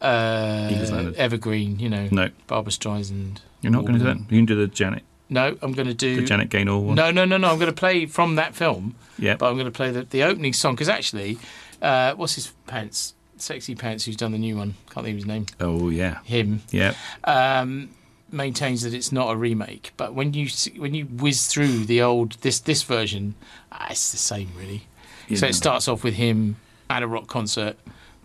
uh, 0.00 1.12
Evergreen, 1.16 1.78
you 1.78 1.88
know, 1.88 2.08
no, 2.10 2.30
Barbra 2.46 2.72
Streisand. 2.72 3.38
you're 3.60 3.72
not 3.72 3.82
going 3.84 3.94
to 3.94 3.98
do 4.00 4.04
that. 4.06 4.18
You 4.18 4.38
can 4.38 4.46
do 4.46 4.54
the 4.54 4.66
Janet, 4.66 5.02
No, 5.28 5.56
I'm 5.62 5.72
going 5.72 5.88
to 5.88 5.94
do. 5.94 6.16
the 6.16 6.22
Janet 6.26 6.48
Gaynor 6.50 6.78
one. 6.78 6.94
No, 6.96 7.10
no, 7.10 7.24
no, 7.24 7.36
no. 7.36 7.48
I'm 7.48 7.58
going 7.58 7.70
to 7.72 7.76
play 7.78 8.06
from 8.06 8.36
that 8.36 8.54
film, 8.54 8.94
Yeah. 9.18 9.36
but 9.36 9.48
I'm 9.48 9.54
going 9.54 9.66
to 9.66 9.70
play 9.72 9.90
the, 9.90 10.02
the 10.04 10.22
opening 10.24 10.52
song 10.52 10.74
because 10.74 10.88
actually, 10.88 11.38
uh, 11.82 12.14
what's 12.14 12.34
his 12.34 12.52
pants? 12.66 13.14
Sexy 13.36 13.74
Pants, 13.74 14.04
who's 14.04 14.16
done 14.16 14.32
the 14.32 14.38
new 14.38 14.54
one? 14.56 14.74
Can't 14.90 15.04
think 15.06 15.14
of 15.14 15.16
his 15.16 15.26
name. 15.26 15.46
Oh 15.60 15.88
yeah. 15.88 16.20
Him. 16.24 16.60
Yeah. 16.70 16.92
um, 17.24 17.88
maintains 18.30 18.82
that 18.82 18.92
it's 18.92 19.12
not 19.12 19.32
a 19.32 19.36
remake. 19.36 19.92
But 19.96 20.12
when 20.14 20.34
you 20.34 20.48
when 20.76 20.92
you 20.94 21.06
whiz 21.06 21.46
through 21.46 21.86
the 21.86 22.02
old 22.02 22.32
this 22.42 22.60
this 22.60 22.82
version, 22.82 23.34
ah, 23.72 23.86
it's 23.92 24.12
the 24.12 24.18
same 24.18 24.50
really. 24.58 24.86
So 25.34 25.46
it 25.46 25.54
starts 25.54 25.88
off 25.88 26.04
with 26.04 26.14
him 26.14 26.56
at 26.90 27.02
a 27.02 27.06
rock 27.06 27.28
concert 27.28 27.78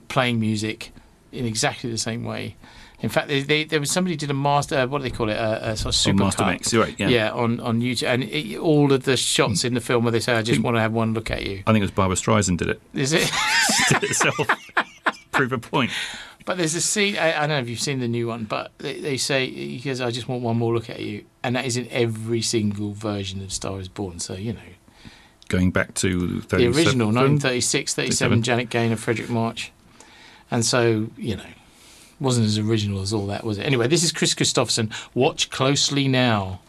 playing 0.09 0.39
music 0.39 0.91
in 1.35 1.45
exactly 1.45 1.89
the 1.89 1.97
same 1.97 2.23
way. 2.23 2.55
In 3.01 3.09
fact, 3.09 3.27
they, 3.27 3.41
they, 3.41 3.65
there 3.65 3.79
was 3.79 3.91
somebody 3.91 4.15
did 4.15 4.31
a 4.31 4.33
master. 4.33 4.77
Uh, 4.77 4.87
what 4.87 4.99
do 4.99 5.03
they 5.03 5.15
call 5.15 5.29
it? 5.29 5.35
A, 5.35 5.71
a 5.71 5.77
sort 5.77 5.81
of 5.81 5.87
oh, 5.87 5.91
super 5.91 6.23
Master. 6.23 6.45
Mix, 6.45 6.73
right, 6.73 6.95
yeah. 6.97 7.09
yeah, 7.09 7.31
on 7.31 7.59
on 7.59 7.81
YouTube, 7.81 8.07
and 8.07 8.23
it, 8.23 8.57
all 8.57 8.91
of 8.93 9.03
the 9.03 9.17
shots 9.17 9.61
hmm. 9.61 9.67
in 9.67 9.73
the 9.73 9.81
film 9.81 10.05
where 10.05 10.11
they 10.11 10.19
say, 10.19 10.33
"I 10.33 10.41
just 10.41 10.59
hmm. 10.59 10.65
want 10.65 10.77
to 10.77 10.81
have 10.81 10.93
one 10.93 11.13
look 11.13 11.29
at 11.29 11.45
you." 11.45 11.61
I 11.67 11.71
think 11.71 11.79
it 11.79 11.81
was 11.81 11.91
Barbra 11.91 12.15
Streisand 12.15 12.57
did 12.57 12.69
it. 12.69 12.81
Is 12.93 13.13
it? 13.13 13.29
did 13.89 14.03
it 14.03 14.09
herself. 14.09 14.47
Prove 15.31 15.51
a 15.51 15.57
point. 15.57 15.91
But 16.45 16.57
there's 16.57 16.75
a 16.75 16.81
scene. 16.81 17.17
I, 17.17 17.35
I 17.35 17.39
don't 17.41 17.49
know 17.49 17.59
if 17.59 17.69
you've 17.69 17.81
seen 17.81 17.99
the 17.99 18.07
new 18.07 18.27
one, 18.27 18.45
but 18.45 18.71
they, 18.77 18.99
they 19.01 19.17
say 19.17 19.49
he 19.49 19.79
goes, 19.79 19.99
"I 19.99 20.11
just 20.11 20.29
want 20.29 20.41
one 20.41 20.57
more 20.57 20.73
look 20.73 20.89
at 20.89 21.01
you," 21.01 21.25
and 21.43 21.55
that 21.55 21.65
is 21.65 21.75
in 21.75 21.87
every 21.91 22.41
single 22.41 22.93
version 22.93 23.43
of 23.43 23.51
Star 23.51 23.79
Is 23.79 23.89
Born. 23.89 24.19
So 24.19 24.35
you 24.35 24.53
know, 24.53 24.59
Going 25.47 25.71
back 25.71 25.93
to 25.95 26.41
the 26.41 26.67
original 26.67 27.11
37. 27.11 27.13
1936, 27.13 27.93
37, 27.93 28.41
37. 28.41 28.41
Janet 28.41 28.69
Gaynor, 28.69 28.95
Fredric 28.95 29.29
March, 29.29 29.71
and 30.51 30.65
so 30.65 31.07
you 31.17 31.35
know, 31.35 31.43
wasn't 32.19 32.45
as 32.45 32.57
original 32.57 33.01
as 33.01 33.13
all 33.13 33.27
that, 33.27 33.43
was 33.43 33.57
it? 33.57 33.63
Anyway, 33.63 33.87
this 33.87 34.03
is 34.03 34.11
Kris 34.11 34.33
Kristofferson. 34.33 34.91
Watch 35.13 35.49
closely 35.49 36.07
now. 36.07 36.59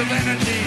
Exchange 0.00 0.57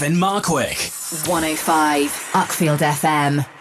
Kevin 0.00 0.16
Markwick. 0.16 0.92
105 1.26 2.10
Uckfield 2.32 2.80
FM. 2.80 3.59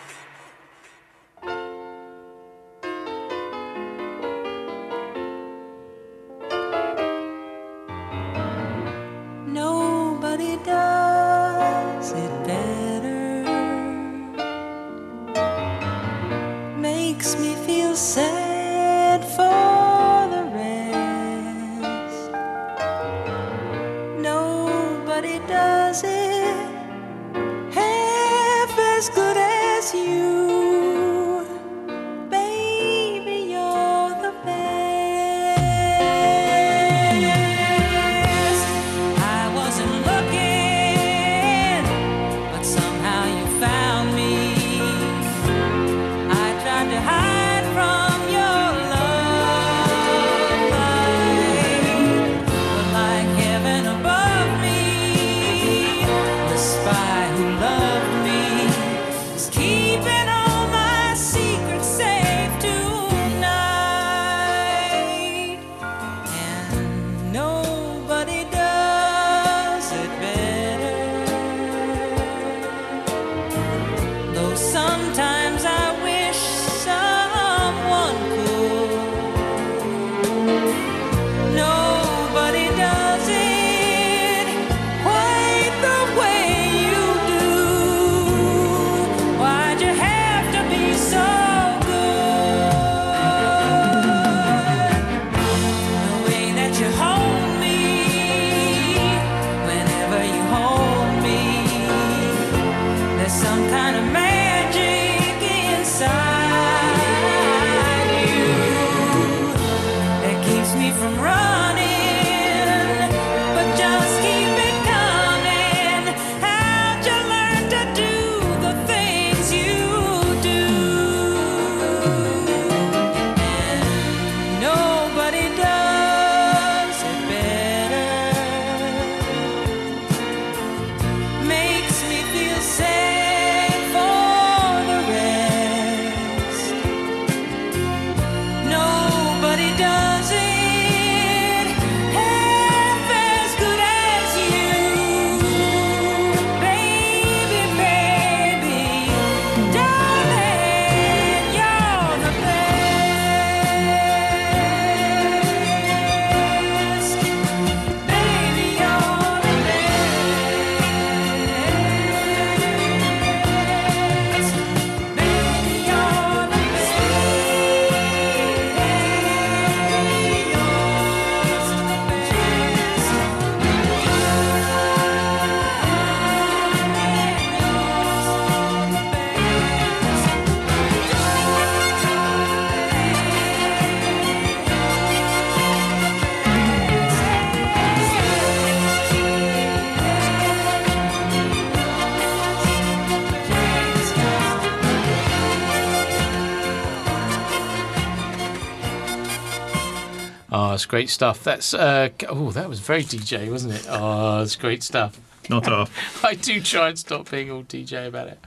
great 200.89 201.09
stuff. 201.09 201.41
That's 201.45 201.73
uh, 201.73 202.09
oh, 202.27 202.51
that 202.51 202.67
was 202.67 202.81
very 202.81 203.03
DJ, 203.03 203.49
wasn't 203.49 203.75
it? 203.75 203.85
Oh, 203.87 204.41
it's 204.41 204.57
great 204.57 204.83
stuff. 204.83 205.17
Not 205.49 205.71
off. 205.71 206.23
I 206.25 206.35
do 206.35 206.59
try 206.59 206.89
and 206.89 206.99
stop 206.99 207.31
being 207.31 207.49
all 207.49 207.63
DJ 207.63 208.07
about 208.07 208.27
it. 208.27 208.39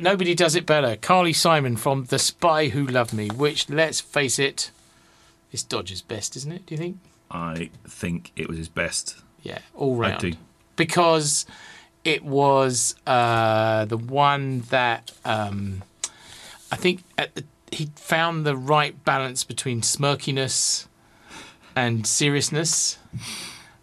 Nobody 0.00 0.34
does 0.34 0.54
it 0.54 0.66
better. 0.66 0.96
Carly 0.96 1.32
Simon 1.32 1.76
from 1.76 2.04
The 2.04 2.18
Spy 2.18 2.68
Who 2.68 2.86
Loved 2.86 3.12
Me, 3.12 3.28
which, 3.28 3.68
let's 3.68 4.00
face 4.00 4.38
it, 4.38 4.70
is 5.52 5.66
Roger's 5.72 6.02
best, 6.02 6.36
isn't 6.36 6.50
it? 6.50 6.66
Do 6.66 6.74
you 6.74 6.78
think? 6.78 6.98
I 7.30 7.70
think 7.86 8.32
it 8.36 8.48
was 8.48 8.58
his 8.58 8.68
best. 8.68 9.16
Yeah, 9.42 9.58
all 9.74 9.96
round. 9.96 10.14
I 10.14 10.18
do. 10.18 10.32
Because 10.76 11.46
it 12.04 12.24
was 12.24 12.96
uh, 13.06 13.84
the 13.86 13.96
one 13.96 14.60
that 14.70 15.12
um, 15.24 15.82
I 16.72 16.76
think 16.76 17.02
at 17.16 17.34
the, 17.34 17.44
he 17.70 17.90
found 17.96 18.44
the 18.44 18.56
right 18.56 19.04
balance 19.04 19.44
between 19.44 19.80
smirkiness 19.80 20.86
and 21.76 22.06
seriousness. 22.06 22.98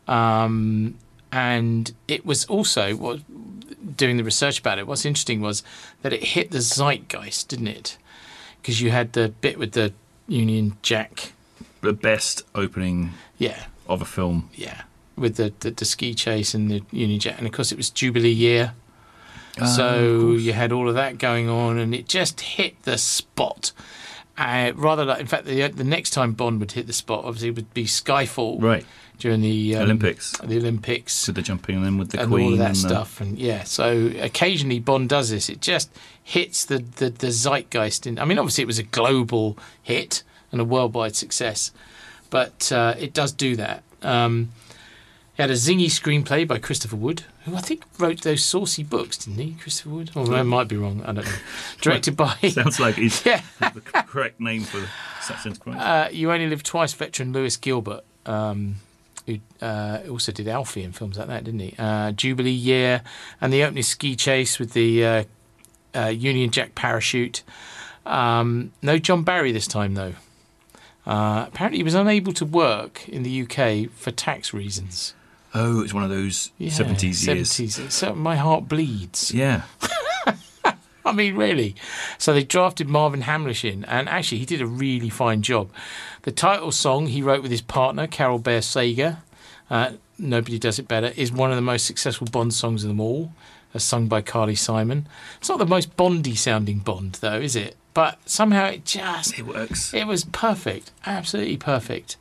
Um, 0.07 0.95
and 1.31 1.93
it 2.07 2.26
was 2.26 2.45
also 2.45 2.95
what 2.95 3.22
doing 3.95 4.18
the 4.18 4.23
research 4.23 4.59
about 4.59 4.80
it. 4.80 4.88
What's 4.88 5.05
interesting 5.05 5.41
was 5.41 5.63
that 6.01 6.13
it 6.13 6.23
hit 6.23 6.51
the 6.51 6.59
zeitgeist, 6.59 7.47
didn't 7.47 7.68
it? 7.68 7.97
Because 8.61 8.81
you 8.81 8.91
had 8.91 9.13
the 9.13 9.30
bit 9.30 9.57
with 9.57 9.72
the 9.72 9.93
Union 10.27 10.77
Jack, 10.81 11.34
the 11.81 11.93
best 11.93 12.43
opening, 12.53 13.11
yeah, 13.38 13.65
of 13.88 14.01
a 14.01 14.05
film, 14.05 14.49
yeah, 14.53 14.84
with 15.15 15.35
the 15.35 15.53
the, 15.61 15.72
the 15.72 15.85
ski 15.85 16.13
chase 16.13 16.53
and 16.53 16.69
the 16.69 16.84
Union 16.91 17.19
Jack, 17.19 17.38
and 17.38 17.47
of 17.47 17.53
course 17.53 17.72
it 17.72 17.77
was 17.77 17.89
Jubilee 17.89 18.30
year. 18.31 18.73
Ah, 19.59 19.65
so 19.65 20.31
you 20.31 20.53
had 20.53 20.72
all 20.72 20.88
of 20.88 20.95
that 20.95 21.18
going 21.18 21.49
on, 21.49 21.77
and 21.77 21.93
it 21.95 22.07
just 22.07 22.41
hit 22.41 22.81
the 22.84 22.97
spot. 22.97 23.72
Uh, 24.41 24.73
rather 24.76 25.05
like, 25.05 25.19
in 25.19 25.27
fact, 25.27 25.45
the 25.45 25.68
the 25.69 25.84
next 25.84 26.11
time 26.11 26.34
Bond 26.34 26.59
would 26.59 26.72
hit 26.72 26.88
the 26.88 26.93
spot, 26.93 27.26
obviously, 27.26 27.51
would 27.51 27.73
be 27.73 27.85
Skyfall, 27.85 28.61
Right. 28.61 28.85
During 29.19 29.41
the 29.41 29.76
um, 29.76 29.84
Olympics. 29.84 30.31
the 30.43 30.57
Olympics, 30.57 31.27
With 31.27 31.35
the 31.35 31.43
jumping 31.43 31.76
and 31.76 31.85
then 31.85 31.97
with 31.99 32.09
the 32.09 32.18
Queen. 32.18 32.23
and 32.26 32.31
Queen 32.34 32.45
all 32.47 32.51
of 32.53 32.57
that 32.59 32.65
and 32.68 32.76
the- 32.76 32.80
stuff, 32.89 33.22
and 33.22 33.38
yeah. 33.38 33.63
So 33.65 34.11
occasionally 34.19 34.80
Bond 34.80 35.09
does 35.09 35.30
this. 35.30 35.47
It 35.47 35.61
just 35.61 35.91
hits 36.23 36.65
the 36.65 36.80
the, 36.80 37.09
the 37.11 37.27
zeitgeist. 37.31 38.07
In, 38.07 38.18
I 38.18 38.26
mean, 38.26 38.39
obviously, 38.39 38.63
it 38.63 38.68
was 38.68 38.80
a 38.80 38.84
global 38.84 39.57
hit 39.84 40.23
and 40.51 40.59
a 40.59 40.65
worldwide 40.65 41.15
success, 41.15 41.72
but 42.31 42.72
uh, 42.72 42.95
it 42.97 43.13
does 43.13 43.31
do 43.31 43.55
that. 43.57 43.84
Um, 44.01 44.51
he 45.41 45.49
had 45.49 45.49
a 45.49 45.53
zingy 45.55 45.85
screenplay 45.88 46.47
by 46.47 46.59
Christopher 46.59 46.95
Wood, 46.97 47.23
who 47.45 47.55
I 47.55 47.61
think 47.61 47.84
wrote 47.97 48.22
those 48.22 48.43
saucy 48.43 48.84
books, 48.84 49.18
didn't 49.18 49.39
he? 49.39 49.53
Christopher 49.59 49.89
Wood? 49.89 50.11
Or 50.13 50.31
I 50.35 50.43
might 50.43 50.68
be 50.68 50.77
wrong. 50.77 51.01
I 51.01 51.13
don't 51.13 51.26
know. 51.26 51.31
Directed 51.81 52.15
by. 52.15 52.35
Sounds 52.49 52.80
like 52.80 52.95
he's 52.95 53.26
Yeah. 53.26 53.41
the 53.59 53.81
correct 53.81 54.39
name 54.39 54.61
for 54.63 54.88
such 55.19 55.47
enterprise. 55.47 55.81
Uh, 55.81 56.09
you 56.11 56.31
Only 56.31 56.47
Live 56.47 56.61
Twice 56.61 56.93
veteran 56.93 57.34
Lewis 57.34 57.57
Gilbert, 57.57 58.03
um, 58.27 58.76
who 59.26 59.39
uh, 59.63 60.01
also 60.11 60.31
did 60.31 60.47
Alfie 60.47 60.84
and 60.84 60.95
films 60.95 61.18
like 61.18 61.27
that, 61.27 61.43
didn't 61.43 61.61
he? 61.61 61.73
Uh, 61.80 62.11
Jubilee 62.11 62.51
Year 62.51 63.01
and 63.41 63.51
the 63.51 63.63
opening 63.63 63.81
ski 63.81 64.15
chase 64.15 64.59
with 64.59 64.73
the 64.73 65.03
uh, 65.03 65.23
uh, 65.95 66.07
Union 66.07 66.51
Jack 66.51 66.76
parachute. 66.76 67.41
Um, 68.05 68.73
no 68.84 68.99
John 68.99 69.23
Barry 69.23 69.51
this 69.51 69.65
time, 69.68 69.95
though. 69.95 70.13
Uh, 71.03 71.45
apparently, 71.47 71.80
he 71.80 71.84
was 71.84 71.95
unable 71.95 72.31
to 72.34 72.45
work 72.45 73.09
in 73.09 73.23
the 73.23 73.41
UK 73.41 73.89
for 73.91 74.11
tax 74.11 74.53
reasons. 74.53 75.15
Oh, 75.53 75.82
it's 75.82 75.94
one 75.94 76.03
of 76.03 76.10
those 76.10 76.52
Yeah, 76.57 76.69
70s 76.69 77.26
years. 77.28 77.49
70s. 77.52 77.91
So 77.91 78.15
my 78.15 78.36
heart 78.38 78.69
bleeds. 78.69 79.34
Yeah. 79.34 79.64
I 81.06 81.14
mean, 81.14 81.36
really. 81.36 81.76
So 82.18 82.34
they 82.34 82.44
drafted 82.44 82.88
Marvin 82.88 83.23
Hamlisch 83.23 83.69
in, 83.69 83.84
and 83.86 84.07
actually, 84.07 84.38
he 84.38 84.45
did 84.45 84.61
a 84.61 84.68
really 84.68 85.10
fine 85.10 85.41
job. 85.41 85.69
The 86.22 86.32
title 86.32 86.72
song 86.72 87.07
he 87.07 87.22
wrote 87.22 87.41
with 87.41 87.52
his 87.52 87.61
partner, 87.61 88.07
Carole 88.07 88.38
Bayer 88.40 88.61
Sager, 88.61 89.18
uh, 89.69 89.94
Nobody 90.18 90.60
Does 90.60 90.78
It 90.80 90.88
Better, 90.88 91.11
is 91.18 91.32
one 91.32 91.49
of 91.49 91.56
the 91.56 91.61
most 91.61 91.86
successful 91.86 92.28
Bond 92.32 92.53
songs 92.53 92.84
of 92.84 92.88
them 92.88 92.99
all, 93.02 93.34
as 93.73 93.84
sung 93.84 94.07
by 94.07 94.22
Carly 94.22 94.56
Simon. 94.56 95.07
It's 95.40 95.49
not 95.49 95.57
the 95.60 95.65
most 95.65 95.98
Bondy 95.98 96.36
sounding 96.36 96.80
Bond, 96.80 97.14
though, 97.19 97.40
is 97.40 97.56
it? 97.56 97.76
But 97.94 98.19
somehow 98.30 98.68
it 98.68 98.86
just. 98.86 99.38
It 99.38 99.45
works. 99.45 99.94
It 99.94 100.06
was 100.07 100.23
perfect. 100.26 100.91
Absolutely 101.06 101.57
perfect. 101.57 102.15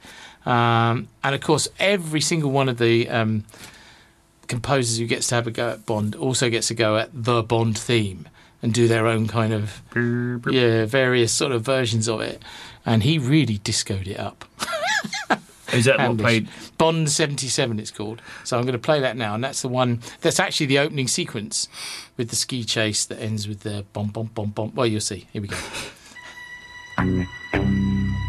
Um, 0.46 1.08
and 1.22 1.34
of 1.34 1.40
course, 1.40 1.68
every 1.78 2.20
single 2.20 2.50
one 2.50 2.68
of 2.68 2.78
the. 2.78 3.08
Um, 3.08 3.44
composers 4.50 4.98
who 4.98 5.06
gets 5.06 5.28
to 5.28 5.36
have 5.36 5.46
a 5.46 5.50
go 5.50 5.70
at 5.70 5.86
Bond 5.86 6.16
also 6.16 6.50
gets 6.50 6.68
to 6.68 6.74
go 6.74 6.96
at 6.98 7.08
the 7.14 7.42
Bond 7.42 7.78
theme 7.78 8.28
and 8.62 8.74
do 8.74 8.88
their 8.88 9.06
own 9.06 9.26
kind 9.28 9.52
of 9.54 9.80
yeah 10.50 10.84
various 10.84 11.32
sort 11.32 11.52
of 11.52 11.62
versions 11.62 12.08
of 12.08 12.20
it. 12.20 12.42
And 12.84 13.02
he 13.02 13.18
really 13.18 13.58
discoed 13.58 14.08
it 14.08 14.18
up. 14.18 14.44
Is 15.72 15.84
that 15.84 15.98
what 15.98 16.16
Hamlisch. 16.16 16.20
played? 16.20 16.48
Bond 16.78 17.08
seventy 17.08 17.46
seven? 17.46 17.78
It's 17.78 17.92
called. 17.92 18.20
So 18.42 18.58
I'm 18.58 18.64
going 18.64 18.72
to 18.72 18.78
play 18.78 19.00
that 19.00 19.16
now, 19.16 19.34
and 19.34 19.44
that's 19.44 19.62
the 19.62 19.68
one. 19.68 20.00
That's 20.20 20.40
actually 20.40 20.66
the 20.66 20.80
opening 20.80 21.06
sequence 21.06 21.68
with 22.16 22.30
the 22.30 22.36
ski 22.36 22.64
chase 22.64 23.04
that 23.04 23.20
ends 23.20 23.46
with 23.46 23.60
the 23.60 23.84
bomb 23.92 24.08
bomb 24.08 24.30
bomb 24.34 24.50
bomb. 24.50 24.74
Well, 24.74 24.86
you'll 24.86 25.00
see. 25.00 25.28
Here 25.32 25.42
we 25.42 25.48
go. 25.48 25.56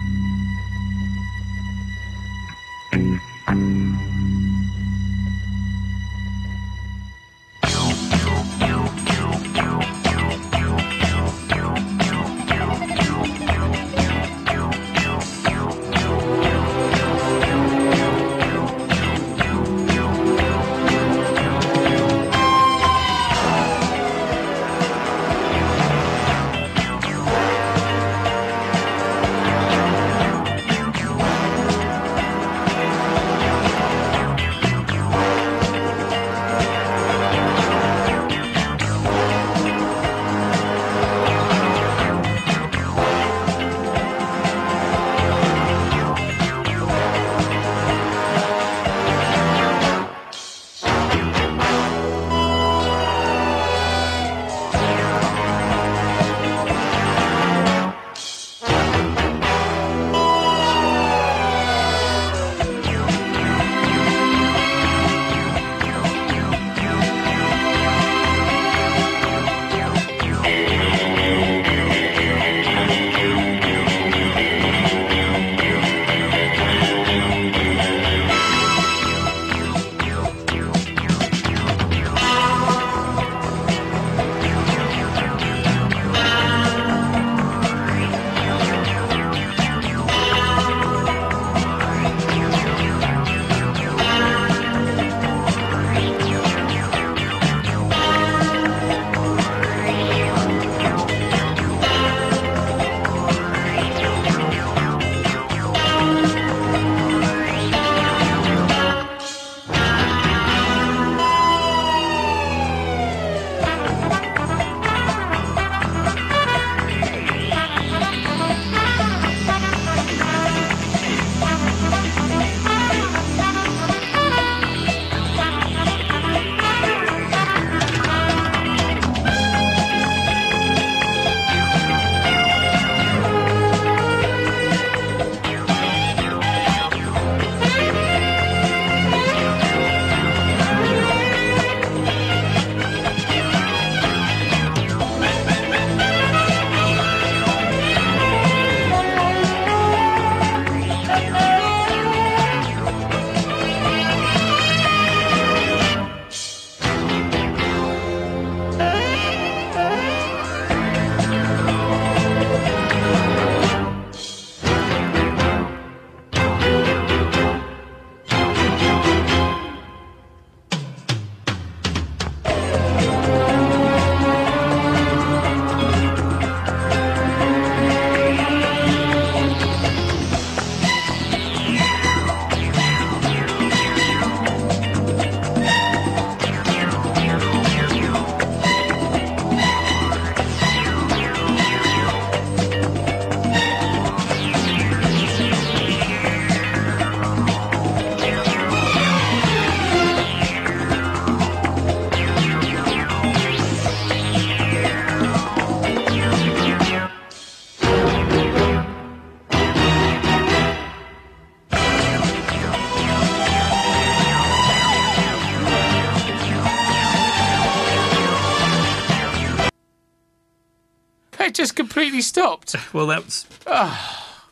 completely 222.12 222.22
stopped. 222.22 222.76
Well, 222.94 223.08
that's 223.08 223.48
Ah, 223.66 224.44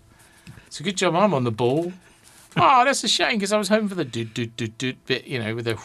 it's 0.67 0.79
a 0.79 0.83
good 0.83 0.95
job 0.95 1.15
I'm 1.15 1.33
on 1.33 1.43
the 1.43 1.51
ball. 1.51 1.91
Oh, 2.55 2.85
that's 2.85 3.03
a 3.03 3.07
shame 3.07 3.37
because 3.37 3.51
I 3.51 3.57
was 3.57 3.67
hoping 3.67 3.89
for 3.89 3.95
the 3.95 4.05
do 4.05 4.23
do 4.23 4.45
do 4.45 4.67
do 4.67 4.93
bit, 5.05 5.25
you 5.27 5.39
know, 5.39 5.55
with 5.55 5.65
the 5.65 5.77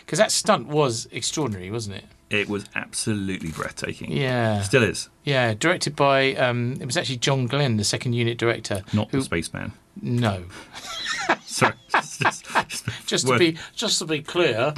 because 0.00 0.18
that 0.18 0.32
stunt 0.32 0.66
was 0.66 1.06
extraordinary, 1.12 1.70
wasn't 1.70 1.96
it? 1.96 2.04
it 2.28 2.48
was 2.48 2.64
absolutely 2.74 3.52
breathtaking. 3.52 4.10
Yeah. 4.10 4.60
Still 4.62 4.82
is. 4.82 5.08
Yeah, 5.22 5.54
directed 5.54 5.94
by 5.94 6.34
um, 6.34 6.76
it 6.80 6.86
was 6.86 6.96
actually 6.96 7.18
John 7.18 7.46
Glen, 7.46 7.76
the 7.76 7.84
second 7.84 8.14
unit 8.14 8.36
director. 8.36 8.82
Not 8.92 9.12
who, 9.12 9.18
the 9.18 9.24
spaceman. 9.24 9.72
No, 10.02 10.44
Sorry. 11.46 11.74
just, 11.92 12.20
just, 12.20 13.06
just 13.06 13.26
to 13.28 13.38
be 13.38 13.56
just 13.76 14.00
to 14.00 14.06
be 14.06 14.22
clear, 14.22 14.74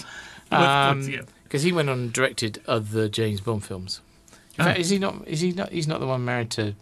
because 0.51 1.09
yeah. 1.09 1.59
he 1.59 1.73
went 1.73 1.89
on 1.89 1.99
and 1.99 2.13
directed 2.13 2.63
other 2.69 3.09
James 3.09 3.41
Bond 3.41 3.65
films. 3.65 4.03
In 4.59 4.65
fact, 4.65 4.79
Oh. 4.79 4.81
is 4.81 4.91
he 4.91 4.99
not? 4.99 5.27
Is 5.27 5.41
he 5.41 5.53
not? 5.53 5.71
He's 5.71 5.87
not 5.89 6.01
the 6.01 6.07
one 6.07 6.25
married 6.25 6.51
to 6.53 6.75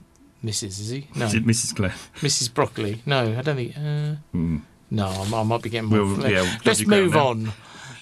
Mrs. 0.45 0.81
Is 0.81 0.89
he? 0.91 1.09
No, 1.15 1.27
Is 1.27 1.35
it 1.35 1.45
Mrs. 1.47 1.75
Clare? 1.77 1.95
Mrs. 2.17 2.53
Broccoli. 2.53 3.03
No, 3.07 3.37
I 3.39 3.43
don't 3.43 3.57
think. 3.57 3.77
Uh, 3.77 4.17
Mm. 4.37 4.63
No, 4.91 5.09
I, 5.09 5.43
might 5.43 5.63
be 5.63 5.69
getting 5.71 5.91
We'll- 5.91 6.07
more. 6.07 6.29
yeah, 6.29 6.43
we'll 6.43 6.57
let's 6.65 6.87
move 6.87 7.17
on. 7.17 7.53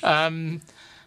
Um, 0.03 0.61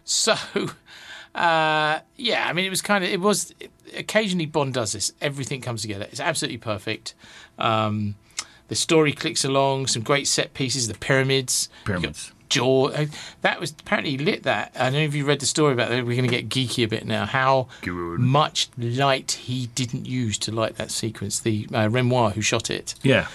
so, 0.04 0.34
uh, 1.34 2.00
yeah, 2.16 2.46
I 2.48 2.52
mean, 2.52 2.64
it 2.64 2.70
was 2.70 2.82
kind 2.82 3.04
of. 3.04 3.10
It 3.10 3.20
was 3.20 3.54
occasionally 3.96 4.46
Bond 4.46 4.74
does 4.74 4.92
this. 4.92 5.12
Everything 5.20 5.60
comes 5.60 5.82
together. 5.82 6.06
It's 6.10 6.20
absolutely 6.20 6.58
perfect. 6.58 7.14
Um, 7.58 8.16
the 8.68 8.74
story 8.74 9.12
clicks 9.12 9.44
along. 9.44 9.86
Some 9.86 10.02
great 10.02 10.26
set 10.26 10.52
pieces. 10.54 10.88
The 10.88 10.94
pyramids. 10.94 11.68
Pyramids. 11.84 12.32
Jaw. 12.48 12.88
uh, 12.88 13.06
That 13.42 13.60
was 13.60 13.70
apparently 13.72 14.18
lit 14.18 14.42
that. 14.44 14.72
I 14.74 14.84
don't 14.84 14.94
know 14.94 14.98
if 15.00 15.14
you 15.14 15.24
read 15.24 15.40
the 15.40 15.46
story 15.46 15.72
about 15.72 15.90
that. 15.90 16.04
We're 16.06 16.16
going 16.16 16.28
to 16.30 16.36
get 16.42 16.48
geeky 16.48 16.84
a 16.84 16.88
bit 16.88 17.06
now. 17.06 17.26
How 17.26 17.68
Good. 17.82 18.18
much 18.20 18.68
light 18.78 19.32
he 19.32 19.66
didn't 19.74 20.06
use 20.06 20.38
to 20.38 20.52
light 20.52 20.76
that 20.76 20.90
sequence. 20.90 21.40
The 21.40 21.66
uh, 21.72 21.88
Renoir 21.88 22.30
who 22.30 22.40
shot 22.40 22.70
it 22.70 22.94
Yeah. 23.02 23.26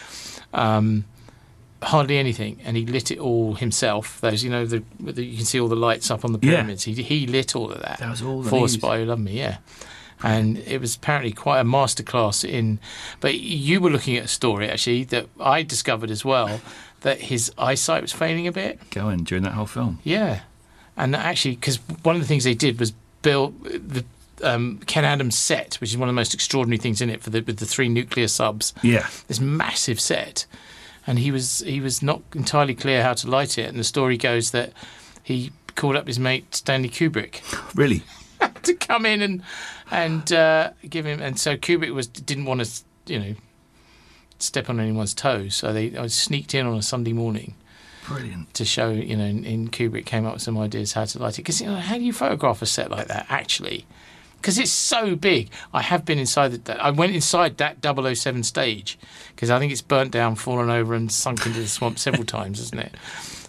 um, 0.53 1.06
hardly 1.81 2.18
anything, 2.18 2.60
and 2.64 2.77
he 2.77 2.85
lit 2.85 3.11
it 3.11 3.19
all 3.19 3.56
himself. 3.56 4.22
Those, 4.22 4.44
you 4.44 4.49
know, 4.49 4.65
the, 4.65 4.84
the 4.99 5.23
you 5.26 5.38
can 5.38 5.45
see 5.45 5.60
all 5.60 5.68
the 5.68 5.76
lights 5.76 6.10
up 6.10 6.23
on 6.23 6.31
the 6.34 6.40
Yeah. 6.41 6.52
pyramids. 6.56 6.84
He 6.85 6.94
he 6.94 7.27
lit 7.27 7.56
all 7.56 7.72
of 7.72 7.81
that. 7.81 7.99
That 7.99 8.10
was 8.10 8.22
all 8.22 8.44
for. 8.44 8.68
Spy 8.69 8.99
Who 8.99 9.06
Loved 9.06 9.22
Me, 9.22 9.38
yeah. 9.38 9.57
And 10.26 10.60
it 10.60 10.80
was 10.80 10.95
apparently 10.95 11.34
quite 11.34 11.60
a 11.60 11.65
masterclass 11.65 12.48
in. 12.48 12.80
But 13.19 13.40
you 13.40 13.81
were 13.81 13.90
looking 13.90 14.15
at 14.15 14.23
a 14.23 14.27
story 14.30 14.69
actually 14.69 15.03
that 15.06 15.27
I 15.38 15.64
discovered 15.64 16.10
as 16.10 16.23
well 16.23 16.61
that 17.04 17.22
his 17.22 17.52
eyesight 17.58 18.02
was 18.02 18.12
failing 18.12 18.48
a 18.48 18.52
bit. 18.52 18.90
Going 18.90 19.24
during 19.24 19.44
that 19.44 19.54
whole 19.54 19.66
film. 19.68 20.00
Yeah, 20.04 20.42
and 20.98 21.16
actually, 21.16 21.56
because 21.56 21.78
one 22.04 22.16
of 22.16 22.22
the 22.22 22.28
things 22.28 22.44
they 22.44 22.54
did 22.56 22.80
was 22.80 22.92
build 23.22 23.64
the 23.64 24.04
um, 24.44 24.80
Ken 24.88 25.06
Adam's 25.06 25.38
set, 25.38 25.76
which 25.76 25.92
is 25.92 25.98
one 25.98 26.10
of 26.10 26.14
the 26.14 26.20
most 26.20 26.34
extraordinary 26.34 26.78
things 26.78 27.00
in 27.02 27.10
it 27.10 27.22
for 27.22 27.30
the 27.30 27.42
with 27.42 27.58
the 27.60 27.66
three 27.66 27.88
nuclear 27.88 28.28
subs. 28.28 28.74
Yeah. 28.82 29.08
this 29.28 29.40
massive 29.40 30.00
set, 30.02 30.46
and 31.08 31.20
he 31.20 31.32
was 31.32 31.60
he 31.60 31.80
was 31.80 32.02
not 32.02 32.22
entirely 32.36 32.76
clear 32.76 33.04
how 33.04 33.14
to 33.14 33.30
light 33.30 33.58
it. 33.58 33.70
And 33.70 33.78
the 33.80 33.84
story 33.84 34.18
goes 34.18 34.52
that 34.52 34.74
he 35.24 35.52
called 35.76 35.96
up 35.96 36.08
his 36.08 36.20
mate 36.20 36.54
Stanley 36.56 36.90
Kubrick 36.90 37.42
Really? 37.76 38.04
to 38.64 38.74
come 38.76 39.06
in 39.06 39.22
and 39.22 39.42
and 39.92 40.32
uh, 40.34 40.72
give 40.90 41.06
him. 41.06 41.22
And 41.22 41.40
so 41.40 41.56
Kubrick 41.56 41.94
was 41.94 42.08
didn't 42.08 42.46
want 42.46 42.64
to, 42.64 42.84
you 43.14 43.20
know, 43.20 43.36
step 44.39 44.69
on 44.69 44.80
anyone's 44.80 45.14
toes. 45.14 45.55
So 45.55 45.73
they 45.73 45.95
I 45.97 46.07
sneaked 46.07 46.53
in 46.53 46.65
on 46.65 46.77
a 46.77 46.81
Sunday 46.81 47.14
morning 47.14 47.55
Brilliant. 48.05 48.53
to 48.55 48.65
show, 48.65 48.89
you 48.89 49.15
know, 49.15 49.23
and, 49.23 49.45
and 49.45 49.72
Kubrick 49.72 50.05
came 50.05 50.26
up 50.26 50.34
with 50.34 50.41
some 50.41 50.57
ideas 50.57 50.93
how 50.93 51.05
to 51.05 51.19
light 51.19 51.35
it. 51.35 51.43
Because 51.43 51.61
you 51.61 51.68
know, 51.68 51.76
how 51.76 51.97
do 51.97 52.03
you 52.03 52.14
photograph 52.14 52.61
a 52.61 52.65
set 52.65 52.91
like 52.91 53.07
that 53.07 53.26
actually? 53.30 53.85
Because 54.38 54.60
it's 54.60 54.72
so 54.72 55.15
big. 55.15 55.49
I 55.73 55.81
have 55.81 56.03
been 56.03 56.19
inside 56.19 56.51
that. 56.51 56.84
I 56.84 56.91
went 56.91 57.15
inside 57.15 57.57
that 57.60 57.77
007 57.81 58.43
stage 58.43 58.99
because 59.30 59.49
I 59.49 59.57
think 59.57 59.72
it's 59.72 59.81
burnt 59.81 60.11
down, 60.11 60.35
fallen 60.35 60.69
over, 60.69 60.93
and 60.93 61.10
sunk 61.10 61.45
into 61.45 61.61
the 61.61 61.68
swamp 61.69 61.97
several 61.97 62.26
times, 62.26 62.60
isn't 62.60 62.77
it? 62.77 62.93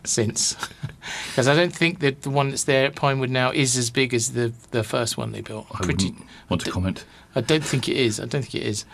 Since, 0.05 0.55
because 1.31 1.49
I 1.49 1.57
don't 1.57 1.75
think 1.75 1.99
that 1.99 2.23
the 2.23 2.31
one 2.31 2.51
that's 2.51 2.63
there 2.63 2.87
at 2.87 2.95
Pinewood 2.95 3.31
now 3.31 3.51
is 3.51 3.77
as 3.77 3.91
big 3.91 4.15
as 4.15 4.35
the 4.35 4.53
the 4.71 4.85
first 4.85 5.17
one 5.17 5.33
they 5.33 5.41
built. 5.41 5.67
I 5.73 5.85
wouldn't 5.85 6.15
want 6.49 6.63
to 6.63 6.71
comment. 6.71 7.05
I 7.35 7.41
don't 7.41 7.65
think 7.65 7.89
it 7.89 7.97
is. 7.97 8.21
I 8.21 8.27
don't 8.27 8.43
think 8.43 8.55
it 8.55 8.63
is. 8.63 8.85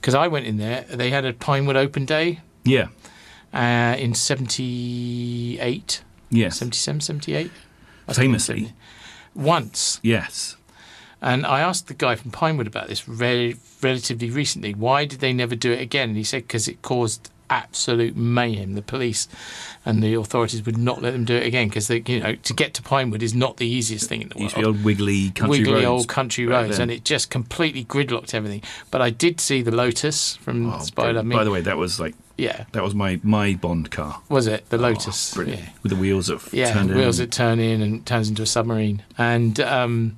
Because 0.00 0.14
I 0.14 0.28
went 0.28 0.46
in 0.46 0.56
there, 0.58 0.82
they 0.88 1.10
had 1.10 1.24
a 1.24 1.32
Pinewood 1.32 1.76
open 1.76 2.04
day 2.04 2.40
Yeah. 2.64 2.88
uh, 3.52 3.96
in 3.98 4.14
78. 4.14 6.02
Yes. 6.30 6.58
77, 6.58 7.00
78? 7.00 7.50
Famously. 8.12 8.56
70. 8.56 8.74
Once. 9.34 10.00
Yes. 10.02 10.56
And 11.20 11.44
I 11.46 11.60
asked 11.60 11.88
the 11.88 11.94
guy 11.94 12.14
from 12.14 12.30
Pinewood 12.30 12.66
about 12.66 12.88
this 12.88 13.08
re- 13.08 13.56
relatively 13.82 14.30
recently. 14.30 14.72
Why 14.74 15.04
did 15.04 15.20
they 15.20 15.32
never 15.32 15.56
do 15.56 15.72
it 15.72 15.80
again? 15.80 16.10
And 16.10 16.16
he 16.18 16.24
said 16.24 16.42
because 16.42 16.68
it 16.68 16.80
caused 16.82 17.30
absolute 17.50 18.16
mayhem. 18.16 18.74
The 18.74 18.82
police 18.82 19.28
and 19.84 20.02
the 20.02 20.14
authorities 20.14 20.64
would 20.66 20.76
not 20.78 21.02
let 21.02 21.12
them 21.12 21.24
do 21.24 21.34
it 21.36 21.46
again 21.46 21.68
because 21.68 21.88
you 21.90 22.20
know 22.20 22.34
to 22.34 22.52
get 22.54 22.74
to 22.74 22.82
Pinewood 22.82 23.22
is 23.22 23.34
not 23.34 23.56
the 23.56 23.66
easiest 23.66 24.08
thing 24.08 24.22
in 24.22 24.28
the 24.28 24.38
Used 24.40 24.56
world. 24.56 24.64
to 24.66 24.72
be 24.72 24.76
old 24.78 24.84
wiggly 24.84 25.30
country 25.30 25.58
wiggly 25.58 25.72
roads. 25.74 25.86
old 25.86 26.08
country 26.08 26.46
back 26.46 26.52
roads, 26.64 26.76
then. 26.78 26.82
and 26.82 26.90
it 26.90 27.04
just 27.04 27.30
completely 27.30 27.84
gridlocked 27.84 28.34
everything. 28.34 28.62
But 28.90 29.02
I 29.02 29.10
did 29.10 29.40
see 29.40 29.62
the 29.62 29.70
Lotus 29.74 30.36
from 30.36 30.72
Oh, 30.72 30.78
Spy 30.80 31.06
Who 31.08 31.12
Loved 31.14 31.28
Me. 31.28 31.36
By 31.36 31.44
the 31.44 31.50
way, 31.50 31.60
that 31.62 31.76
was 31.76 31.98
like 31.98 32.14
yeah, 32.36 32.66
that 32.72 32.82
was 32.84 32.94
my 32.94 33.18
my 33.22 33.54
Bond 33.54 33.90
car. 33.90 34.20
was 34.28 34.46
it 34.46 34.68
the 34.70 34.78
Lotus? 34.78 35.34
Brilliant. 35.34 35.62
Yeah, 35.62 35.68
With 35.82 35.90
the 35.90 35.96
wheels 35.96 36.28
that 36.28 36.52
yeah 36.52 36.84
wheels 36.84 37.18
in. 37.18 37.24
that 37.26 37.32
turn 37.32 37.58
in 37.58 37.82
and 37.82 38.06
turns 38.06 38.28
into 38.28 38.42
a 38.42 38.46
submarine. 38.46 39.02
And 39.16 39.58
um, 39.60 40.16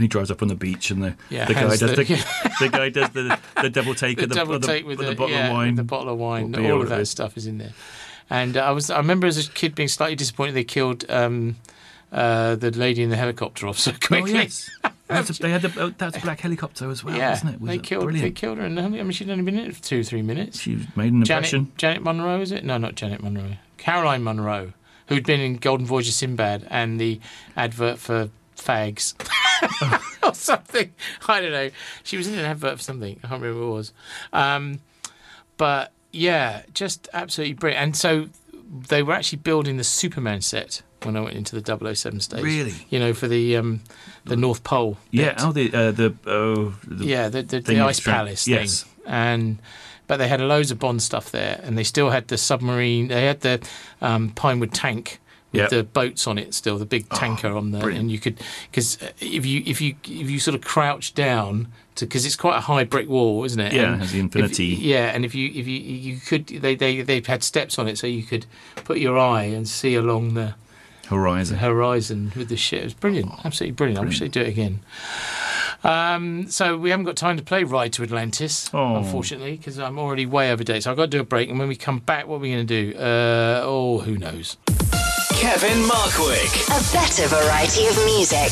and 0.00 0.04
he 0.04 0.08
drives 0.08 0.30
up 0.30 0.40
on 0.40 0.48
the 0.48 0.54
beach, 0.54 0.90
and 0.90 1.02
the 1.02 1.14
Yeah, 1.28 1.44
the 1.44 1.52
guy 1.54 1.76
does 1.76 1.80
the- 1.80 1.86
the, 1.88 2.52
the 2.60 2.68
guy 2.70 2.88
does 2.88 3.10
the 3.10 3.38
the 3.60 3.68
double 3.70 3.94
take 3.94 4.16
the 4.16 4.24
of 4.24 4.28
the, 4.30 4.34
double 4.34 4.54
of 4.54 4.62
take 4.62 4.86
with 4.86 4.98
the, 4.98 5.14
bottle 5.14 5.30
yeah, 5.36 5.48
of 5.48 5.52
wine. 5.52 5.74
the 5.74 5.84
bottle 5.84 6.08
of 6.12 6.18
wine, 6.18 6.50
beer, 6.52 6.72
all 6.72 6.80
of 6.82 6.88
that 6.88 7.06
stuff 7.06 7.36
is 7.36 7.46
in 7.46 7.58
there. 7.58 7.72
And 8.30 8.56
uh, 8.56 8.60
I 8.60 8.70
was, 8.70 8.90
I 8.90 8.96
remember 8.96 9.26
as 9.26 9.46
a 9.46 9.50
kid 9.50 9.74
being 9.74 9.88
slightly 9.88 10.16
disappointed 10.16 10.52
they 10.54 10.64
killed 10.64 11.04
um, 11.10 11.56
uh, 12.12 12.54
the 12.54 12.70
lady 12.70 13.02
in 13.02 13.10
the 13.10 13.16
helicopter 13.16 13.66
off 13.66 13.78
so 13.78 13.92
quickly. 14.00 14.32
Oh, 14.32 14.42
yes. 14.42 14.70
That's 15.08 15.28
a, 15.30 15.42
they 15.42 15.50
had 15.50 15.62
the, 15.62 15.72
oh, 15.82 15.92
that's 15.98 16.16
a 16.16 16.20
black 16.20 16.38
helicopter 16.38 16.88
as 16.88 17.02
well, 17.02 17.16
yeah, 17.16 17.30
wasn't 17.30 17.54
it? 17.54 17.60
Was 17.60 17.68
they 17.68 17.74
it 17.74 17.82
killed, 17.82 18.12
they 18.14 18.30
killed 18.30 18.58
her, 18.58 18.64
and 18.64 18.78
I 18.78 18.86
mean, 18.86 19.10
she'd 19.10 19.28
only 19.28 19.42
been 19.42 19.58
in 19.58 19.66
it 19.66 19.74
for 19.74 19.82
two, 19.82 20.04
three 20.04 20.22
minutes. 20.22 20.60
She 20.60 20.86
made 20.94 21.12
an 21.12 21.24
Janet, 21.24 21.52
impression. 21.52 21.72
Janet 21.76 22.02
Monroe, 22.04 22.40
is 22.40 22.52
it? 22.52 22.62
No, 22.64 22.78
not 22.78 22.94
Janet 22.94 23.20
Monroe. 23.20 23.56
Caroline 23.76 24.22
Munro, 24.22 24.72
who'd 25.08 25.26
been 25.26 25.40
in 25.40 25.56
Golden 25.56 25.84
Voyage 25.84 26.06
of 26.06 26.14
Sinbad 26.14 26.64
and 26.70 27.00
the 27.00 27.18
advert 27.56 27.98
for 27.98 28.30
fags 28.56 29.14
or 30.22 30.34
something. 30.34 30.92
I 31.28 31.40
don't 31.40 31.52
know. 31.52 31.70
She 32.02 32.16
was 32.16 32.26
in 32.28 32.34
an 32.38 32.44
advert 32.44 32.78
for 32.78 32.82
something. 32.82 33.20
I 33.22 33.28
can't 33.28 33.42
remember 33.42 33.66
what 33.66 33.72
it 33.72 33.76
was. 33.76 33.92
Um, 34.32 34.80
but 35.56 35.92
yeah, 36.12 36.62
just 36.74 37.08
absolutely 37.12 37.54
brilliant. 37.54 37.82
And 37.82 37.96
so 37.96 38.28
they 38.88 39.02
were 39.02 39.12
actually 39.12 39.38
building 39.38 39.76
the 39.76 39.84
Superman 39.84 40.40
set 40.40 40.82
when 41.02 41.16
I 41.16 41.20
went 41.20 41.36
into 41.36 41.58
the 41.58 41.94
007 41.94 42.20
stage. 42.20 42.42
Really? 42.42 42.74
You 42.90 42.98
know, 42.98 43.14
for 43.14 43.28
the 43.28 43.56
um, 43.56 43.80
the 44.24 44.36
North 44.36 44.62
Pole. 44.64 44.96
Yeah. 45.10 45.32
bit. 45.32 45.42
Oh, 45.44 45.52
the 45.52 45.74
uh, 45.74 45.90
the 45.92 46.14
oh 46.26 46.74
the 46.86 47.04
yeah, 47.04 47.28
the, 47.28 47.42
the, 47.42 47.60
the 47.60 47.80
Ice. 47.80 48.00
Palace 48.00 48.46
Yes. 48.46 48.82
thing. 48.82 48.92
And 49.06 49.58
but 50.06 50.16
they 50.18 50.28
had 50.28 50.40
loads 50.40 50.70
of 50.70 50.78
Bond 50.78 51.02
stuff 51.02 51.30
there, 51.30 51.60
and 51.62 51.78
they 51.78 51.84
still 51.84 52.10
had 52.10 52.28
the 52.28 52.36
submarine. 52.36 53.08
They 53.08 53.26
had 53.26 53.40
the 53.40 53.66
um, 54.00 54.30
Pinewood 54.30 54.74
tank 54.74 55.20
with 55.52 55.60
Yep. 55.62 55.70
the 55.70 55.82
boats 55.82 56.26
on 56.26 56.38
it 56.38 56.54
still, 56.54 56.78
the 56.78 56.86
big 56.86 57.08
tanker 57.08 57.48
on 57.56 57.72
there, 57.72 57.80
brilliant. 57.82 58.02
and 58.04 58.10
you 58.12 58.18
could 58.18 58.38
because 58.70 58.98
if 59.20 59.44
you 59.44 59.62
if 59.66 59.80
you 59.80 59.96
if 60.04 60.30
you 60.30 60.38
sort 60.38 60.54
of 60.54 60.60
crouch 60.60 61.12
down 61.14 61.68
to 61.96 62.06
because 62.06 62.24
it's 62.24 62.36
quite 62.36 62.56
a 62.56 62.60
high 62.60 62.84
brick 62.84 63.08
wall, 63.08 63.44
isn't 63.44 63.58
it? 63.60 63.72
Yeah, 63.72 63.92
And 63.92 64.00
has 64.02 64.12
the 64.12 64.18
if- 64.18 64.24
infinity. 64.24 64.66
yeah, 64.66 65.06
and 65.14 65.24
if 65.24 65.34
you 65.34 65.48
if 65.52 65.66
you 65.66 65.78
you 65.80 66.16
could 66.20 66.46
they 66.46 66.74
they 66.76 67.02
they 67.02 67.20
had 67.26 67.42
steps 67.42 67.78
on 67.78 67.88
it, 67.88 67.98
so 67.98 68.06
you 68.06 68.22
could 68.22 68.46
put 68.84 68.98
your 68.98 69.18
eye 69.18 69.42
and 69.44 69.68
see 69.68 69.94
along 69.96 70.34
the 70.34 70.54
horizon. 71.08 71.58
horizon 71.58 72.32
with 72.36 72.48
the 72.48 72.56
ship. 72.56 72.80
It 72.82 72.84
was 72.84 72.94
brilliant, 72.94 73.32
absolutely 73.44 73.72
brilliant. 73.72 74.00
I 74.00 74.04
wish 74.06 74.20
they'd 74.20 74.30
do 74.30 74.42
it 74.42 74.48
again. 74.48 74.80
Um, 75.82 76.48
so 76.50 76.76
we 76.76 76.90
haven't 76.90 77.06
got 77.06 77.16
time 77.16 77.36
to 77.38 77.42
play 77.42 77.64
Ride 77.64 77.92
to 77.94 78.02
Atlantis, 78.02 78.68
Oh. 78.74 78.96
unfortunately, 78.96 79.56
because 79.56 79.78
I'm 79.78 79.98
already 79.98 80.26
way 80.26 80.52
over 80.52 80.62
date. 80.62 80.82
So 80.82 80.90
I've 80.90 80.96
got 80.96 81.04
to 81.04 81.08
do 81.16 81.20
a 81.20 81.24
break, 81.24 81.48
and 81.48 81.58
when 81.58 81.68
we 81.68 81.74
come 81.76 81.98
back, 82.00 82.26
what 82.28 82.36
are 82.36 82.40
we 82.40 82.52
going 82.52 82.66
to 82.66 82.92
do? 82.92 82.98
Uh, 82.98 83.62
oh, 83.64 84.00
who 84.00 84.18
knows? 84.18 84.56
Kevin 85.40 85.78
Markwick. 85.84 86.66
A 86.68 86.92
better 86.92 87.26
variety 87.26 87.86
of 87.86 87.96
music. 88.04 88.50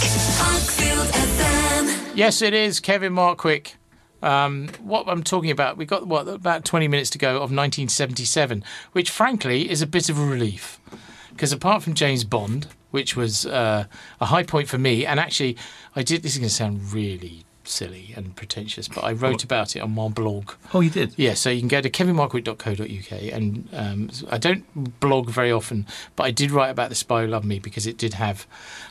Yes, 2.16 2.40
it 2.40 2.54
is 2.54 2.80
Kevin 2.80 3.12
Markwick. 3.12 3.74
Um, 4.22 4.70
what 4.82 5.06
I'm 5.06 5.22
talking 5.22 5.50
about, 5.50 5.76
we've 5.76 5.86
got 5.86 6.06
what 6.06 6.26
about 6.26 6.64
20 6.64 6.88
minutes 6.88 7.10
to 7.10 7.18
go 7.18 7.36
of 7.36 7.52
1977, 7.52 8.64
which 8.92 9.10
frankly 9.10 9.70
is 9.70 9.82
a 9.82 9.86
bit 9.86 10.08
of 10.08 10.18
a 10.18 10.24
relief 10.24 10.80
because 11.28 11.52
apart 11.52 11.82
from 11.82 11.92
James 11.92 12.24
Bond, 12.24 12.68
which 12.90 13.14
was 13.14 13.44
uh, 13.44 13.84
a 14.18 14.24
high 14.24 14.42
point 14.42 14.66
for 14.68 14.78
me, 14.78 15.04
and 15.04 15.20
actually 15.20 15.58
I 15.94 16.02
did. 16.02 16.22
This 16.22 16.32
is 16.32 16.38
going 16.38 16.48
to 16.48 16.54
sound 16.54 16.92
really 16.94 17.44
silly 17.68 18.12
and 18.16 18.34
pretentious, 18.34 18.88
but 18.88 19.04
I 19.04 19.12
wrote 19.12 19.44
about 19.44 19.76
it 19.76 19.80
on 19.80 19.94
my 19.94 20.08
blog. 20.08 20.52
Oh, 20.74 20.80
you 20.80 20.90
did. 20.90 21.14
Yeah, 21.16 21.34
so 21.34 21.50
you 21.50 21.60
can 21.60 21.68
go 21.68 21.80
to 21.80 21.90
kevinmarkwick.co.uk, 21.90 23.22
and 23.32 23.68
um, 23.72 24.10
I 24.30 24.38
don't 24.38 25.00
blog 25.00 25.30
very 25.30 25.52
often, 25.52 25.86
but 26.16 26.24
I 26.24 26.30
did 26.30 26.50
write 26.50 26.70
about 26.70 26.88
the 26.88 26.94
Spy 26.94 27.22
Who 27.22 27.28
Loved 27.28 27.44
Me 27.44 27.58
because 27.58 27.86
it 27.86 27.98
did 27.98 28.14
have, 28.14 28.46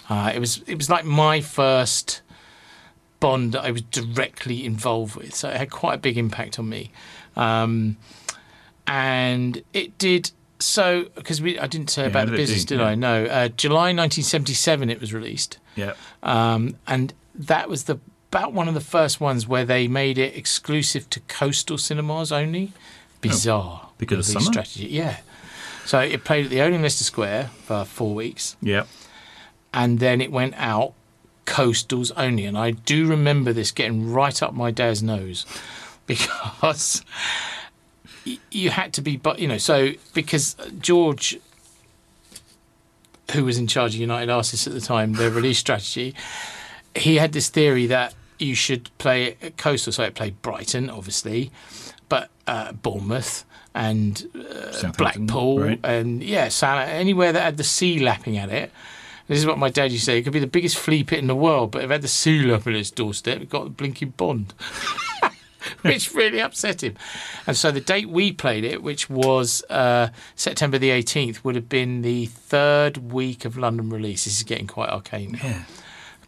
uh, 0.09 0.31
it 0.33 0.39
was 0.39 0.61
it 0.67 0.75
was 0.77 0.89
like 0.89 1.05
my 1.05 1.41
first 1.41 2.21
Bond 3.19 3.53
that 3.53 3.63
I 3.63 3.71
was 3.71 3.81
directly 3.81 4.63
involved 4.63 5.15
with, 5.15 5.33
so 5.33 5.49
it 5.49 5.57
had 5.57 5.71
quite 5.71 5.95
a 5.95 5.97
big 5.97 6.17
impact 6.17 6.59
on 6.59 6.69
me. 6.69 6.91
Um, 7.35 7.97
and 8.85 9.63
it 9.73 9.97
did 9.97 10.31
so 10.59 11.05
because 11.15 11.41
we 11.41 11.59
I 11.59 11.67
didn't 11.67 11.89
say 11.89 12.03
Yeah, 12.03 12.07
about 12.09 12.27
the 12.29 12.37
business, 12.37 12.63
do? 12.65 12.75
did 12.77 12.81
Yeah. 12.83 12.89
I? 12.89 12.95
No, 12.95 13.25
uh, 13.25 13.47
July 13.49 13.93
1977 13.93 14.89
it 14.89 14.99
was 15.01 15.13
released. 15.13 15.57
Yeah. 15.75 15.93
Um, 16.23 16.77
and 16.87 17.13
that 17.35 17.69
was 17.69 17.83
the 17.83 17.99
about 18.29 18.53
one 18.53 18.67
of 18.67 18.73
the 18.73 18.81
first 18.81 19.19
ones 19.21 19.47
where 19.47 19.65
they 19.65 19.87
made 19.87 20.17
it 20.17 20.35
exclusive 20.35 21.09
to 21.11 21.19
coastal 21.21 21.77
cinemas 21.77 22.31
only. 22.31 22.71
Oh, 22.75 22.79
Bizarre. 23.21 23.81
Oh, 23.85 23.89
because 23.97 24.19
of 24.19 24.25
summer? 24.41 24.45
strategy. 24.51 24.87
Yeah. 24.87 25.17
So 25.85 25.99
it 25.99 26.23
played 26.23 26.45
at 26.45 26.51
the 26.51 26.61
Odeon 26.61 26.81
Leicester 26.81 27.03
Square 27.05 27.49
for 27.63 27.85
four 27.85 28.13
weeks, 28.13 28.57
Yeah. 28.61 28.83
and 29.73 29.99
then 29.99 30.19
it 30.21 30.31
went 30.31 30.53
out 30.57 30.93
coastals 31.45 32.11
only. 32.17 32.43
And 32.45 32.57
I 32.57 32.71
do 32.71 33.07
remember 33.07 33.53
this 33.53 33.71
getting 33.71 34.11
right 34.11 34.43
up 34.43 34.53
my 34.53 34.69
dad's 34.69 35.01
nose 35.01 35.45
because 36.05 37.03
you 38.51 38.69
had 38.69 38.91
to 38.93 39.01
be, 39.01 39.15
but 39.15 39.39
you 39.39 39.47
know, 39.47 39.57
so 39.57 39.93
because 40.13 40.55
George 40.79 41.39
who 43.33 43.43
was 43.45 43.57
in 43.57 43.67
charge 43.67 43.93
of 43.93 43.99
United 44.01 44.29
Artists 44.29 44.67
at 44.67 44.73
the 44.73 44.79
time, 44.81 45.13
their 45.13 45.29
release 45.29 45.57
strategy, 45.57 46.15
he 46.97 47.15
had 47.15 47.33
this 47.33 47.49
theory 47.49 47.87
that 47.87 48.13
you 48.39 48.55
should 48.55 48.89
play 48.97 49.25
it 49.25 49.37
at 49.41 49.57
coastal. 49.57 49.93
So 49.93 50.03
it 50.03 50.15
played 50.15 50.41
Brighton, 50.41 50.89
obviously, 50.89 51.51
but 52.09 52.29
uh, 52.45 52.73
Bournemouth 52.73 53.45
and 53.73 54.27
uh, 54.35 54.91
Blackpool 54.97 55.59
right. 55.59 55.79
and 55.83 56.23
yeah, 56.23 56.47
San- 56.49 56.89
anywhere 56.89 57.31
that 57.31 57.41
had 57.41 57.57
the 57.57 57.63
sea 57.63 57.99
lapping 57.99 58.37
at 58.37 58.49
it. 58.49 58.71
This 59.27 59.39
is 59.39 59.45
what 59.45 59.57
my 59.57 59.69
dad 59.69 59.91
used 59.91 60.05
to 60.05 60.11
say. 60.11 60.17
It 60.17 60.23
could 60.23 60.33
be 60.33 60.39
the 60.39 60.47
biggest 60.47 60.77
flea 60.77 61.03
pit 61.03 61.19
in 61.19 61.27
the 61.27 61.35
world, 61.35 61.71
but 61.71 61.83
if 61.83 61.91
it 61.91 61.93
had 61.93 62.01
the 62.01 62.07
sea 62.07 62.43
lapping 62.43 62.73
at 62.73 62.79
its 62.79 62.91
doorstep, 62.91 63.41
it 63.41 63.49
got 63.49 63.65
the 63.65 63.69
blinking 63.69 64.11
Bond. 64.11 64.53
which 65.81 66.13
really 66.13 66.41
upset 66.41 66.81
him. 66.81 66.95
And 67.45 67.57
so 67.57 67.71
the 67.71 67.81
date 67.81 68.09
we 68.09 68.31
played 68.31 68.63
it, 68.63 68.81
which 68.81 69.09
was 69.09 69.63
uh, 69.69 70.09
September 70.35 70.77
the 70.77 70.91
18th, 70.91 71.43
would 71.43 71.55
have 71.55 71.67
been 71.67 72.03
the 72.03 72.27
third 72.27 73.11
week 73.11 73.43
of 73.43 73.57
London 73.57 73.89
release. 73.89 74.23
This 74.23 74.37
is 74.37 74.43
getting 74.43 74.67
quite 74.67 74.89
arcane 74.89 75.33
now. 75.33 75.39
Yeah. 75.43 75.63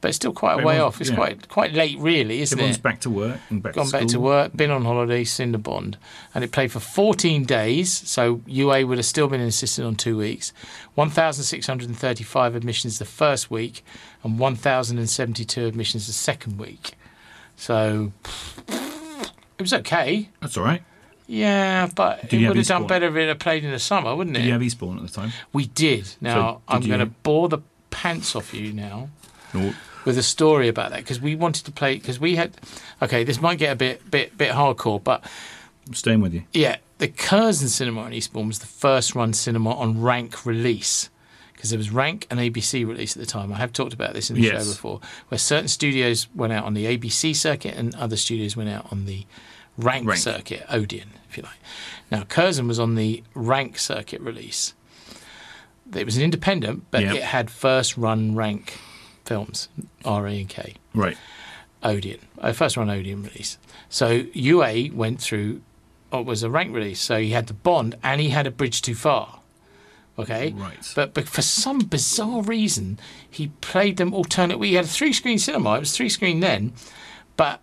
But 0.01 0.09
it's 0.09 0.15
still 0.15 0.31
quite 0.31 0.61
a 0.61 0.65
way 0.65 0.79
off. 0.79 1.01
It's 1.01 1.09
yeah. 1.09 1.15
quite 1.17 1.49
quite 1.49 1.73
late, 1.73 1.99
really, 1.99 2.39
isn't 2.41 2.57
Everyone's 2.57 2.77
it? 2.77 2.83
back 2.83 3.01
to 3.01 3.09
work 3.09 3.39
and 3.49 3.61
back 3.61 3.73
Gone 3.73 3.87
to 3.87 3.91
back 3.91 4.07
to 4.07 4.19
work, 4.19 4.55
been 4.55 4.71
on 4.71 4.85
holiday, 4.85 5.25
seen 5.25 5.51
the 5.51 5.57
Bond, 5.57 5.97
and 6.33 6.41
it 6.43 6.51
played 6.53 6.71
for 6.71 6.79
14 6.79 7.43
days. 7.43 7.91
So 8.09 8.41
UA 8.47 8.85
would 8.87 8.97
have 8.97 9.05
still 9.05 9.27
been 9.27 9.41
insisted 9.41 9.83
on 9.85 9.95
two 9.95 10.17
weeks. 10.17 10.53
1,635 10.95 12.55
admissions 12.55 12.99
the 12.99 13.05
first 13.05 13.51
week, 13.51 13.83
and 14.23 14.39
1,072 14.39 15.65
admissions 15.65 16.07
the 16.07 16.13
second 16.13 16.57
week. 16.57 16.93
So 17.57 18.13
it 18.69 19.61
was 19.61 19.73
okay. 19.73 20.29
That's 20.39 20.57
all 20.57 20.63
right. 20.63 20.81
Yeah, 21.27 21.89
but 21.93 22.27
Did 22.29 22.41
it 22.41 22.47
would 22.47 22.57
have 22.57 22.65
done 22.65 22.87
better 22.87 23.07
if 23.07 23.15
it 23.15 23.27
had 23.27 23.39
played 23.39 23.63
in 23.63 23.71
the 23.71 23.79
summer, 23.79 24.15
wouldn't 24.15 24.35
it? 24.35 24.39
Did 24.39 24.45
you 24.47 24.53
have 24.53 24.63
Eastbourne 24.63 24.97
at 24.97 25.03
the 25.03 25.11
time? 25.11 25.31
We 25.53 25.67
did. 25.67 26.15
Now 26.21 26.53
did 26.53 26.61
I'm 26.69 26.81
you- 26.83 26.87
going 26.87 26.99
to 27.01 27.05
bore 27.05 27.49
the 27.49 27.59
pants 27.91 28.35
off 28.35 28.53
you 28.53 28.71
now 28.73 29.09
Or- 29.53 29.73
with 30.05 30.17
a 30.17 30.23
story 30.23 30.67
about 30.67 30.91
that 30.91 30.99
because 31.01 31.19
we 31.19 31.35
wanted 31.35 31.65
to 31.65 31.71
play 31.71 31.95
because 31.95 32.19
we 32.19 32.35
had. 32.35 32.55
Okay, 33.01 33.23
this 33.23 33.41
might 33.41 33.57
get 33.59 33.71
a 33.71 33.75
bit 33.75 34.09
bit 34.11 34.37
bit 34.37 34.51
hardcore, 34.51 35.03
but 35.03 35.23
I'm 35.87 35.93
staying 35.93 36.21
with 36.21 36.33
you. 36.33 36.43
yeah, 36.53 36.77
the 36.99 37.07
Curzon 37.07 37.67
Cinema 37.69 38.05
in 38.05 38.13
Eastbourne 38.13 38.47
was 38.47 38.59
the 38.59 38.67
first 38.67 39.15
run 39.15 39.33
cinema 39.33 39.73
on 39.75 40.01
rank 40.01 40.45
release 40.45 41.09
because 41.53 41.71
there 41.71 41.77
was 41.77 41.91
rank 41.91 42.25
and 42.29 42.39
ABC 42.39 42.87
release 42.87 43.15
at 43.17 43.19
the 43.19 43.25
time. 43.25 43.51
I 43.51 43.57
have 43.57 43.73
talked 43.73 43.93
about 43.93 44.13
this 44.13 44.29
in 44.29 44.35
the 44.37 44.43
Yes. 44.43 44.63
show 44.63 44.71
before, 44.71 45.01
where 45.27 45.37
certain 45.39 45.67
studios 45.67 46.27
went 46.33 46.53
out 46.53 46.63
on 46.63 46.73
the 46.73 46.85
ABC 46.85 47.33
circuit 47.35 47.75
and 47.75 47.93
other 47.95 48.15
studios 48.15 48.55
went 48.55 48.69
out 48.69 48.87
on 48.91 49.05
the 49.05 49.25
rank, 49.77 50.07
Rank. 50.07 50.21
circuit, 50.21 50.65
Odeon, 50.69 51.09
if 51.29 51.35
you 51.35 51.43
like. 51.43 51.57
Now, 52.11 52.23
Curzon 52.23 52.67
was 52.67 52.79
on 52.79 52.95
the 52.95 53.23
rank 53.33 53.77
circuit 53.77 54.21
release. 54.21 54.73
It 55.93 56.05
was 56.05 56.15
an 56.17 56.23
independent, 56.23 56.83
but 56.91 57.03
Yep. 57.03 57.15
it 57.15 57.23
had 57.23 57.49
first 57.51 57.97
run 57.97 58.35
rank 58.35 58.77
films, 59.29 59.69
R, 60.03 60.27
A, 60.27 60.31
and 60.31 60.49
K. 60.49 60.73
Right. 60.93 61.17
Odeon, 61.83 62.19
uh, 62.39 62.51
first 62.51 62.75
run 62.75 62.89
Odeon 62.89 63.23
release. 63.23 63.57
So 63.87 64.25
UA 64.33 64.89
went 64.93 65.21
through, 65.21 65.61
it 66.11 66.25
was 66.25 66.43
a 66.43 66.49
rank 66.49 66.75
release. 66.75 66.99
So 66.99 67.19
he 67.19 67.29
had 67.29 67.47
the 67.47 67.53
Bond 67.53 67.95
and 68.03 68.19
he 68.19 68.29
had 68.29 68.47
a 68.47 68.51
Bridge 68.51 68.81
Too 68.81 68.95
Far. 68.95 69.39
Okay. 70.17 70.51
Right. 70.51 70.91
But, 70.95 71.13
but 71.13 71.29
for 71.29 71.41
some 71.41 71.79
bizarre 71.79 72.41
reason, 72.41 72.99
he 73.29 73.47
played 73.61 73.95
them 73.95 74.13
alternate. 74.13 74.57
We 74.57 74.73
had 74.73 74.85
a 74.85 74.89
three 74.89 75.13
screen 75.13 75.39
cinema. 75.39 75.77
It 75.77 75.79
was 75.79 75.95
three 75.95 76.09
screen 76.09 76.41
then, 76.41 76.73
but 77.37 77.61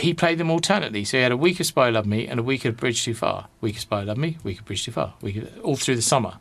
he 0.00 0.12
played 0.12 0.38
them 0.38 0.50
alternately. 0.50 1.04
So 1.04 1.18
he 1.18 1.22
had 1.22 1.30
a 1.30 1.36
week 1.36 1.60
of 1.60 1.66
Spy 1.66 1.90
Love 1.90 2.06
Me 2.06 2.26
and 2.26 2.40
a 2.40 2.42
week 2.42 2.64
of 2.64 2.76
Bridge 2.76 3.04
Too 3.04 3.14
Far. 3.14 3.46
Week 3.60 3.76
of 3.76 3.82
Spy 3.82 4.02
Love 4.02 4.18
Me, 4.18 4.38
week 4.42 4.58
of 4.58 4.64
Bridge 4.64 4.84
Too 4.84 4.92
Far. 4.92 5.14
Week 5.20 5.36
of, 5.36 5.60
all 5.60 5.76
through 5.76 5.96
the 5.96 6.02
summer. 6.02 6.38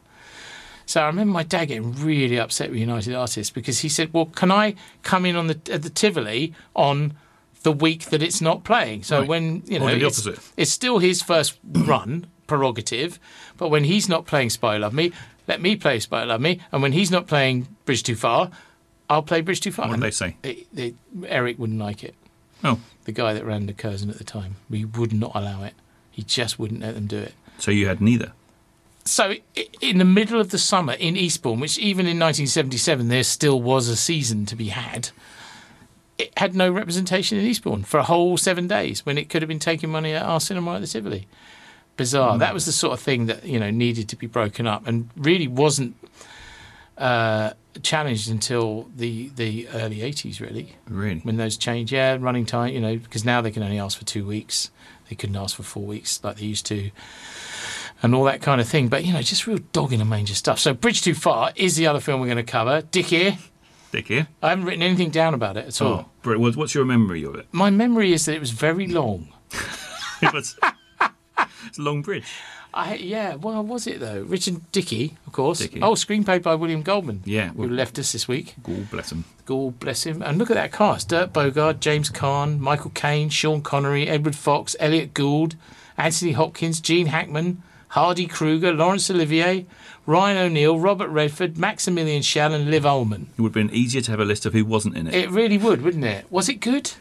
So 0.85 1.01
I 1.01 1.07
remember 1.07 1.33
my 1.33 1.43
dad 1.43 1.65
getting 1.65 1.93
really 2.03 2.39
upset 2.39 2.69
with 2.69 2.79
United 2.79 3.13
Artists 3.15 3.51
because 3.51 3.79
he 3.79 3.89
said, 3.89 4.13
"Well, 4.13 4.25
can 4.27 4.51
I 4.51 4.75
come 5.03 5.25
in 5.25 5.35
on 5.35 5.47
the 5.47 5.59
at 5.71 5.81
the 5.81 5.89
Tivoli 5.89 6.53
on 6.75 7.13
the 7.63 7.71
week 7.71 8.05
that 8.11 8.21
it's 8.21 8.41
not 8.41 8.63
playing?" 8.63 9.03
So 9.03 9.19
Right. 9.19 9.27
when 9.27 9.63
you 9.65 9.79
know 9.79 9.87
the 9.87 10.05
it's, 10.05 10.19
opposite. 10.27 10.39
it's 10.57 10.71
still 10.71 10.99
his 10.99 11.21
first 11.21 11.57
run 11.63 12.27
prerogative, 12.47 13.19
but 13.57 13.69
when 13.69 13.83
he's 13.85 14.07
not 14.07 14.25
playing 14.27 14.51
Spy 14.51 14.77
Love 14.77 14.93
Me, 14.93 15.11
let 15.47 15.59
me 15.61 15.75
play 15.75 15.99
Spy 15.99 16.23
Love 16.23 16.41
Me, 16.41 16.59
and 16.71 16.81
when 16.83 16.91
he's 16.91 17.09
not 17.09 17.25
playing 17.25 17.67
Bridge 17.85 18.03
Too 18.03 18.15
Far, 18.15 18.51
I'll 19.09 19.23
play 19.23 19.41
Bridge 19.41 19.61
Too 19.61 19.71
Far. 19.71 19.87
What 19.87 19.95
did 19.95 20.03
they 20.03 20.11
say? 20.11 20.37
it- 20.43 20.67
it- 20.75 20.95
Eric 21.27 21.57
wouldn't 21.57 21.79
like 21.79 22.03
it. 22.03 22.13
Oh, 22.63 22.79
The 23.05 23.11
guy 23.11 23.33
that 23.33 23.45
ran 23.45 23.65
the 23.67 23.73
Curzon 23.73 24.09
at 24.09 24.17
the 24.17 24.23
time, 24.23 24.55
he 24.71 24.85
would 24.85 25.13
not 25.13 25.31
allow 25.35 25.63
it. 25.63 25.73
He 26.11 26.23
just 26.23 26.57
wouldn't 26.59 26.81
let 26.81 26.93
them 26.95 27.05
do 27.07 27.17
it. 27.17 27.33
so 27.57 27.71
you 27.71 27.87
had 27.87 28.01
neither. 28.01 28.33
So, 29.07 29.35
in 29.81 29.99
the 29.99 30.05
middle 30.05 30.39
of 30.41 30.49
the 30.49 30.57
summer 30.57 30.93
in 30.93 31.15
Eastbourne, 31.15 31.59
which 31.59 31.77
even 31.77 32.05
in 32.07 32.17
1977 32.19 33.07
there 33.07 33.23
still 33.23 33.61
was 33.61 33.87
a 33.87 33.95
season 33.95 34.45
to 34.47 34.55
be 34.55 34.69
had, 34.69 35.09
it 36.17 36.33
had 36.37 36.55
no 36.55 36.71
representation 36.71 37.37
in 37.37 37.45
Eastbourne 37.45 37.83
for 37.83 37.99
a 37.99 38.03
whole 38.03 38.35
seven 38.37 38.67
days 38.67 39.05
when 39.05 39.17
it 39.17 39.29
could 39.29 39.41
have 39.43 39.49
been 39.49 39.59
taking 39.59 39.91
money 39.91 40.13
at 40.13 40.23
our 40.23 40.39
cinema 40.39 40.75
at 40.75 40.81
the 40.81 40.87
Tivoli. 40.87 41.27
Bizarre. 41.97 42.37
That 42.39 42.53
was 42.53 42.65
the 42.65 42.71
sort 42.71 42.93
of 42.93 42.99
thing 42.99 43.27
that 43.27 43.45
you 43.45 43.59
know 43.59 43.69
needed 43.69 44.09
to 44.09 44.15
be 44.15 44.27
broken 44.27 44.65
up 44.67 44.87
and 44.87 45.09
really 45.15 45.47
wasn't 45.47 45.95
uh, 46.97 47.51
challenged 47.83 48.29
until 48.29 48.89
the 48.95 49.29
the 49.35 49.67
early 49.69 49.97
80s, 49.99 50.39
really 50.39 50.75
Really? 50.87 51.19
when 51.19 51.37
those 51.37 51.57
changed, 51.57 51.91
Yeah, 51.93 52.17
running 52.19 52.45
time, 52.45 52.73
you 52.73 52.81
know, 52.81 52.97
because 52.97 53.23
now 53.23 53.39
they 53.41 53.51
can 53.51 53.61
only 53.63 53.79
ask 53.79 53.97
for 53.97 54.03
two 54.05 54.25
weeks. 54.25 54.71
They 55.09 55.15
couldn't 55.15 55.35
ask 55.35 55.55
for 55.55 55.63
four 55.63 55.83
weeks 55.83 56.23
like 56.23 56.37
they 56.37 56.45
used 56.45 56.65
to, 56.67 56.89
and 58.01 58.13
all 58.13 58.23
that 58.25 58.41
kind 58.41 58.59
of 58.61 58.67
thing. 58.67 58.87
But 58.87 59.05
you 59.05 59.13
know, 59.13 59.21
just 59.21 59.47
real 59.47 59.59
dog 59.71 59.93
in 59.93 60.01
a 60.01 60.05
manger 60.05 60.35
stuff. 60.35 60.59
So, 60.59 60.73
Bridge 60.73 61.01
Too 61.01 61.13
Far 61.13 61.51
is 61.55 61.75
the 61.75 61.87
other 61.87 61.99
film 61.99 62.21
we're 62.21 62.27
going 62.27 62.37
to 62.37 62.43
cover. 62.43 62.81
Dickie. 62.81 63.37
Dick 63.91 64.07
here. 64.07 64.27
I 64.41 64.49
haven't 64.49 64.65
written 64.65 64.83
anything 64.83 65.09
down 65.09 65.33
about 65.33 65.55
it 65.55 65.67
at 65.67 65.81
all. 65.81 66.09
Oh, 66.25 66.37
What's 66.51 66.75
your 66.75 66.83
memory 66.83 67.23
of 67.23 67.35
it? 67.35 67.47
My 67.53 67.69
memory 67.69 68.11
is 68.11 68.25
that 68.25 68.35
it 68.35 68.39
was 68.39 68.51
very 68.51 68.87
long. 68.87 69.29
it 70.21 70.33
was, 70.33 70.57
it's 71.67 71.77
a 71.77 71.81
long 71.81 72.01
bridge. 72.01 72.25
I, 72.73 72.95
yeah, 72.95 73.35
well, 73.35 73.63
was 73.63 73.87
it 73.87 74.01
though? 74.01 74.23
Richard 74.23 74.69
Dickie, 74.73 75.15
of 75.25 75.31
course. 75.31 75.59
Dickie. 75.59 75.81
Oh, 75.81 75.93
screenplay 75.93 76.43
by 76.43 76.55
William 76.55 76.81
Goldman. 76.81 77.21
Yeah, 77.23 77.49
who 77.51 77.69
left 77.69 77.97
us 77.99 78.11
this 78.11 78.27
week. 78.27 78.55
God 78.63 78.91
bless 78.91 79.13
him. 79.13 79.23
God 79.45 79.79
bless 79.79 80.05
him. 80.05 80.21
And 80.21 80.37
look 80.37 80.51
at 80.51 80.55
that 80.55 80.73
cast: 80.73 81.07
Dirk 81.07 81.31
Bogarde, 81.31 81.79
James 81.79 82.09
Caan, 82.09 82.59
Michael 82.59 82.91
Caine, 82.93 83.29
Sean 83.29 83.61
Connery, 83.61 84.09
Edward 84.09 84.35
Fox, 84.35 84.75
Elliott 84.77 85.13
Gould, 85.13 85.55
Anthony 85.97 86.33
Hopkins, 86.33 86.81
Gene 86.81 87.07
Hackman, 87.07 87.63
Hardy 87.95 88.27
Kruger, 88.27 88.73
Laurence 88.73 89.09
Olivier, 89.09 89.65
Ryan 90.05 90.35
O'Neal, 90.37 90.77
Robert 90.77 91.07
Redford, 91.07 91.57
Maximilian 91.57 92.21
Schell, 92.23 92.53
and 92.53 92.69
Liv 92.69 92.83
Ullmann. 92.83 93.27
It 93.37 93.41
would 93.41 93.55
have 93.55 93.69
been 93.69 93.73
easier 93.73 94.01
to 94.01 94.11
have 94.11 94.19
a 94.19 94.25
list 94.25 94.45
of 94.45 94.51
who 94.51 94.65
wasn't 94.65 94.97
in 94.97 95.07
it. 95.07 95.13
It 95.15 95.29
really 95.31 95.57
would, 95.57 95.81
wouldn't 95.81 96.03
it? 96.03 96.29
Was 96.29 96.49
it 96.49 96.55
good? 96.55 96.91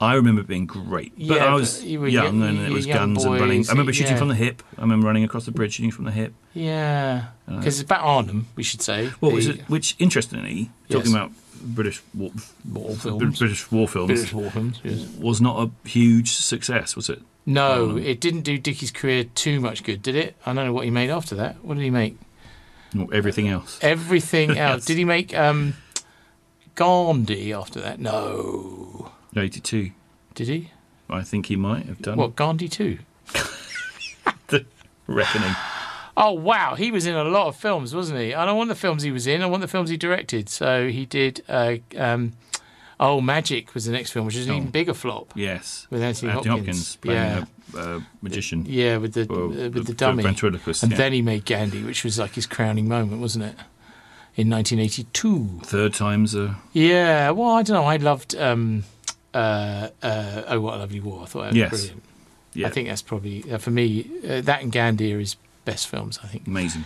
I 0.00 0.14
remember 0.14 0.40
it 0.40 0.48
being 0.48 0.66
great, 0.66 1.12
but 1.16 1.24
Yeah, 1.24 1.44
I 1.44 1.50
but 1.50 1.54
was 1.60 1.84
you 1.84 2.00
were 2.00 2.08
young 2.08 2.40
young- 2.40 2.42
and 2.42 2.58
it 2.66 2.72
was 2.72 2.86
guns 2.86 3.24
and 3.24 3.34
running. 3.38 3.64
I 3.68 3.70
remember 3.70 3.92
shooting 3.92 4.14
yeah. 4.14 4.18
from 4.18 4.26
the 4.30 4.34
hip. 4.34 4.64
I 4.76 4.80
remember 4.80 5.06
running 5.06 5.22
across 5.22 5.44
the 5.44 5.52
bridge 5.52 5.74
shooting 5.74 5.92
from 5.92 6.06
the 6.06 6.10
hip. 6.10 6.34
Yeah, 6.54 7.26
Uh, 7.46 7.58
because 7.58 7.78
it's 7.78 7.84
about 7.84 8.02
Arnhem, 8.02 8.46
we 8.56 8.64
should 8.64 8.82
say. 8.82 9.12
Was 9.20 9.46
The- 9.46 9.52
it? 9.60 9.60
Which, 9.68 9.94
interestingly, 10.00 10.70
Yes. 10.88 10.98
talking 10.98 11.12
about 11.14 11.30
British 11.62 12.02
war, 12.14 12.32
War 12.68 12.96
films. 12.96 13.38
British 13.38 13.70
war 13.70 13.86
films, 13.86 14.08
British 14.08 14.32
war 14.32 14.50
films, 14.50 14.80
yes. 14.82 15.06
was 15.20 15.40
not 15.40 15.62
a 15.68 15.88
huge 15.88 16.32
success, 16.32 16.96
was 16.96 17.08
it? 17.08 17.22
No, 17.44 17.90
Um, 17.90 17.98
it 17.98 18.20
didn't 18.20 18.42
do 18.42 18.56
Dickie's 18.58 18.90
career 18.92 19.24
too 19.24 19.60
much 19.60 19.82
good, 19.82 20.00
did 20.02 20.14
it? 20.14 20.36
I 20.46 20.52
don't 20.52 20.64
know 20.66 20.72
what 20.72 20.84
he 20.84 20.90
made 20.90 21.10
after 21.10 21.34
that. 21.36 21.64
What 21.64 21.74
did 21.76 21.82
he 21.82 21.90
make? 21.90 22.16
Everything 23.12 23.48
else. 23.48 23.78
Everything 23.82 24.50
else. 24.58 24.80
Yes. 24.82 24.84
Did 24.84 24.98
he 24.98 25.04
make 25.04 25.36
um, 25.36 25.74
Gandhi 26.74 27.52
after 27.52 27.80
that? 27.80 27.98
No. 28.00 29.10
Eighty-two. 29.36 29.90
Did 30.34 30.48
he? 30.48 30.70
I 31.10 31.22
think 31.22 31.46
he 31.46 31.56
might 31.56 31.86
have 31.86 32.00
done. 32.00 32.16
What, 32.16 32.36
Gandhi 32.36 32.68
too? 32.68 32.98
the 34.48 34.64
reckoning? 35.06 35.54
Oh, 36.16 36.32
wow. 36.32 36.74
He 36.74 36.90
was 36.90 37.06
in 37.06 37.14
a 37.14 37.24
lot 37.24 37.48
of 37.48 37.56
films, 37.56 37.94
wasn't 37.94 38.20
he? 38.20 38.34
I 38.34 38.44
don't 38.44 38.56
want 38.56 38.68
the 38.68 38.74
films 38.74 39.02
he 39.02 39.10
was 39.10 39.26
in. 39.26 39.42
I 39.42 39.46
want 39.46 39.62
the 39.62 39.68
films 39.68 39.90
he 39.90 39.96
directed. 39.96 40.48
So 40.48 40.88
he 40.88 41.06
did 41.06 41.42
uh, 41.48 41.76
um, 41.96 42.32
Oh, 43.04 43.20
Magic 43.20 43.74
was 43.74 43.84
the 43.86 43.92
next 43.92 44.12
film, 44.12 44.26
which 44.26 44.36
is 44.36 44.46
an 44.48 44.54
even 44.54 44.70
bigger 44.70 44.94
flop. 44.94 45.32
Yes. 45.34 45.88
With 45.90 46.02
Anthony 46.02 46.30
Hopkins. 46.32 46.96
playing 46.96 47.18
Yeah. 47.20 47.44
a, 47.74 47.96
a 47.96 48.06
magician. 48.22 48.64
Yeah, 48.68 48.98
with 48.98 49.14
the 49.14 49.26
Or 49.28 49.46
uh, 49.46 49.48
with 49.48 49.74
the 49.74 49.82
v- 49.82 49.92
dummy. 49.94 50.22
ventriloquist, 50.22 50.82
and 50.84 50.92
yeah. 50.92 50.98
then 50.98 51.12
he 51.12 51.20
made 51.22 51.44
Gandhi, 51.44 51.82
which 51.82 52.04
was 52.04 52.18
like 52.18 52.34
his 52.34 52.46
crowning 52.46 52.86
moment, 52.88 53.20
wasn't 53.20 53.44
it? 53.46 53.56
In 54.36 54.48
1982. 54.48 55.60
Third 55.64 55.94
time's 55.94 56.34
a. 56.34 56.56
Yeah, 56.72 57.30
well, 57.30 57.50
I 57.50 57.62
don't 57.62 57.74
know. 57.74 57.84
I 57.84 57.96
loved 57.96 58.34
um, 58.36 58.84
uh, 59.34 59.88
uh, 60.02 60.42
Oh, 60.48 60.60
What 60.60 60.74
a 60.74 60.78
Lovely 60.78 61.00
War. 61.00 61.22
I 61.22 61.26
thought 61.26 61.40
that 61.42 61.48
was 61.48 61.56
Yes. 61.56 61.70
brilliant. 61.70 62.02
Yeah. 62.54 62.66
I 62.66 62.70
think 62.70 62.88
that's 62.88 63.02
probably, 63.02 63.44
uh, 63.50 63.58
for 63.58 63.70
me, 63.70 64.06
uh, 64.28 64.40
that 64.42 64.62
and 64.62 64.70
Gandhi 64.70 65.12
are 65.14 65.18
his 65.18 65.36
best 65.64 65.88
films, 65.88 66.18
I 66.22 66.28
think. 66.28 66.46
Amazing. 66.46 66.84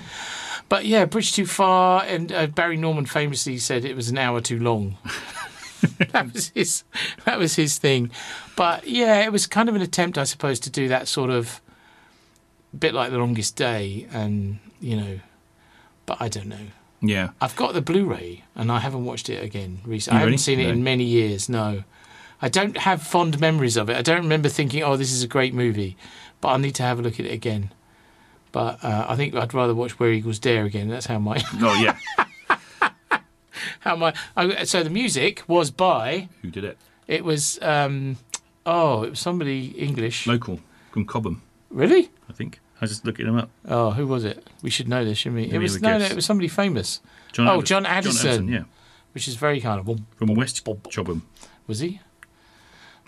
But 0.68 0.86
yeah, 0.86 1.04
Bridge 1.04 1.32
Too 1.34 1.44
Far, 1.46 2.04
and 2.04 2.32
uh, 2.32 2.46
Barry 2.46 2.76
Norman 2.76 3.04
famously 3.06 3.58
said 3.58 3.84
it 3.84 3.94
was 3.96 4.08
an 4.08 4.16
hour 4.18 4.40
too 4.40 4.58
long. 4.60 4.96
that 6.12 6.32
was 6.32 6.48
his. 6.54 6.84
That 7.24 7.38
was 7.38 7.54
his 7.56 7.78
thing. 7.78 8.10
But 8.56 8.86
yeah, 8.88 9.24
it 9.24 9.32
was 9.32 9.46
kind 9.46 9.68
of 9.68 9.74
an 9.74 9.82
attempt, 9.82 10.16
I 10.18 10.24
suppose, 10.24 10.58
to 10.60 10.70
do 10.70 10.88
that 10.88 11.08
sort 11.08 11.30
of 11.30 11.60
bit 12.78 12.94
like 12.94 13.10
The 13.10 13.18
Longest 13.18 13.56
Day, 13.56 14.06
and 14.12 14.58
you 14.80 14.96
know. 14.96 15.20
But 16.06 16.18
I 16.20 16.28
don't 16.28 16.46
know. 16.48 16.66
Yeah. 17.02 17.30
I've 17.40 17.56
got 17.56 17.74
the 17.74 17.82
Blu-ray, 17.82 18.44
and 18.54 18.70
I 18.72 18.78
haven't 18.78 19.04
watched 19.04 19.28
it 19.28 19.42
again 19.42 19.80
recently. 19.84 20.16
I 20.16 20.20
haven't 20.20 20.32
really? 20.32 20.38
seen 20.38 20.60
it 20.60 20.64
No. 20.64 20.70
in 20.70 20.84
many 20.84 21.04
years. 21.04 21.48
No, 21.48 21.82
I 22.40 22.48
don't 22.48 22.76
have 22.78 23.02
fond 23.02 23.38
memories 23.40 23.76
of 23.76 23.90
it. 23.90 23.96
I 23.96 24.02
don't 24.02 24.22
remember 24.22 24.48
thinking, 24.48 24.82
"Oh, 24.82 24.96
this 24.96 25.12
is 25.12 25.22
a 25.22 25.28
great 25.28 25.52
movie," 25.52 25.96
but 26.40 26.48
I'll 26.48 26.58
need 26.58 26.74
to 26.76 26.82
have 26.82 26.98
a 26.98 27.02
look 27.02 27.18
at 27.20 27.26
it 27.26 27.32
again. 27.32 27.72
But 28.52 28.82
uh, 28.82 29.04
I 29.08 29.16
think 29.16 29.34
I'd 29.34 29.52
rather 29.52 29.74
watch 29.74 29.98
Where 29.98 30.10
Eagles 30.10 30.38
Dare 30.38 30.64
again. 30.64 30.88
That's 30.88 31.06
how 31.06 31.18
my 31.18 31.42
Oh, 31.60 31.74
yeah. 31.82 31.98
how 33.80 33.96
my 33.96 34.12
I, 34.36 34.64
so 34.64 34.82
the 34.82 34.90
music 34.90 35.42
was 35.46 35.70
by 35.70 36.28
Who 36.42 36.50
did 36.50 36.64
it? 36.64 36.78
it 37.06 37.24
was 37.24 37.58
um 37.62 38.16
oh 38.64 39.02
it 39.04 39.10
was 39.10 39.20
somebody 39.20 39.66
English 39.78 40.26
Local 40.26 40.60
from 40.92 41.06
Chobham, 41.06 41.40
really 41.70 42.10
I 42.28 42.32
think. 42.32 42.60
I 42.76 42.80
was 42.84 42.90
just 42.90 43.04
looking 43.06 43.26
him 43.26 43.36
up. 43.36 43.50
oh 43.68 43.90
who 43.92 44.06
was 44.06 44.24
it 44.24 44.46
we 44.62 44.70
should 44.70 44.88
know 44.88 45.04
this 45.04 45.18
shouldn't 45.18 45.48
we 45.48 45.52
it 45.52 45.58
was 45.58 45.80
no, 45.80 45.98
no 45.98 46.04
it 46.04 46.14
was 46.14 46.26
somebody 46.26 46.48
famous 46.48 47.00
John 47.32 47.48
oh 47.48 47.58
Addis- 47.58 47.68
John 47.68 47.82
John 47.84 47.92
Addison, 47.92 48.28
Addison, 48.28 48.48
yeah. 48.48 48.62
which 49.12 49.28
is 49.28 49.36
very 49.36 49.60
kind 49.60 49.80
of 49.80 50.00
From 50.16 50.34
West 50.34 50.64
Chobham. 50.64 51.22
was 51.66 51.78
he 51.80 52.00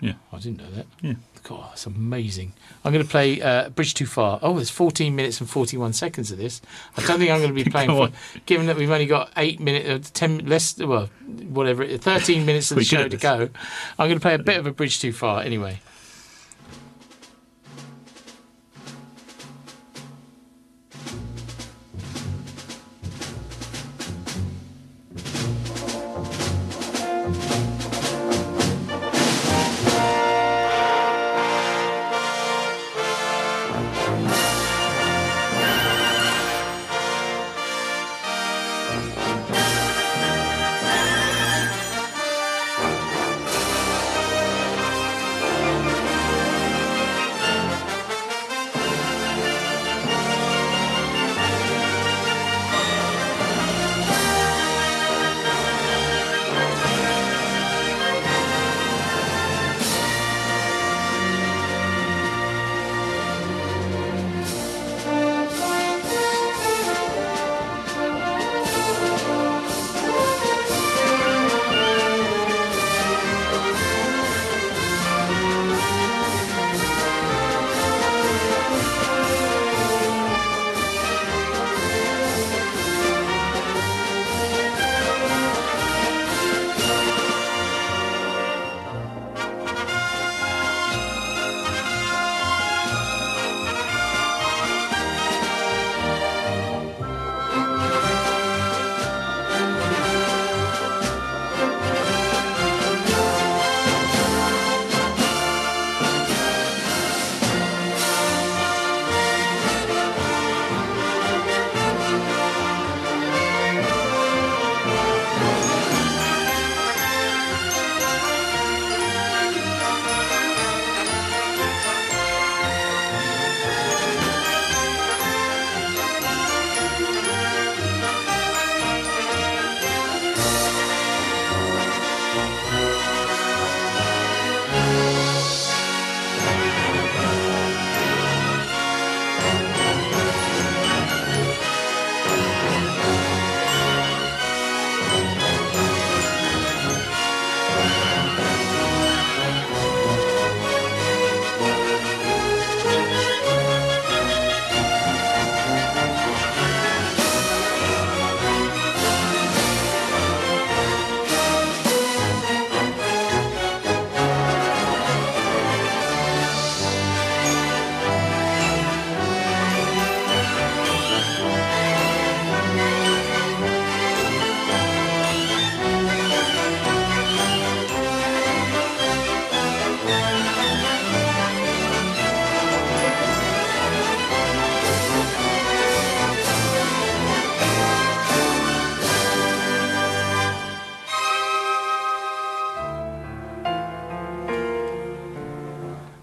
Yeah. 0.01 0.13
I 0.31 0.39
didn't 0.39 0.57
know 0.59 0.71
that. 0.71 0.85
Yeah. 1.01 1.13
God 1.43 1.69
that's 1.69 1.85
amazing. 1.85 2.53
I'm 2.83 2.91
going 2.91 3.03
to 3.03 3.09
play 3.09 3.41
uh, 3.41 3.69
Bridge 3.69 3.93
Too 3.93 4.05
Far. 4.05 4.39
Oh 4.41 4.55
there's 4.55 4.69
14 4.69 5.15
minutes 5.15 5.39
and 5.39 5.49
41 5.49 5.93
seconds 5.93 6.31
of 6.31 6.37
this. 6.37 6.61
I 6.97 7.05
don't 7.05 7.19
think 7.19 7.31
I'm 7.31 7.39
going 7.39 7.55
to 7.55 7.63
be 7.63 7.69
playing 7.71 7.89
for 7.89 8.09
given 8.45 8.67
that 8.67 8.75
we've 8.75 8.91
only 8.91 9.05
got 9.05 9.31
eight 9.37 9.59
minutes 9.59 10.09
uh, 10.09 10.11
10 10.13 10.45
less 10.47 10.77
well 10.77 11.09
whatever 11.49 11.85
13 11.85 12.45
minutes 12.45 12.71
of 12.71 12.77
the 12.77 12.83
show 12.85 13.07
to 13.07 13.17
go. 13.17 13.49
I'm 13.97 14.07
going 14.07 14.19
to 14.19 14.21
play 14.21 14.35
a 14.35 14.39
bit 14.39 14.57
of 14.57 14.67
a 14.67 14.71
Bridge 14.71 14.99
Too 14.99 15.13
Far 15.13 15.41
anyway 15.41 15.79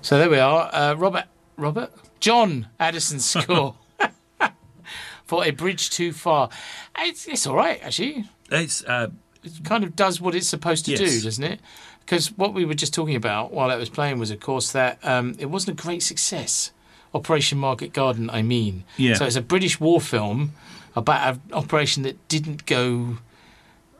So 0.06 0.18
there 0.18 0.30
we 0.30 0.38
are. 0.38 0.72
Uh, 0.72 0.94
Robert, 0.94 1.24
Robert, 1.56 1.90
John 2.20 2.68
Addison's 2.78 3.24
score 3.28 3.74
for 5.24 5.44
a 5.44 5.50
bridge 5.50 5.90
too 5.90 6.12
far. 6.12 6.48
It's, 6.96 7.26
it's 7.26 7.44
all 7.44 7.56
right 7.56 7.82
actually. 7.82 8.24
It's 8.48 8.84
uh, 8.84 9.08
It 9.42 9.64
kind 9.64 9.82
of 9.82 9.96
does 9.96 10.20
what 10.20 10.36
it's 10.36 10.46
supposed 10.46 10.84
to 10.84 10.94
do, 10.94 11.20
doesn't 11.20 11.42
it? 11.42 11.58
Because 12.04 12.28
what 12.38 12.54
we 12.54 12.64
were 12.64 12.74
just 12.74 12.94
talking 12.94 13.16
about 13.16 13.52
while 13.52 13.68
it 13.68 13.78
was 13.78 13.88
playing 13.88 14.20
was, 14.20 14.30
of 14.30 14.38
course, 14.38 14.70
that 14.70 15.04
um, 15.04 15.34
it 15.40 15.46
wasn't 15.46 15.80
a 15.80 15.82
great 15.82 16.04
success. 16.04 16.70
Operation 17.12 17.58
Market 17.58 17.92
Garden, 17.92 18.30
I 18.30 18.42
mean. 18.42 18.84
Yeah. 18.96 19.14
So 19.14 19.24
it's 19.24 19.34
a 19.34 19.42
British 19.42 19.80
war 19.80 20.00
film 20.00 20.52
about 20.94 21.34
an 21.34 21.40
operation 21.52 22.04
that 22.04 22.28
didn't 22.28 22.64
go 22.66 23.18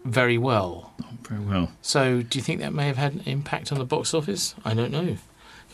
very 0.04 0.38
well. 0.38 0.92
Very 1.22 1.40
well. 1.40 1.72
So, 1.82 2.22
do 2.22 2.38
you 2.38 2.44
think 2.44 2.60
that 2.60 2.72
may 2.72 2.86
have 2.86 2.96
had 2.96 3.14
an 3.14 3.22
impact 3.26 3.72
on 3.72 3.78
the 3.78 3.84
box 3.84 4.14
office? 4.14 4.54
I 4.64 4.72
don't 4.72 4.92
know. 4.92 5.16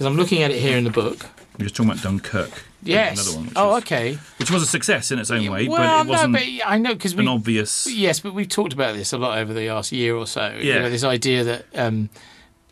Because 0.02 0.14
I'm 0.14 0.18
looking 0.18 0.42
at 0.42 0.50
it 0.50 0.58
here 0.60 0.76
in 0.76 0.82
the 0.82 0.90
book. 0.90 1.26
We're 1.56 1.66
just 1.66 1.76
talking 1.76 1.92
about 1.92 2.02
Dunkirk. 2.02 2.64
Yes. 2.82 3.24
Another 3.24 3.36
one. 3.36 3.46
Which, 3.46 3.54
oh, 3.54 3.76
okay. 3.76 4.18
which 4.40 4.50
was 4.50 4.64
a 4.64 4.66
success 4.66 5.12
in 5.12 5.20
its 5.20 5.30
own 5.30 5.48
way, 5.48 5.68
well, 5.68 6.02
but 6.02 6.08
it 6.08 6.10
wasn't 6.10 6.32
no, 6.32 6.38
but 6.40 6.66
I 6.66 6.78
know 6.78 6.92
because 6.92 7.12
an 7.12 7.28
obvious. 7.28 7.86
Yes, 7.88 8.18
but 8.18 8.34
we've 8.34 8.48
talked 8.48 8.72
about 8.72 8.96
this 8.96 9.12
a 9.12 9.18
lot 9.18 9.38
over 9.38 9.54
the 9.54 9.68
last 9.70 9.92
year 9.92 10.16
or 10.16 10.26
so. 10.26 10.56
You 10.58 10.72
Yeah. 10.72 10.78
know, 10.80 10.90
this 10.90 11.04
idea 11.04 11.44
that 11.44 11.66
um, 11.76 12.08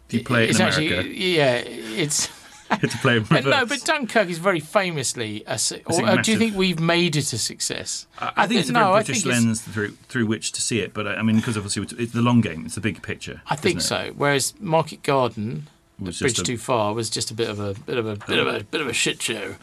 you 0.09 0.24
play 0.24 0.43
it 0.47 0.51
it's 0.51 0.59
in 0.59 0.66
actually 0.66 0.89
America, 0.89 1.09
yeah, 1.09 1.55
it's. 1.59 2.28
you 2.82 2.89
to 2.89 2.98
play 2.98 3.19
in 3.19 3.23
But 3.31 3.44
no, 3.44 3.65
but 3.65 3.85
Dunkirk 3.85 4.28
is 4.28 4.39
very 4.39 4.59
famously 4.59 5.44
a. 5.47 5.57
su- 5.57 5.82
Or, 5.86 6.05
uh, 6.05 6.16
do 6.16 6.32
you 6.32 6.39
think 6.39 6.57
we've 6.57 6.81
made 6.81 7.15
it 7.15 7.32
a 7.32 7.39
success? 7.39 8.09
I, 8.19 8.32
I 8.39 8.47
think 8.48 8.59
it's 8.59 8.70
a 8.70 8.73
no, 8.73 8.90
very 8.90 9.05
British 9.05 9.24
lens 9.24 9.61
through 9.61 9.90
through 10.09 10.27
which 10.27 10.51
to 10.51 10.61
see 10.61 10.81
it, 10.81 10.93
but 10.93 11.07
uh, 11.07 11.11
I 11.11 11.23
mean, 11.23 11.36
because 11.36 11.57
obviously 11.57 11.86
it's 11.97 12.12
the 12.12 12.23
long 12.23 12.40
game, 12.40 12.66
it's 12.66 12.74
the 12.74 12.81
big 12.81 13.02
picture. 13.02 13.40
I 13.47 13.55
think 13.55 13.82
so. 13.82 14.12
Whereas 14.16 14.55
Market 14.59 15.05
Garden, 15.05 15.69
Was 16.01 16.18
Bridge 16.18 16.39
a- 16.39 16.43
Too 16.43 16.56
Far, 16.59 16.94
was 16.94 17.10
just 17.10 17.31
a 17.31 17.35
bit 17.35 17.48
of 17.51 17.60
a 17.60 17.74
bit 17.74 17.98
of 17.98 18.06
a 18.06 18.16
bit 18.16 18.39
of 18.39 18.47
a 18.47 18.64
bit 18.64 18.81
of 18.81 18.86
a 18.89 18.93
shit 18.93 19.20
show 19.20 19.56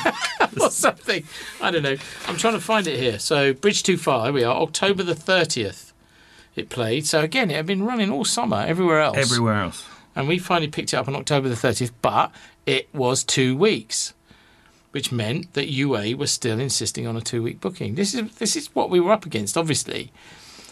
or 0.60 0.70
something. 0.70 1.24
I 1.60 1.70
don't 1.70 1.82
know. 1.82 1.96
I'm 2.26 2.36
trying 2.36 2.54
to 2.54 2.60
find 2.60 2.86
it 2.86 2.98
here. 2.98 3.18
So 3.18 3.52
Bridge 3.52 3.82
Too 3.82 3.96
Far. 3.96 4.24
Here 4.26 4.32
we 4.32 4.44
are. 4.44 4.56
October 4.56 5.02
the 5.02 5.14
30th. 5.14 5.92
It 6.56 6.68
played. 6.70 7.06
So 7.06 7.20
again, 7.20 7.50
it 7.50 7.54
had 7.56 7.66
been 7.66 7.84
running 7.84 8.10
all 8.10 8.24
summer 8.24 8.64
everywhere 8.66 9.00
else. 9.00 9.18
Everywhere 9.18 9.62
else. 9.62 9.84
And 10.16 10.26
we 10.26 10.38
finally 10.38 10.68
picked 10.68 10.92
it 10.94 10.96
up 10.96 11.06
on 11.08 11.14
October 11.14 11.48
the 11.50 11.54
30th, 11.54 11.90
but 12.00 12.32
it 12.64 12.88
was 12.94 13.22
two 13.22 13.54
weeks, 13.54 14.14
which 14.92 15.12
meant 15.12 15.52
that 15.52 15.68
UA 15.70 16.16
was 16.16 16.30
still 16.32 16.58
insisting 16.58 17.06
on 17.06 17.14
a 17.16 17.20
two-week 17.20 17.60
booking. 17.60 17.94
This 17.94 18.14
is 18.14 18.34
this 18.36 18.56
is 18.56 18.74
what 18.74 18.88
we 18.88 18.98
were 18.98 19.12
up 19.12 19.26
against, 19.26 19.56
obviously. 19.58 20.10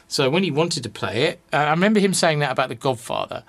So 0.08 0.30
when 0.30 0.42
he 0.44 0.50
wanted 0.50 0.82
to 0.84 0.88
play 0.88 1.24
it, 1.24 1.40
uh, 1.52 1.56
I 1.56 1.70
remember 1.70 2.00
him 2.00 2.14
saying 2.14 2.38
that 2.38 2.52
about 2.52 2.68
The 2.70 2.74
Godfather, 2.74 3.44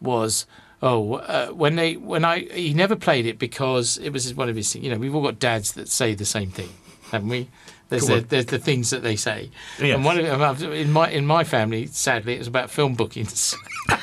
was 0.00 0.44
oh 0.82 1.14
uh, 1.14 1.48
when 1.48 1.76
they 1.76 1.96
when 1.96 2.24
I 2.24 2.40
he 2.40 2.72
never 2.74 2.96
played 2.96 3.26
it 3.26 3.38
because 3.38 3.98
it 3.98 4.10
was 4.10 4.34
one 4.34 4.48
of 4.48 4.56
his 4.56 4.74
you 4.74 4.90
know 4.90 4.98
we've 4.98 5.14
all 5.14 5.22
got 5.22 5.38
dads 5.38 5.72
that 5.72 5.88
say 5.88 6.14
the 6.14 6.24
same 6.24 6.50
thing, 6.50 6.70
haven't 7.10 7.28
we? 7.28 7.48
There's 7.88 8.06
the, 8.06 8.20
there's 8.20 8.46
the 8.46 8.58
things 8.60 8.90
that 8.90 9.02
they 9.02 9.16
say, 9.16 9.50
Yes. 9.80 9.96
and 9.96 10.04
one 10.04 10.16
of 10.20 10.58
them, 10.60 10.72
in 10.72 10.92
my 10.92 11.10
in 11.10 11.26
my 11.26 11.42
family, 11.42 11.86
sadly, 11.86 12.34
it 12.34 12.38
was 12.38 12.46
about 12.46 12.70
film 12.70 12.94
bookings. 12.94 13.56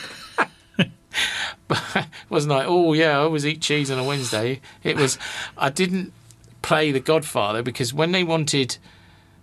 But 1.67 2.07
wasn't 2.29 2.53
I? 2.53 2.63
Oh 2.65 2.93
yeah, 2.93 3.11
I 3.19 3.23
always 3.23 3.45
eat 3.45 3.61
cheese 3.61 3.91
on 3.91 3.99
a 3.99 4.03
Wednesday. 4.03 4.61
It 4.83 4.95
was. 4.95 5.17
I 5.57 5.69
didn't 5.69 6.13
play 6.61 6.91
The 6.91 6.99
Godfather 7.01 7.61
because 7.61 7.93
when 7.93 8.11
they 8.13 8.23
wanted, 8.23 8.77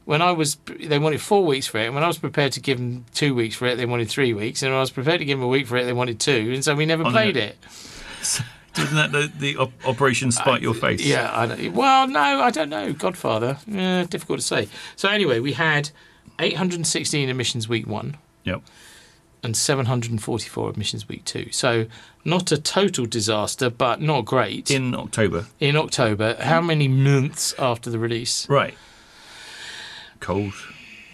when 0.05 0.21
I 0.23 0.33
was, 0.33 0.57
they 0.67 0.99
wanted 0.99 1.21
four 1.21 1.45
weeks 1.45 1.67
for 1.67 1.79
it. 1.79 1.87
And 1.87 1.95
when 1.95 2.05
I 2.05 2.07
was 2.07 2.19
prepared 2.19 2.53
to 2.53 2.61
give 2.61 2.79
them 2.79 3.05
two 3.15 3.35
weeks 3.35 3.57
for 3.57 3.67
it, 3.67 3.77
they 3.77 3.87
wanted 3.87 4.09
three 4.09 4.33
weeks. 4.35 4.63
And 4.63 4.71
when 4.73 4.77
I 4.79 4.81
was 4.81 4.91
prepared 4.91 5.21
to 5.21 5.25
give 5.25 5.39
them 5.39 5.45
a 5.45 5.49
week 5.49 5.67
for 5.67 5.77
it, 5.77 5.85
they 5.85 5.93
wanted 5.93 6.21
two. 6.21 6.53
And 6.55 6.65
so 6.65 6.75
we 6.75 6.87
never 6.87 7.05
played 7.05 7.37
it. 7.37 7.57
Isn't 8.77 8.97
that 8.97 9.13
the, 9.13 9.33
the 9.39 9.57
op- 9.57 9.87
Operation 9.87 10.33
Spite 10.33 10.61
Your 10.61 10.75
Face? 10.75 11.01
Yeah. 11.01 11.31
I 11.31 11.69
well, 11.69 12.09
no, 12.09 12.21
I 12.21 12.51
don't 12.51 12.69
know. 12.69 12.93
Godfather. 12.93 13.59
Yeah, 13.67 14.05
difficult 14.05 14.41
to 14.41 14.45
say. 14.45 14.69
So 14.97 15.09
anyway, 15.09 15.39
we 15.39 15.53
had 15.53 15.91
816 16.39 17.29
admissions 17.29 17.69
week 17.69 17.87
one. 17.87 18.17
Yep. 18.45 18.63
and 19.43 19.57
744 19.57 20.69
admissions 20.71 21.09
week 21.09 21.25
two. 21.25 21.51
So 21.51 21.87
not 22.25 22.53
a 22.53 22.59
total 22.61 23.07
disaster, 23.07 23.71
but 23.71 24.01
not 24.03 24.27
great. 24.27 24.71
In 24.71 24.95
October. 24.95 25.47
In 25.61 25.77
October, 25.77 26.37
how 26.41 26.61
many 26.61 26.89
months 26.89 27.55
after 27.59 27.89
the 27.91 27.99
release? 27.99 28.47
Right. 28.51 28.75
Cold. 30.25 30.55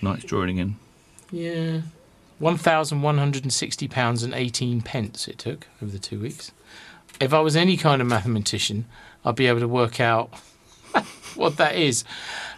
Nights 0.00 0.22
drawing 0.22 0.58
in. 0.58 0.76
Yeah. 1.32 1.80
£1,160 2.40 4.24
and 4.24 4.34
18 4.34 4.80
pence 4.82 5.26
it 5.26 5.36
took 5.36 5.66
over 5.82 5.90
the 5.90 5.98
two 5.98 6.20
weeks. 6.20 6.52
If 7.20 7.34
I 7.34 7.40
was 7.40 7.56
any 7.56 7.76
kind 7.76 8.00
of 8.00 8.06
mathematician, 8.06 8.86
I'd 9.24 9.34
be 9.34 9.48
able 9.48 9.58
to 9.58 9.66
work 9.66 9.98
out 9.98 10.32
what 11.34 11.56
that 11.56 11.74
is. 11.74 12.04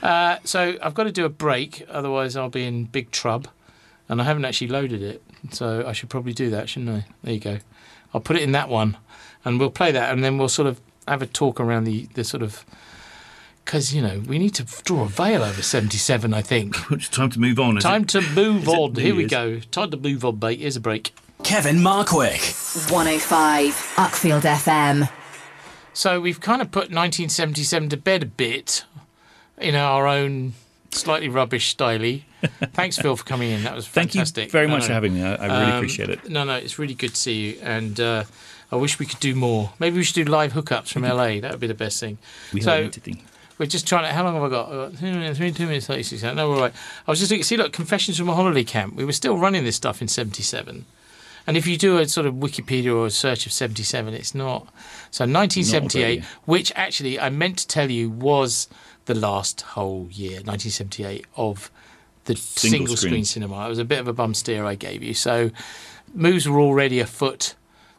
Uh, 0.02 0.36
so 0.44 0.76
I've 0.82 0.92
got 0.92 1.04
to 1.04 1.12
do 1.12 1.24
a 1.24 1.30
break, 1.30 1.86
otherwise 1.88 2.36
I'll 2.36 2.50
be 2.50 2.66
in 2.66 2.84
big 2.84 3.10
trub. 3.10 3.46
And 4.06 4.20
I 4.20 4.24
haven't 4.24 4.44
actually 4.44 4.68
loaded 4.68 5.02
it, 5.02 5.22
so 5.52 5.86
I 5.86 5.92
should 5.92 6.10
probably 6.10 6.34
do 6.34 6.50
that, 6.50 6.68
shouldn't 6.68 6.90
I? 6.90 7.06
There 7.22 7.32
you 7.32 7.40
go. 7.40 7.58
I'll 8.12 8.20
put 8.20 8.36
it 8.36 8.42
in 8.42 8.52
that 8.52 8.68
one, 8.68 8.98
and 9.42 9.58
we'll 9.58 9.70
play 9.70 9.90
that, 9.90 10.12
and 10.12 10.22
then 10.22 10.36
we'll 10.36 10.50
sort 10.50 10.68
of 10.68 10.82
have 11.08 11.22
a 11.22 11.26
talk 11.26 11.58
around 11.58 11.84
the, 11.84 12.08
the 12.12 12.24
sort 12.24 12.42
of. 12.42 12.66
Because, 13.64 13.94
you 13.94 14.02
know, 14.02 14.20
we 14.26 14.38
need 14.38 14.54
to 14.56 14.64
draw 14.84 15.02
a 15.04 15.08
veil 15.08 15.42
over 15.42 15.62
77, 15.62 16.34
I 16.34 16.42
think. 16.42 16.76
It's 16.90 17.08
time 17.08 17.30
to 17.30 17.40
move 17.40 17.58
on. 17.60 17.76
is 17.78 17.84
Time 17.84 18.02
it? 18.02 18.08
to 18.10 18.20
move 18.20 18.62
Is 18.64 18.68
on. 18.68 18.94
Here 18.94 19.14
we 19.14 19.22
Year's? 19.22 19.30
go. 19.30 19.60
Time 19.70 19.90
to 19.92 19.96
move 19.96 20.24
on, 20.24 20.38
mate. 20.40 20.58
Here's 20.60 20.76
a 20.76 20.80
break. 20.80 21.14
Kevin 21.42 21.76
Markwick. 21.76 22.90
105 22.90 23.72
Uckfield 23.96 24.42
FM. 24.42 25.08
So 25.92 26.20
we've 26.20 26.40
kind 26.40 26.62
of 26.62 26.70
put 26.70 26.90
1977 26.90 27.88
to 27.90 27.96
bed 27.96 28.22
a 28.22 28.26
bit 28.26 28.84
in 29.58 29.74
our 29.74 30.06
own 30.06 30.54
slightly 30.90 31.28
rubbish 31.28 31.74
styley. 31.74 32.22
Thanks, 32.74 32.96
Phil, 32.98 33.16
for 33.16 33.24
coming 33.24 33.50
in. 33.50 33.62
That 33.64 33.74
was 33.74 33.86
fantastic 33.86 34.34
Thank 34.34 34.46
you 34.48 34.52
very 34.52 34.66
No, 34.66 34.74
much 34.74 34.82
no. 34.82 34.86
for 34.88 34.92
having 34.94 35.14
me. 35.14 35.22
I, 35.22 35.34
I 35.34 35.60
really 35.60 35.76
appreciate 35.76 36.10
it. 36.10 36.28
No, 36.28 36.44
no, 36.44 36.54
it's 36.56 36.78
really 36.78 36.94
good 36.94 37.10
to 37.10 37.16
see 37.16 37.34
you. 37.52 37.58
And 37.62 37.98
uh, 38.00 38.24
I 38.70 38.76
wish 38.76 38.98
we 38.98 39.06
could 39.06 39.20
do 39.20 39.34
more. 39.34 39.72
Maybe 39.78 39.96
we 39.96 40.04
should 40.04 40.14
do 40.14 40.30
live 40.30 40.52
hookups 40.52 40.92
from 40.92 41.02
LA. 41.02 41.40
That 41.40 41.50
would 41.52 41.60
be 41.60 41.66
the 41.66 41.74
best 41.74 42.00
thing. 42.00 42.18
We 42.52 42.60
have 42.60 42.64
so, 42.64 42.78
a 42.78 42.82
meeting. 42.84 43.22
We're 43.62 43.66
just 43.66 43.86
trying 43.86 44.02
to. 44.02 44.12
How 44.12 44.24
long 44.24 44.34
have 44.34 44.42
I 44.42 44.48
got? 44.48 44.72
I've 44.72 44.90
got 44.90 44.98
two 44.98 45.12
minutes, 45.12 45.38
three, 45.38 45.52
two 45.52 45.66
minutes, 45.66 45.86
36. 45.86 46.20
No, 46.34 46.48
we're 46.48 46.56
all 46.56 46.60
right. 46.62 46.72
I 47.06 47.10
was 47.12 47.20
just 47.20 47.30
looking. 47.30 47.44
See, 47.44 47.56
look, 47.56 47.72
Confessions 47.72 48.18
from 48.18 48.28
a 48.28 48.34
Holiday 48.34 48.64
Camp. 48.64 48.96
We 48.96 49.04
were 49.04 49.12
still 49.12 49.38
running 49.38 49.62
this 49.62 49.76
stuff 49.76 50.02
in 50.02 50.08
77. 50.08 50.84
And 51.46 51.56
if 51.56 51.64
you 51.64 51.76
do 51.76 51.98
a 51.98 52.08
sort 52.08 52.26
of 52.26 52.34
Wikipedia 52.34 52.92
or 52.92 53.06
a 53.06 53.10
search 53.10 53.46
of 53.46 53.52
77, 53.52 54.14
it's 54.14 54.34
not. 54.34 54.62
So 55.12 55.26
1978, 55.26 56.20
Not 56.22 56.28
which 56.44 56.72
actually 56.74 57.20
I 57.20 57.30
meant 57.30 57.58
to 57.58 57.68
tell 57.68 57.88
you 57.88 58.10
was 58.10 58.66
the 59.04 59.14
last 59.14 59.60
whole 59.60 60.08
year, 60.10 60.40
1978, 60.42 61.24
of 61.36 61.70
the 62.24 62.34
single, 62.34 62.78
Single 62.78 62.96
screen 62.96 63.10
screen. 63.12 63.24
cinema. 63.26 63.64
It 63.66 63.68
was 63.68 63.78
a 63.78 63.84
bit 63.84 64.00
of 64.00 64.08
a 64.08 64.12
bum 64.12 64.34
steer 64.34 64.64
I 64.64 64.74
gave 64.74 65.04
you. 65.04 65.14
So 65.14 65.52
moves 66.12 66.48
were 66.48 66.58
already 66.58 66.98
afoot 66.98 67.54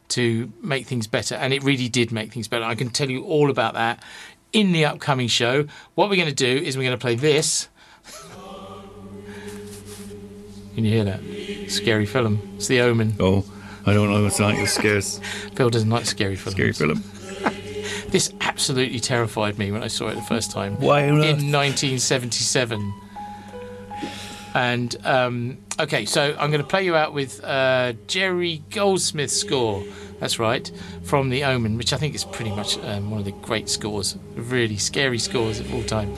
to 0.06 0.52
make 0.60 0.86
things 0.86 1.06
better, 1.06 1.34
and 1.34 1.54
it 1.54 1.64
really 1.64 1.88
did 1.88 2.12
make 2.12 2.34
things 2.34 2.48
better. 2.48 2.64
I 2.66 2.74
can 2.74 2.90
tell 2.90 3.10
you 3.10 3.24
all 3.24 3.50
about 3.50 3.72
that 3.72 4.02
in 4.54 4.72
the 4.72 4.86
upcoming 4.86 5.28
show. 5.28 5.66
What 5.94 6.08
we're 6.08 6.16
going 6.16 6.28
to 6.28 6.34
do 6.34 6.46
is 6.64 6.76
we're 6.78 6.84
going 6.84 6.96
to 6.96 7.00
play 7.00 7.16
this. 7.16 7.68
Can 10.74 10.84
you 10.84 10.90
hear 10.90 11.04
that? 11.04 11.20
Scary 11.70 12.06
film. 12.06 12.40
It's 12.56 12.66
The 12.66 12.80
Omen. 12.80 13.14
Oh, 13.20 13.44
I 13.86 13.92
don't 13.92 14.10
know 14.10 14.22
what's 14.22 14.40
like. 14.40 14.58
It 14.58 14.68
scares. 14.68 15.18
Phil 15.54 15.70
doesn't 15.70 15.90
like 15.90 16.06
scary 16.06 16.36
films. 16.36 16.54
Scary 16.54 16.72
film. 16.72 17.02
This 18.08 18.32
absolutely 18.42 19.00
terrified 19.00 19.58
me 19.58 19.72
when 19.72 19.82
I 19.82 19.88
saw 19.88 20.06
it 20.06 20.14
the 20.14 20.22
first 20.22 20.52
time. 20.52 20.76
Why 20.80 21.00
In 21.00 21.14
earth? 21.18 21.42
1977. 21.42 22.94
And 24.54 24.96
um, 25.04 25.58
okay, 25.80 26.04
so 26.04 26.36
I'm 26.38 26.50
going 26.50 26.62
to 26.62 26.68
play 26.68 26.84
you 26.84 26.94
out 26.94 27.12
with 27.12 27.42
uh, 27.42 27.94
Jerry 28.06 28.62
Goldsmith's 28.70 29.36
score. 29.36 29.82
That's 30.20 30.38
right, 30.38 30.70
from 31.02 31.28
The 31.28 31.42
Omen, 31.44 31.76
which 31.76 31.92
I 31.92 31.96
think 31.96 32.14
is 32.14 32.24
pretty 32.24 32.52
much 32.52 32.78
um, 32.78 33.10
one 33.10 33.18
of 33.18 33.24
the 33.26 33.32
great 33.32 33.68
scores, 33.68 34.16
really 34.36 34.76
scary 34.76 35.18
scores 35.18 35.58
of 35.58 35.74
all 35.74 35.82
time. 35.82 36.14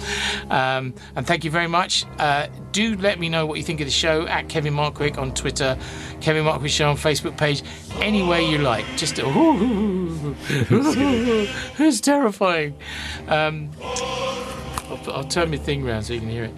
Um, 0.51 0.93
and 1.17 1.27
thank 1.27 1.45
you 1.45 1.51
very 1.51 1.67
much. 1.67 2.05
Uh, 2.19 2.49
do 2.73 2.95
let 2.97 3.19
me 3.19 3.31
know 3.31 3.47
what 3.47 3.57
you 3.57 3.65
think 3.65 3.81
of 3.81 3.87
the 3.87 3.91
show 3.91 4.27
at 4.27 4.51
Kevin 4.51 4.75
Markwick 4.75 5.17
on 5.17 5.33
Twitter, 5.35 5.79
Kevin 6.21 6.45
Markwick 6.45 6.69
Show 6.69 6.91
on 6.91 6.97
Facebook 6.97 7.39
page, 7.39 7.63
any 8.01 8.23
way 8.23 8.49
you 8.49 8.59
like. 8.59 8.85
Just 8.97 9.15
it's 11.79 12.01
terrifying. 12.01 12.77
Um, 13.29 13.71
I'll, 13.83 15.11
I'll 15.11 15.25
turn 15.25 15.51
my 15.51 15.57
thing 15.57 15.83
round 15.85 16.05
so 16.05 16.13
you 16.13 16.21
can 16.21 16.29
hear 16.29 16.45
it. 16.45 16.55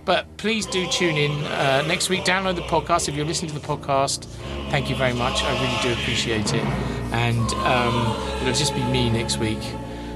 But 0.05 0.37
please 0.37 0.67
do 0.67 0.87
tune 0.89 1.17
in 1.17 1.31
uh, 1.45 1.85
next 1.87 2.09
week. 2.09 2.25
Download 2.25 2.57
the 2.57 2.63
podcast 2.63 3.09
if 3.09 3.15
you're 3.15 3.27
listening 3.27 3.53
to 3.53 3.59
the 3.59 3.67
podcast. 3.67 4.25
Thank 4.71 4.91
you 4.91 4.97
very 4.97 5.13
much. 5.13 5.43
I 5.45 5.53
really 5.63 5.83
do 5.83 6.01
appreciate 6.01 6.53
it. 6.55 6.65
And 7.13 7.53
um, 7.55 8.17
it'll 8.41 8.55
just 8.55 8.75
be 8.75 8.83
me 8.85 9.11
next 9.11 9.39
week, 9.39 9.61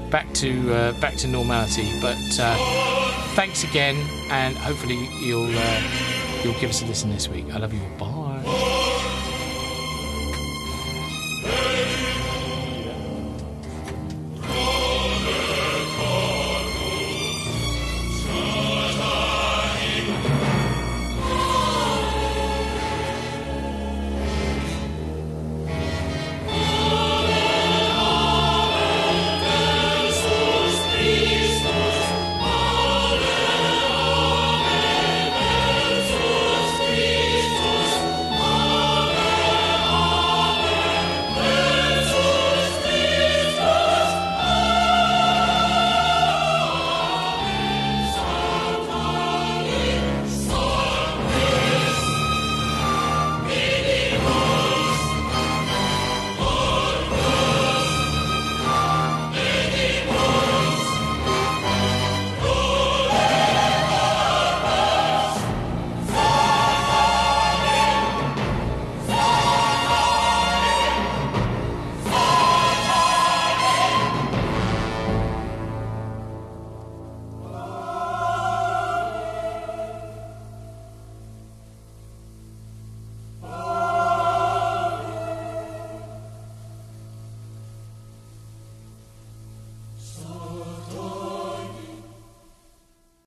back 0.09 0.33
to 0.35 0.73
uh, 0.73 0.99
back 0.99 1.15
to 1.17 1.27
normality. 1.27 1.99
But 2.01 2.17
uh, 2.39 2.55
thanks 3.35 3.63
again, 3.63 3.95
and 4.29 4.57
hopefully 4.57 5.07
you'll 5.21 5.51
uh, 5.55 5.81
you'll 6.43 6.59
give 6.59 6.71
us 6.71 6.81
a 6.81 6.85
listen 6.85 7.11
this 7.11 7.29
week. 7.29 7.45
I 7.53 7.57
love 7.59 7.73
you. 7.73 7.81
Bye. 7.97 8.76